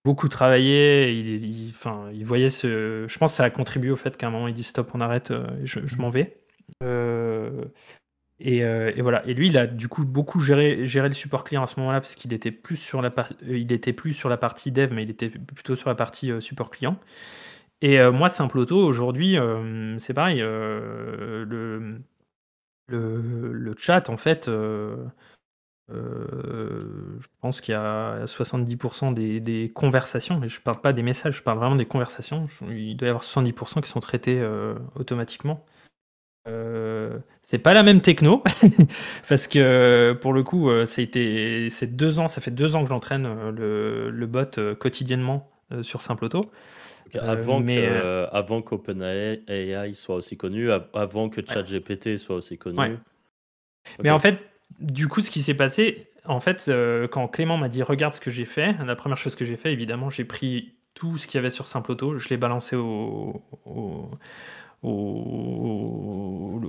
[0.05, 1.13] beaucoup travaillé.
[1.13, 3.07] Il, enfin, il voyait ce.
[3.09, 5.01] Je pense que ça a contribué au fait qu'à un moment il dit stop, on
[5.01, 5.33] arrête,
[5.65, 6.41] je, je m'en vais.
[8.47, 9.27] Euh, et, voilà.
[9.27, 12.01] Et lui, il a du coup beaucoup géré, géré le support client à ce moment-là
[12.01, 15.03] parce qu'il était plus sur la euh, il était plus sur la partie dev, mais
[15.03, 16.99] il était plutôt sur la partie euh, support client.
[17.83, 19.39] Et moi, Simple Auto, aujourd'hui,
[19.99, 20.41] c'est pareil.
[20.41, 21.99] le,
[22.89, 24.51] le, chat, en fait,
[25.93, 31.03] je pense qu'il y a 70% des, des, conversations, mais je ne parle pas des
[31.03, 32.47] messages, je parle vraiment des conversations.
[32.69, 34.43] Il doit y avoir 70% qui sont traités
[34.95, 35.65] automatiquement.
[36.49, 38.43] Euh, c'est pas la même techno
[39.29, 41.07] parce que pour le coup, euh, c'est
[41.87, 45.51] deux ans, ça fait deux ans que j'entraîne euh, le, bot quotidiennement
[45.83, 46.51] sur Simple Auto.
[47.15, 47.87] Avant mais,
[48.33, 49.43] avant qu'OpenAI
[49.95, 52.97] soit aussi connu, avant que ChatGPT soit aussi connu.
[54.03, 54.39] Mais en fait,
[54.79, 56.71] du coup, ce qui s'est passé, en fait,
[57.11, 59.73] quand Clément m'a dit regarde ce que j'ai fait, la première chose que j'ai fait,
[59.73, 62.77] évidemment, j'ai pris tout ce qu'il y avait sur Simple Auto, je l'ai balancé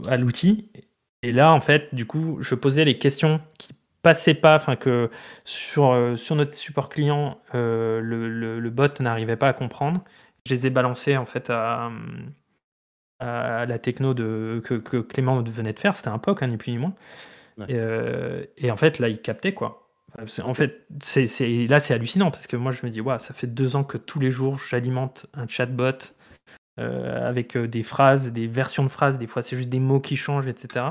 [0.07, 0.69] à l'outil.
[1.23, 5.11] Et là, en fait, du coup, je posais les questions qui passaient pas, enfin que
[5.45, 10.03] sur, euh, notre support client, euh, le, bot n'arrivait pas à comprendre.
[10.45, 11.91] Je les ai balancés en fait à,
[13.19, 15.95] à la techno que, Clément venait de faire.
[15.95, 16.93] C'était un POC, hein, ni plus ni moins.
[17.67, 19.89] Et, euh, et, en fait, là, il captait quoi.
[20.43, 21.27] En fait, c'est,
[21.67, 23.97] là, c'est hallucinant parce que moi, je me dis, ouais, ça fait deux ans que
[23.97, 26.13] tous les jours, j'alimente un chatbot
[26.79, 30.01] euh, avec euh, des phrases, des versions de phrases, des fois c'est juste des mots
[30.01, 30.85] qui changent, etc.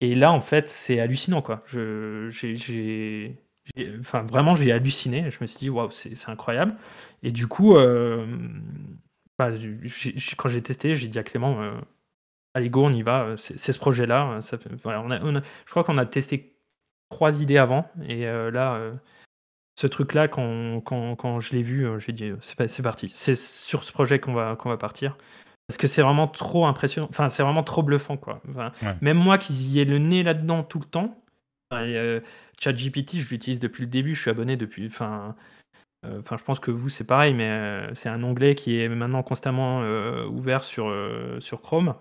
[0.00, 1.62] Et là, en fait, c'est hallucinant, quoi.
[1.66, 3.36] Je, j'ai,
[4.00, 5.30] enfin, vraiment, j'ai halluciné.
[5.30, 6.76] Je me suis dit, waouh, c'est, incroyable.
[7.22, 7.74] Et du coup,
[9.38, 9.50] bah,
[10.36, 11.74] quand j'ai testé, j'ai dit à Clément,
[12.54, 13.34] allez, go, on y va.
[13.36, 14.40] C'est, ce projet-là.
[14.40, 16.56] Ça voilà, on a, je crois qu'on a testé
[17.10, 17.90] trois idées avant.
[18.08, 18.92] Et là,
[19.76, 23.10] ce truc-là, quand, quand, quand, je l'ai vu, euh, j'ai dit euh, c'est parti.
[23.14, 25.16] C'est sur ce projet qu'on va, qu'on va partir.
[25.66, 27.08] Parce que c'est vraiment trop impressionnant.
[27.10, 28.42] Enfin, c'est vraiment trop bluffant, quoi.
[29.00, 31.24] Même moi qui y ai le nez là-dedans tout le temps,
[31.72, 32.20] euh,
[32.60, 34.86] ChatGPT, je l'utilise depuis le début, je suis abonné depuis.
[34.86, 35.34] Enfin,
[36.06, 39.80] enfin je pense que vous, c'est pareil, mais c'est un onglet qui est maintenant constamment
[40.26, 40.94] ouvert sur,
[41.40, 41.94] sur Chrome.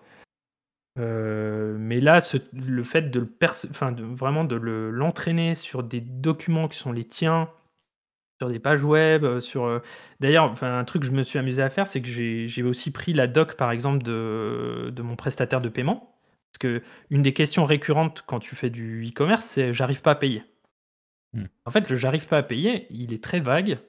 [0.96, 2.20] Mais là,
[2.54, 3.30] le fait de, le
[3.70, 7.50] enfin, de vraiment de l'entraîner sur des documents qui sont les tiens,
[8.44, 9.66] sur des pages web, euh, sur.
[9.66, 9.80] Euh,
[10.20, 12.92] d'ailleurs, enfin, un truc que je me suis amusé à faire, c'est que j'ai aussi
[12.92, 16.16] pris la doc, par exemple, de, de mon prestataire de paiement.
[16.52, 20.16] Parce que une des questions récurrentes quand tu fais du e-commerce, c'est j'arrive pas à
[20.16, 20.44] payer.
[21.34, 21.46] Hmm.
[21.66, 23.80] En fait, le j'arrive pas à payer, il est très vague.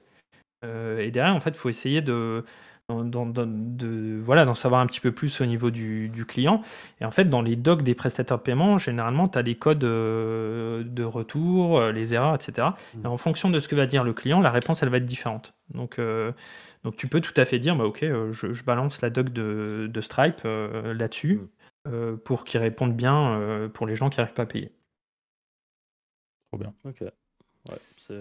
[0.63, 2.43] Euh, et derrière, en fait, il faut essayer de,
[2.89, 6.61] de, voilà, d'en savoir un petit peu plus au niveau du, client.
[7.01, 9.83] Et en fait, dans les docs des prestataires de paiement, généralement, tu as des codes
[9.83, 12.69] euh, de retour, euh, les erreurs, etc.
[12.93, 13.05] Mmh.
[13.05, 15.05] Et en fonction de ce que va dire le client, la réponse, elle va être
[15.05, 15.53] différente.
[15.73, 16.31] Donc, euh,
[16.83, 20.41] donc tu peux tout à fait dire, bah, OK, je, balance la doc de, Stripe
[20.43, 21.41] là-dessus
[21.85, 22.17] mmh.
[22.23, 24.71] pour qu'il réponde bien pour les gens qui n'arrivent pas à payer.
[26.51, 26.73] Trop bien.
[26.83, 27.03] Ok.
[27.97, 28.13] c'est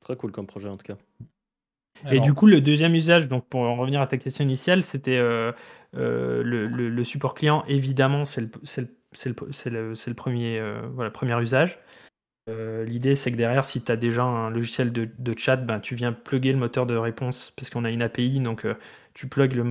[0.00, 0.96] très cool comme projet en tout cas.
[2.10, 5.16] Et du coup, le deuxième usage, donc pour en revenir à ta question initiale, c'était
[5.16, 5.52] euh,
[5.96, 7.64] euh, le, support client.
[7.68, 8.50] Évidemment, c'est le,
[9.26, 11.78] le, le, premier, euh, voilà, premier usage.
[12.48, 16.12] L'idée, c'est que derrière, si tu as déjà un logiciel de, chat, ben, tu viens
[16.12, 18.40] plugger le moteur de réponse parce qu'on a une API.
[18.40, 18.66] Donc,
[19.12, 19.62] tu plugs le,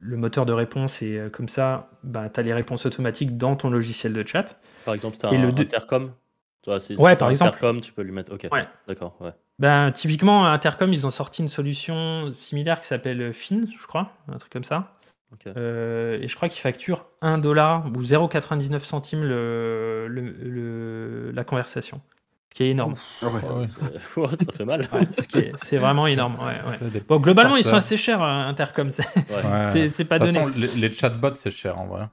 [0.00, 3.68] le, moteur de réponse et comme ça, ben, tu as les réponses automatiques dans ton
[3.68, 4.58] logiciel de chat.
[4.86, 6.12] Par exemple, as un intercom
[6.78, 7.48] Toi, ouais, par exemple.
[7.48, 8.32] Intercom, tu peux lui mettre.
[8.32, 8.46] Ok.
[8.52, 8.66] Ouais.
[8.86, 9.16] D'accord.
[9.20, 9.32] Ouais.
[9.58, 14.38] Ben, typiquement, Intercom, ils ont sorti une solution similaire qui s'appelle Fin, je crois, un
[14.38, 14.96] truc comme ça.
[15.56, 22.00] Euh, et je crois qu'ils facturent 1 dollar ou 0,99 centimes le, le, la conversation.
[22.50, 22.94] Ce qui est énorme.
[23.22, 23.28] Ah
[24.38, 24.88] ça fait mal.
[25.56, 26.36] c'est vraiment énorme.
[27.08, 28.90] Bon, globalement, ils sont assez chers, hein, Intercom.
[28.90, 30.32] C'est pas donné.
[30.32, 32.08] Façon, les, les chatbots, c'est cher en vrai.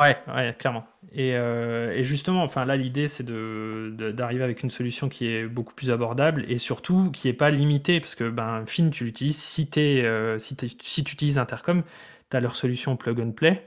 [0.00, 0.86] Ouais, ouais, clairement.
[1.12, 5.26] Et, euh, et, justement, enfin là, l'idée, c'est d'arriver de, d'arriver avec une solution qui
[5.26, 9.04] est beaucoup plus abordable et surtout qui n'est pas limitée, parce que ben, Fin, tu
[9.04, 11.82] l'utilises si, euh, si, si, tu utilises Intercom,
[12.30, 13.62] tu as leur solution plug and play.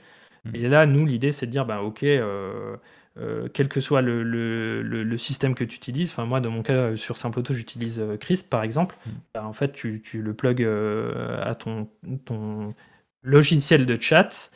[0.45, 0.55] Mm.
[0.55, 2.77] Et là, nous, l'idée, c'est de dire, ben, ok, euh,
[3.53, 6.95] quel que soit le, le, le, système que tu utilises, enfin moi, dans mon cas,
[6.95, 8.95] sur Simple Auto, j'utilise Crisp, par exemple.
[9.05, 9.09] Mm.
[9.35, 11.89] Ben, en fait, tu, tu le plug à ton,
[12.25, 12.73] ton
[13.21, 14.49] logiciel de chat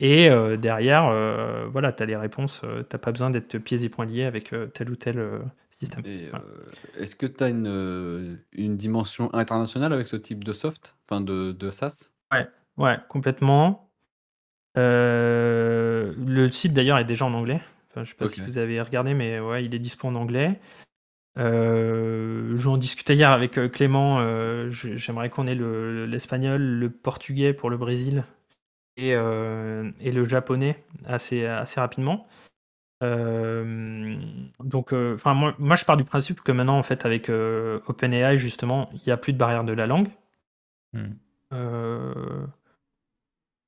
[0.00, 2.62] et euh, derrière, euh, voilà, tu as les réponses.
[2.64, 5.42] Euh, tu n'as pas besoin d'être pieds et poings liés avec tel ou tel
[5.78, 6.02] système.
[6.96, 11.52] Est-ce que tu as une, une, dimension internationale avec ce type de soft, enfin de,
[11.52, 12.10] de SaaS?
[12.32, 13.90] Ouais, ouais, complètement.
[14.74, 17.60] le site d'ailleurs est déjà en anglais.
[17.90, 20.60] Enfin, je sais pas si vous avez regardé, mais ouais, il est dispo en anglais.
[21.38, 24.18] Euh, J'en discutais hier avec euh, Clément.
[24.20, 28.24] euh, J'aimerais qu'on ait le- l'espagnol, le, portugais pour le Brésil
[28.96, 32.26] et, euh, et le japonais assez, assez rapidement.
[34.60, 38.90] Donc, enfin, moi, moi, je pars du principe que maintenant, en fait, avec OpenAI, justement,
[38.92, 40.08] il n'y a plus de barrière de la langue.
[40.92, 41.14] Hmm.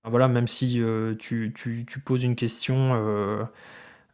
[0.04, 0.82] Voilà, même si
[1.18, 3.48] tu, tu- tu poses une question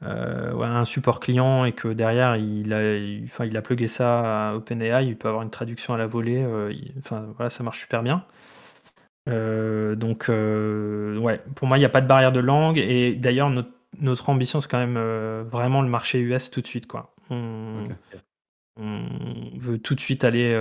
[0.05, 3.89] euh, ouais, un support client et que derrière il a, il, enfin, il a plugué
[3.89, 6.43] ça à OpenAI, il peut avoir une traduction à la volée.
[6.43, 8.25] euh, il- enfin, voilà, ça marche super bien.
[9.29, 12.79] Euh, donc, ouais, pour moi, il n'y a pas de barrière de langue.
[12.79, 13.71] Et d'ailleurs, notre,
[14.01, 14.99] notre ambition, c'est quand même
[15.51, 16.87] vraiment le marché US tout de suite.
[16.87, 17.15] Quoi.
[17.31, 17.85] On,
[18.81, 19.03] on
[19.59, 20.57] veut tout de suite aller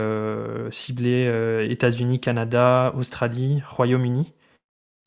[0.72, 4.34] cibler États-Unis, Canada, Australie, Royaume-Uni.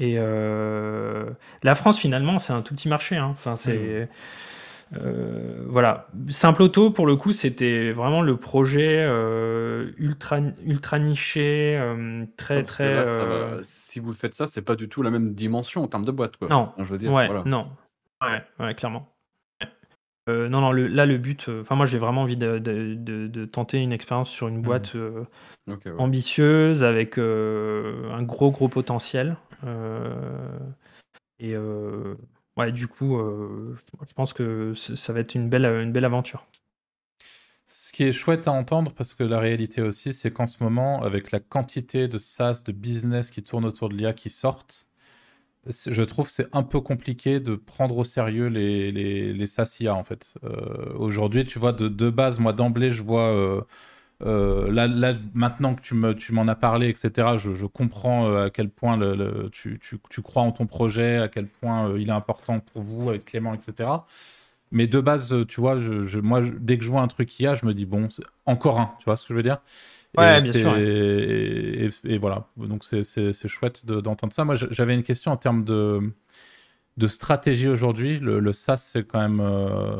[0.01, 1.31] Et euh,
[1.63, 3.17] la France, finalement, c'est un tout petit marché.
[3.17, 3.29] hein.
[3.31, 4.09] Enfin, c'est.
[4.97, 6.09] euh, voilà.
[6.31, 12.63] Simple Auto, pour le coup, c'était vraiment le projet euh, ultra, ultra niché, euh, très,
[12.65, 12.95] très.
[12.95, 15.87] là, ça va- Si vous faites ça, c'est pas du tout la même dimension en
[15.87, 16.37] termes de boîte.
[16.39, 16.49] Quoi.
[16.49, 16.73] Non.
[16.79, 17.45] Je veux dire, ouais, voilà.
[17.45, 17.69] non.
[18.23, 19.13] Ouais, ouais, clairement.
[19.63, 20.49] Ouais.
[20.49, 21.49] Non, non, le- là, le but.
[21.61, 24.95] Enfin, moi, j'ai vraiment envie de, de- de- de tenter une expérience sur une boîte
[25.69, 25.93] Ok, ouais.
[25.99, 29.37] ambitieuse, avec un gros, gros potentiel.
[29.65, 30.59] Euh,
[31.39, 32.15] et euh,
[32.57, 33.77] ouais, du coup, euh,
[34.07, 36.47] je pense que ça va être une belle, une belle aventure.
[37.67, 41.03] Ce qui est chouette à entendre, parce que la réalité aussi, c'est qu'en ce moment,
[41.03, 44.89] avec la quantité de SaaS, de business qui tournent autour de l'IA qui sortent,
[45.69, 49.77] je trouve que c'est un peu compliqué de prendre au sérieux les, les, les SaaS
[49.79, 50.35] IA, en fait.
[50.97, 53.67] Aujourd'hui, tu vois, de, de base, moi, d'emblée, je vois...
[54.23, 58.27] euh, là, là, maintenant que tu me- tu m'en as parlé, etc., je, je comprends
[58.29, 61.47] euh, à quel point le, le- tu, tu- tu crois en ton projet, à quel
[61.49, 64.07] point euh, il est important pour vous avec Clément, etc.
[64.73, 67.39] Mais de base, tu vois, je, je- moi, je- dès que je vois un truc
[67.41, 69.59] IA, je me dis, bon, c'est encore un, tu vois ce que je veux dire?
[70.17, 70.85] Ouais, Et bien sûr, ouais.
[70.85, 73.03] Et, et- et voilà, donc c'est-
[73.49, 74.45] chouette de- d'entendre ça.
[74.45, 76.01] Moi, j'avais une question en termes de,
[76.97, 78.19] de stratégie aujourd'hui.
[78.19, 79.41] Le, le SaaS, c'est quand même...
[79.41, 79.97] euh,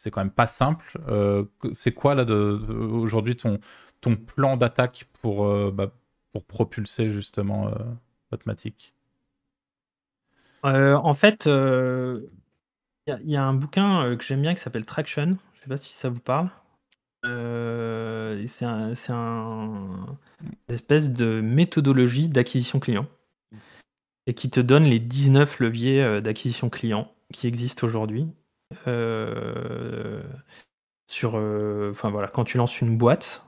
[0.00, 0.98] c'est quand même pas simple.
[1.08, 3.58] Euh, c'est quoi là aujourd'hui ton,
[4.00, 5.92] ton plan d'attaque pour, euh, bah,
[6.32, 7.72] pour propulser justement euh,
[10.64, 12.28] Euh, en fait, il
[13.26, 15.36] y, a- un bouquin que j'aime bien qui s'appelle Traction.
[15.54, 16.48] Je sais pas si ça vous parle.
[18.46, 20.16] C'est un, un-
[20.68, 23.06] une espèce de méthodologie d'acquisition client
[24.26, 28.28] et qui te donne les 19 leviers d'acquisition client qui existent aujourd'hui.
[28.86, 30.22] Euh,
[31.08, 33.44] sur, euh, enfin voilà, quand tu lances une boîte.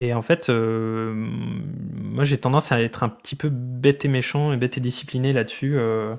[0.00, 4.52] Et en fait, euh, moi j'ai tendance à être un petit peu bête et méchant
[4.52, 5.78] et bête et discipliné là-dessus.
[5.78, 6.18] On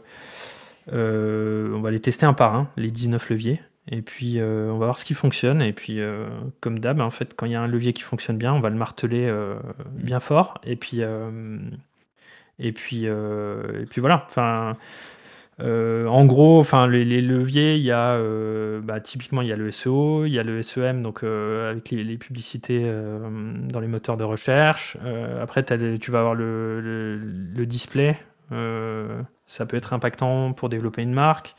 [1.81, 3.61] va les tester un par un, les 19 leviers.
[3.91, 5.61] Et puis on va voir ce qui fonctionne.
[5.61, 5.99] Et puis
[6.61, 8.69] comme d'hab, en fait, quand il y a un levier qui fonctionne bien, on va
[8.69, 9.29] le marteler
[9.91, 10.61] bien fort.
[10.63, 11.01] Et puis
[12.59, 14.25] et puis et puis voilà.
[14.29, 14.73] Enfin.
[15.59, 19.55] Euh, en gros, enfin les, leviers, il y a euh, bah, typiquement il y a
[19.55, 22.91] le SEO, il y a le SEM, donc euh, avec les, publicités
[23.69, 24.97] dans les moteurs de recherche.
[25.41, 28.17] Après, tu vas avoir le, display,
[28.49, 31.55] ça peut être impactant pour développer une marque.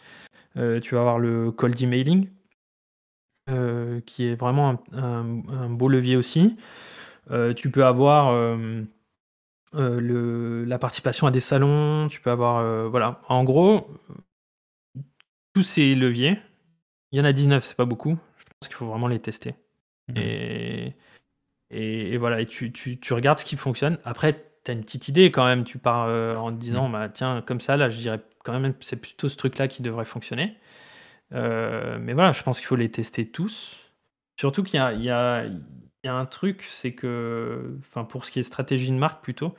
[0.57, 2.29] Tu vas avoir le cold emailing,
[4.07, 6.57] qui est vraiment un, un- beau levier aussi.
[7.57, 8.57] Tu peux avoir
[9.75, 12.59] euh, le, la participation à des salons, tu peux avoir...
[12.59, 13.91] euh, voilà, en gros,
[15.55, 16.39] tous ces leviers,
[17.13, 18.19] il y en a 19, c'est pas beaucoup.
[18.39, 19.55] Je pense qu'il faut vraiment les tester.
[20.09, 20.17] Mhm.
[20.19, 20.97] Et,
[21.71, 23.99] et, et voilà, et tu, tu, tu regardes ce qui fonctionne.
[24.05, 24.35] Après,
[24.65, 25.65] tu as une petite idée quand même.
[25.65, 28.75] Tu pars euh, en te disant, bah, tiens, comme ça, là, je dirais quand même
[28.81, 30.57] c'est plutôt ce truc-là qui devrait fonctionner.
[31.33, 33.77] Euh, mais voilà, je pense qu'il faut les tester tous.
[34.39, 35.63] Surtout qu'il y a, il y, a, il
[36.07, 39.55] y a un truc, c'est que, enfin, pour ce qui est stratégie de marque plutôt,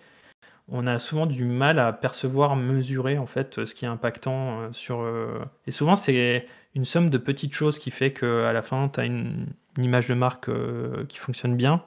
[0.67, 4.73] on a souvent du mal à percevoir, mesurer en fait ce qui est impactant euh,
[4.73, 5.01] sur.
[5.01, 8.99] euh, Et souvent, c'est une somme de petites choses qui fait qu'à la fin, tu
[8.99, 9.47] as une,
[9.77, 11.84] image de marque euh, qui fonctionne bien.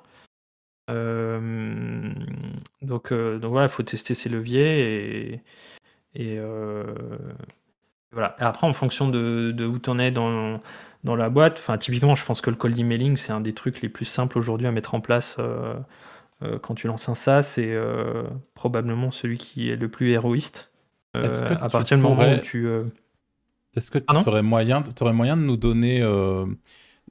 [2.83, 5.43] Donc, donc voilà, il faut tester ces leviers
[6.15, 6.41] et,
[8.13, 8.37] voilà.
[8.41, 10.61] Et après, en fonction de, de où tu en es dans,
[11.05, 13.81] dans la boîte, enfin, typiquement, je pense que le cold emailing, c'est un des trucs
[13.83, 15.75] les plus simples aujourd'hui à mettre en place euh,
[16.43, 17.43] euh, quand tu lances un SaaS.
[17.43, 18.25] C'est euh,
[18.55, 20.73] probablement celui qui est le plus héroïste.
[21.15, 22.69] Est-ce que à tu partir du moment pourrais- où tu.
[23.77, 26.01] Est-ce que tu aurais moyen, de nous donner,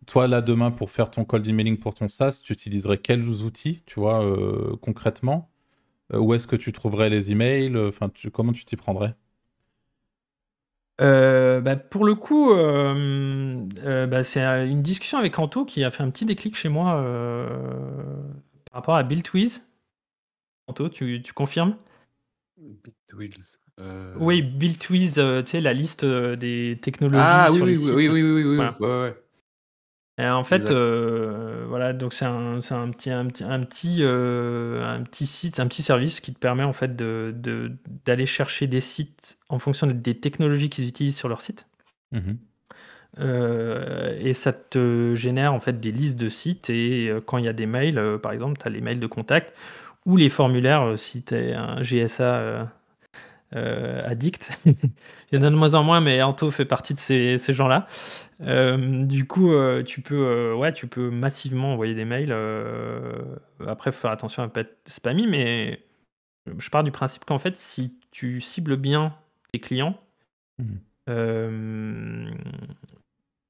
[0.05, 3.83] toi là demain pour faire ton cold emailing pour ton SaaS, tu utiliserais quels outils,
[3.85, 4.25] tu vois,
[4.81, 5.49] concrètement?
[6.13, 7.77] Où est-ce que tu trouverais les emails?
[7.77, 9.15] Enfin, tu- comment tu t'y prendrais?
[10.99, 15.91] Euh, bah, pour le coup, euh, euh, bah, c'est une discussion avec Anto qui a
[15.91, 17.03] fait un petit déclic chez moi
[18.71, 19.63] par rapport à BuildWiz.
[20.67, 21.77] Anto, tu, tu confirmes?
[24.19, 24.43] Oui,
[25.17, 27.95] euh, tu sais, la liste des technologies Ah oui, sur oui, les oui, sites.
[27.95, 28.77] oui, oui, oui, oui, oui, Voilà.
[28.79, 29.15] ouais, ouais, ouais.
[30.19, 34.83] Et en fait, euh, voilà, donc c'est un, un petit, un petit, un petit, euh,
[34.83, 37.71] un petit site, un petit service qui te permet en fait de, de-
[38.05, 41.67] d'aller chercher des sites en fonction des technologies qu'ils utilisent sur leur site.
[42.11, 42.37] Mhm.
[43.19, 47.47] Euh, et ça te génère en fait des listes de sites et quand il y
[47.47, 49.53] a des mails, par exemple, tu as les mails de contact
[50.05, 52.71] ou les formulaires si tu es un GSA
[53.55, 54.51] euh, addict.
[54.65, 54.75] il
[55.31, 57.87] y en a de moins en moins, mais Anto fait partie de ces, ces gens-là.
[58.41, 62.33] Euh, du coup, euh, tu, peux, euh, ouais, tu peux massivement envoyer des mails.
[63.65, 65.83] après, faut faire attention à ne pas être spammy, mais
[66.57, 69.15] je pars du principe qu'en fait, si tu cibles bien
[69.53, 69.99] tes clients,
[70.59, 70.79] Mhm.
[71.09, 72.31] euh,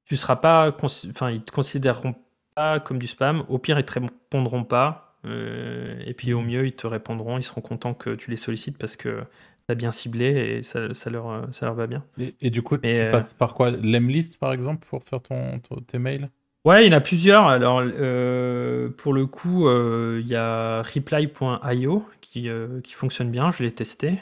[0.06, 2.16] tu seras pas, enfin, ils te considéreront
[2.56, 3.44] pas comme du spam.
[3.50, 5.04] Au pire, ils te répondront pas.
[5.26, 7.38] euh, et puis au mieux, ils te répondront.
[7.38, 9.24] Ils seront contents que tu les sollicites parce que
[9.70, 10.26] as bien ciblé
[10.60, 12.04] et ça, ça leur, euh, ça leur va bien.
[12.18, 13.72] Et, et du coup, Mais, tu euh, passes par quoi?
[13.72, 16.30] Lemlist, par exemple, pour faire ton, ton- tes mails?
[16.66, 17.48] Ouais, il y en a plusieurs.
[17.48, 22.50] Alors, euh, pour le coup, euh, il y a reply.io qui,
[22.84, 23.52] qui fonctionne bien.
[23.52, 24.22] Je l'ai testé.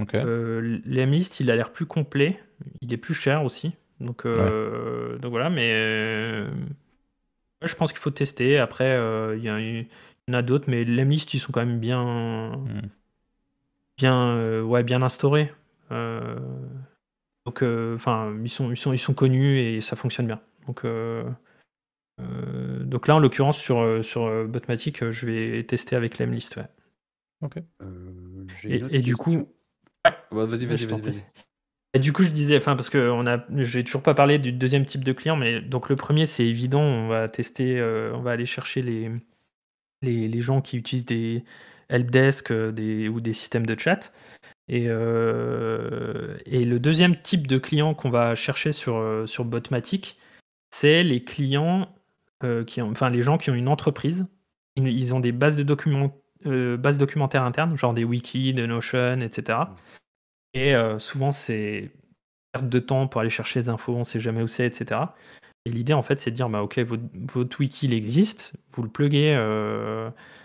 [0.00, 0.14] Ok.
[0.16, 2.40] Euh, L'Emlist, il a l'air plus complet.
[2.80, 3.72] Il est plus cher aussi.
[4.00, 6.44] Donc, donc voilà, mais
[7.62, 8.58] je pense qu'il faut tester.
[8.58, 8.96] Après,
[9.36, 12.90] il y, en a d'autres, mais l'Emlist, ils sont quand même bien, Mhm.
[13.96, 15.52] Bien, euh, ouais, bien instaurés.
[15.92, 16.38] Euh,
[17.46, 20.40] donc, euh, enfin, ils sont, ils sont, ils sont connus et ça fonctionne bien.
[20.66, 21.24] Donc, euh,
[22.20, 26.56] euh, donc là, en l'occurrence, sur, sur Botmatic, je vais tester avec l'Emlist.
[26.56, 26.64] Ouais.
[27.82, 29.48] Euh, j'ai Et- du coup-
[30.32, 31.24] Ouais, vas-y, vas-y, vas-y.
[31.96, 34.52] Et du coup, je disais, enfin, parce que on a, j'ai toujours pas parlé du
[34.52, 38.20] deuxième type de client, mais donc le premier, c'est évident, on va tester, euh, on
[38.20, 39.10] va aller chercher les,
[40.02, 41.44] les, les gens qui utilisent des
[41.88, 44.12] helpdesk euh, ou des systèmes de chat.
[44.68, 50.18] Et, euh, et le deuxième type de client qu'on va chercher sur, euh, sur Botmatic,
[50.70, 51.88] c'est les clients
[52.66, 54.26] qui enfin, les gens qui ont une entreprise.
[54.76, 59.60] Ils, ont des bases de bases documentaires internes, genre des wikis, des Notion, etc.
[60.52, 61.90] Et souvent, c'est
[62.52, 65.00] perte de temps pour aller chercher les infos, on sait jamais où c'est, etc.
[65.64, 68.82] Et l'idée, en fait, c'est de dire, bah, OK, votre, votre wiki, il existe, vous
[68.82, 69.34] le pluguez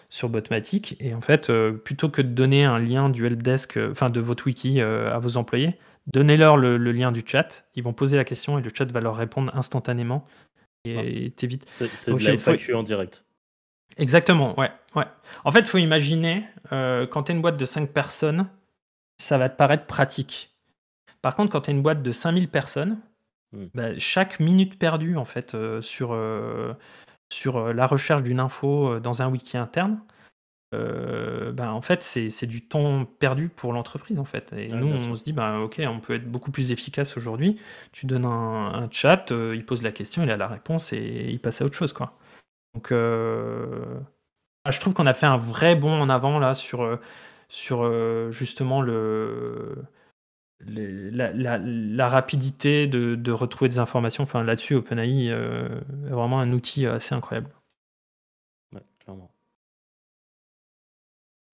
[0.09, 3.91] sur Botmatic, et en fait, euh, plutôt que de donner un lien du helpdesk, euh,
[3.91, 5.77] enfin, de votre wiki euh, à vos employés,
[6.11, 9.01] donnez-leur le, le lien du chat, ils vont poser la question et le chat va
[9.01, 10.25] leur répondre instantanément,
[10.85, 11.67] et t'évites.
[11.71, 13.23] C'est de la faut- FAQ en direct.
[13.97, 14.71] Exactement, ouais.
[14.95, 15.05] ouais.
[15.43, 18.47] En fait, il faut imaginer, quand tu es une boîte de 5 personnes,
[19.21, 20.55] ça va te paraître pratique.
[21.21, 22.99] Par contre, quand tu es une boîte de 5000 personnes,
[23.51, 23.65] Hmm.
[23.73, 26.15] bah, chaque minute perdue en fait, sur,
[27.31, 29.99] sur euh, la recherche d'une info euh, dans un wiki interne,
[30.75, 34.19] euh, bah, en fait, c'est du temps perdu pour l'entreprise.
[34.19, 34.53] en fait.
[34.53, 35.17] Et nous, on sûr.
[35.17, 37.59] se dit, bah, ok, on peut être beaucoup plus efficace aujourd'hui.
[37.91, 41.27] Tu donnes un, un chat, euh, il pose la question, il a la réponse et
[41.29, 41.93] il passe à autre chose.
[41.93, 42.17] quoi.
[42.75, 43.99] Donc, euh,
[44.65, 46.99] ah, je trouve qu'on a fait un vrai bond en avant là sur,
[47.47, 49.75] sur justement le,
[50.61, 54.23] les- la, la- la rapidité de, de retrouver des informations.
[54.23, 57.49] Enfin, là-dessus, OpenAI euh, est vraiment un outil assez incroyable.
[58.73, 59.31] Ouais, clairement.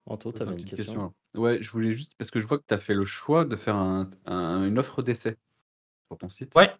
[0.07, 1.13] Anto, tu Une avais une question, alors.
[1.35, 3.55] Ouais, je voulais juste, parce que je vois que tu as fait le choix de
[3.55, 5.37] faire un- un- une offre d'essai
[6.07, 6.53] sur ton site.
[6.55, 6.71] Ouais.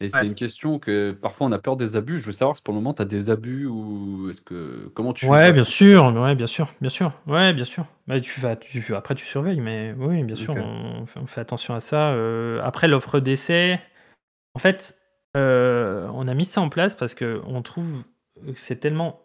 [0.00, 2.18] Et c'est une question que parfois on a peur des abus.
[2.18, 4.90] Je veux savoir si pour le moment tu as des abus ou est-ce que.
[4.94, 5.24] Comment tu.
[5.26, 7.86] Ouais, bien sûr, ouais, bien sûr, bien sûr, ouais, bien sûr.
[8.06, 11.40] Bah, tu vas, tu, après tu surveilles, mais oui, bien sûr, on, fait- on fait
[11.40, 12.10] attention à ça.
[12.10, 13.80] Euh, après l'offre d'essai,
[14.54, 14.98] en fait,
[15.36, 18.04] euh, on a mis ça en place parce que on trouve
[18.44, 19.22] que c'est tellement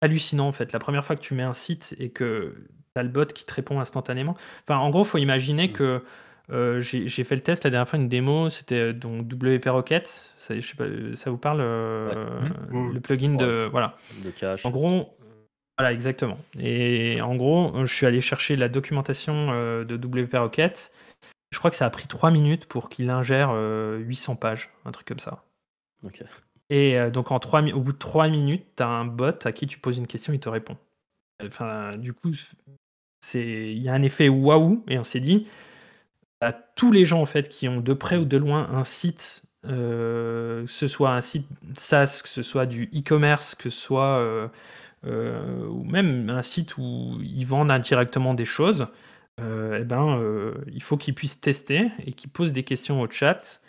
[0.00, 0.72] hallucinant en fait.
[0.72, 2.54] La première fois que tu mets un site et que
[2.94, 4.34] tu as le bot qui te répond instantanément.
[4.66, 5.72] Enfin, en gros, faut imaginer Mm.
[5.72, 6.02] que
[6.50, 9.66] euh, j'ai j'ai fait le test la dernière fois, une démo, c'était euh, donc WP
[9.68, 10.06] Rocket.
[10.38, 10.84] Ça, je sais pas,
[11.14, 12.10] ça vous parle euh,
[12.70, 12.92] Mm.
[12.92, 13.96] Le plugin de voilà.
[14.24, 14.64] de cache.
[14.66, 15.16] En gros,
[15.78, 16.38] voilà, exactement.
[16.58, 20.92] Et en gros, je suis allé chercher la documentation euh, de WP Rocket.
[21.52, 24.90] Je crois que ça a pris 3 minutes pour qu'il ingère euh, 800 pages, un
[24.92, 25.44] truc comme ça.
[26.04, 26.22] Ok.
[26.70, 29.44] Et euh, donc, en trois mi- au bout de 3 minutes, tu as un bot
[29.46, 30.76] à qui tu poses une question, il te répond.
[31.44, 32.32] Enfin, du coup,
[33.20, 35.46] c'est il y a un effet waouh, et on s'est dit,
[36.40, 39.44] à tous les gens en fait qui ont de près ou de loin un site,
[39.66, 44.18] euh, que ce soit un site SaaS, que ce soit du e-commerce, que ce soit
[45.06, 48.86] euh, ou même un site où ils vendent indirectement des choses,
[49.38, 53.60] eh ben, il faut qu'ils puissent tester et qu'ils posent des questions au chat.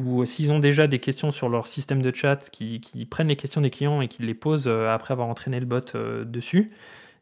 [0.00, 2.80] Ou s'ils ont déjà des questions sur leur système de chat, qui,
[3.10, 5.80] prennent les questions des clients et qui les posent euh, après avoir entraîné le bot
[5.96, 6.70] euh, dessus,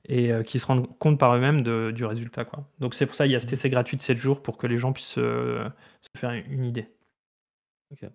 [0.09, 1.63] et euh, qui se rendent compte par eux-mêmes
[1.93, 2.45] du résultat.
[2.45, 2.65] Quoi.
[2.79, 4.67] Donc c'est pour ça qu'il y a ce essai gratuit de 7 jours pour que
[4.67, 5.71] les gens puissent se
[6.17, 6.89] faire une idée.
[7.91, 8.11] Ok.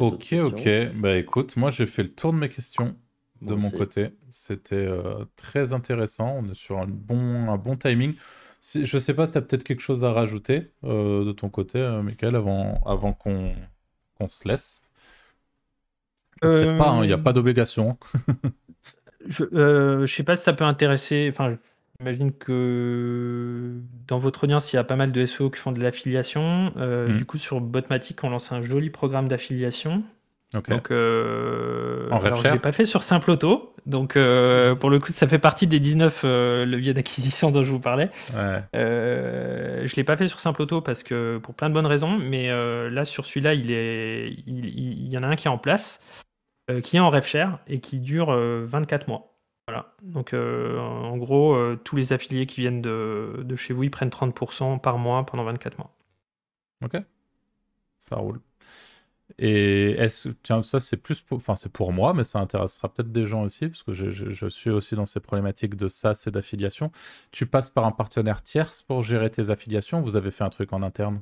[0.00, 0.68] ok, ok.
[0.96, 2.96] Bah écoute, moi j'ai fait le tour de mes questions
[3.42, 4.10] de mon côté.
[4.30, 4.88] C'était
[5.36, 6.36] très intéressant.
[6.38, 8.14] On est sur un bon, un bon timing.
[8.60, 11.78] Je sais pas si tu as peut-être quelque chose à rajouter euh, de ton côté,
[11.78, 13.54] euh, Michael, avant, avant qu'on
[14.26, 14.82] se laisse.
[16.40, 17.98] Peut-être pas, il hein, n'y a pas d'obligation.
[19.26, 21.28] je, euh, je sais pas si ça peut intéresser.
[21.32, 21.56] Enfin,
[21.98, 23.74] j'imagine que
[24.06, 26.72] dans votre audience, il y a pas mal de SEO qui font de l'affiliation.
[26.76, 27.16] Euh, mmh.
[27.16, 30.02] Du coup, sur Botmatic, on lance un joli programme d'affiliation.
[30.52, 33.74] Donc, euh, en alors, je l'ai pas fait sur Simple Auto.
[33.84, 37.70] Donc, euh, pour le coup, ça fait partie des 19 euh, leviers d'acquisition dont je
[37.70, 38.10] vous parlais.
[38.34, 38.62] Ouais.
[38.74, 42.18] Euh, je l'ai pas fait sur Simple Auto parce que pour plein de bonnes raisons.
[42.18, 45.50] Mais euh, là, sur celui-là, il, est, il, il, y en a un qui est
[45.50, 46.00] en place,
[46.82, 49.34] qui est en RevShare et qui dure 24 mois.
[49.66, 49.94] Voilà.
[50.02, 54.80] Donc, en gros, tous les affiliés qui viennent de, de chez vous, ils prennent 30%
[54.80, 55.90] par mois pendant 24 mois.
[56.84, 57.02] Ok.
[57.98, 58.40] Ça roule.
[59.38, 63.12] Et est-ce, tiens, ça c'est plus pour, enfin c'est pour moi, mais ça intéressera peut-être
[63.12, 66.30] des gens aussi, parce que je, je, suis aussi dans ces problématiques de SaaS et
[66.30, 66.90] d'affiliation.
[67.30, 70.72] Tu passes par un partenaire tierce pour gérer tes affiliations Vous avez fait un truc
[70.72, 71.20] en interne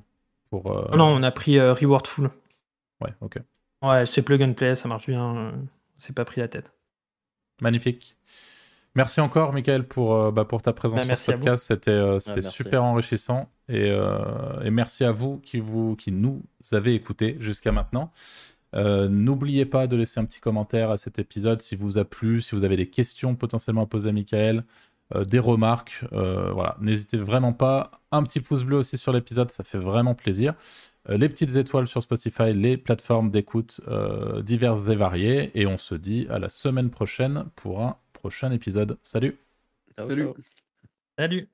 [0.51, 2.31] pour euh, Non, on a pris euh, Rewardful.
[3.01, 3.39] Ouais, ok.
[3.89, 5.37] Ouais, c'est plug and play, ça marche bien.
[5.37, 5.53] Euh,
[5.97, 6.73] c'est pas pris la tête.
[7.61, 8.17] Magnifique.
[8.97, 11.67] Merci encore, Michael, pour, euh, bah, pour ta présence bah, sur ce podcast.
[11.69, 13.51] C'était euh, super enrichissant.
[13.69, 16.43] Et, euh, et, merci à vous qui, vous qui nous
[16.73, 18.11] avez écoutés jusqu'à maintenant.
[18.75, 22.55] N'oubliez pas de laisser un petit commentaire à cet épisode si vous a plu, si
[22.55, 24.65] vous avez des questions potentiellement à poser à Michael,
[25.27, 26.05] des remarques.
[26.11, 27.91] voilà, n'hésitez vraiment pas.
[28.13, 30.53] Un petit pouce bleu aussi sur l'épisode, ça fait vraiment plaisir.
[31.09, 33.81] Les petites étoiles sur Spotify, les plateformes d'écoute
[34.43, 35.51] diverses et variées.
[35.55, 38.99] Et on se dit à la semaine prochaine pour un prochain épisode.
[39.03, 39.37] Salut
[39.97, 40.29] Salut
[41.17, 41.49] Salut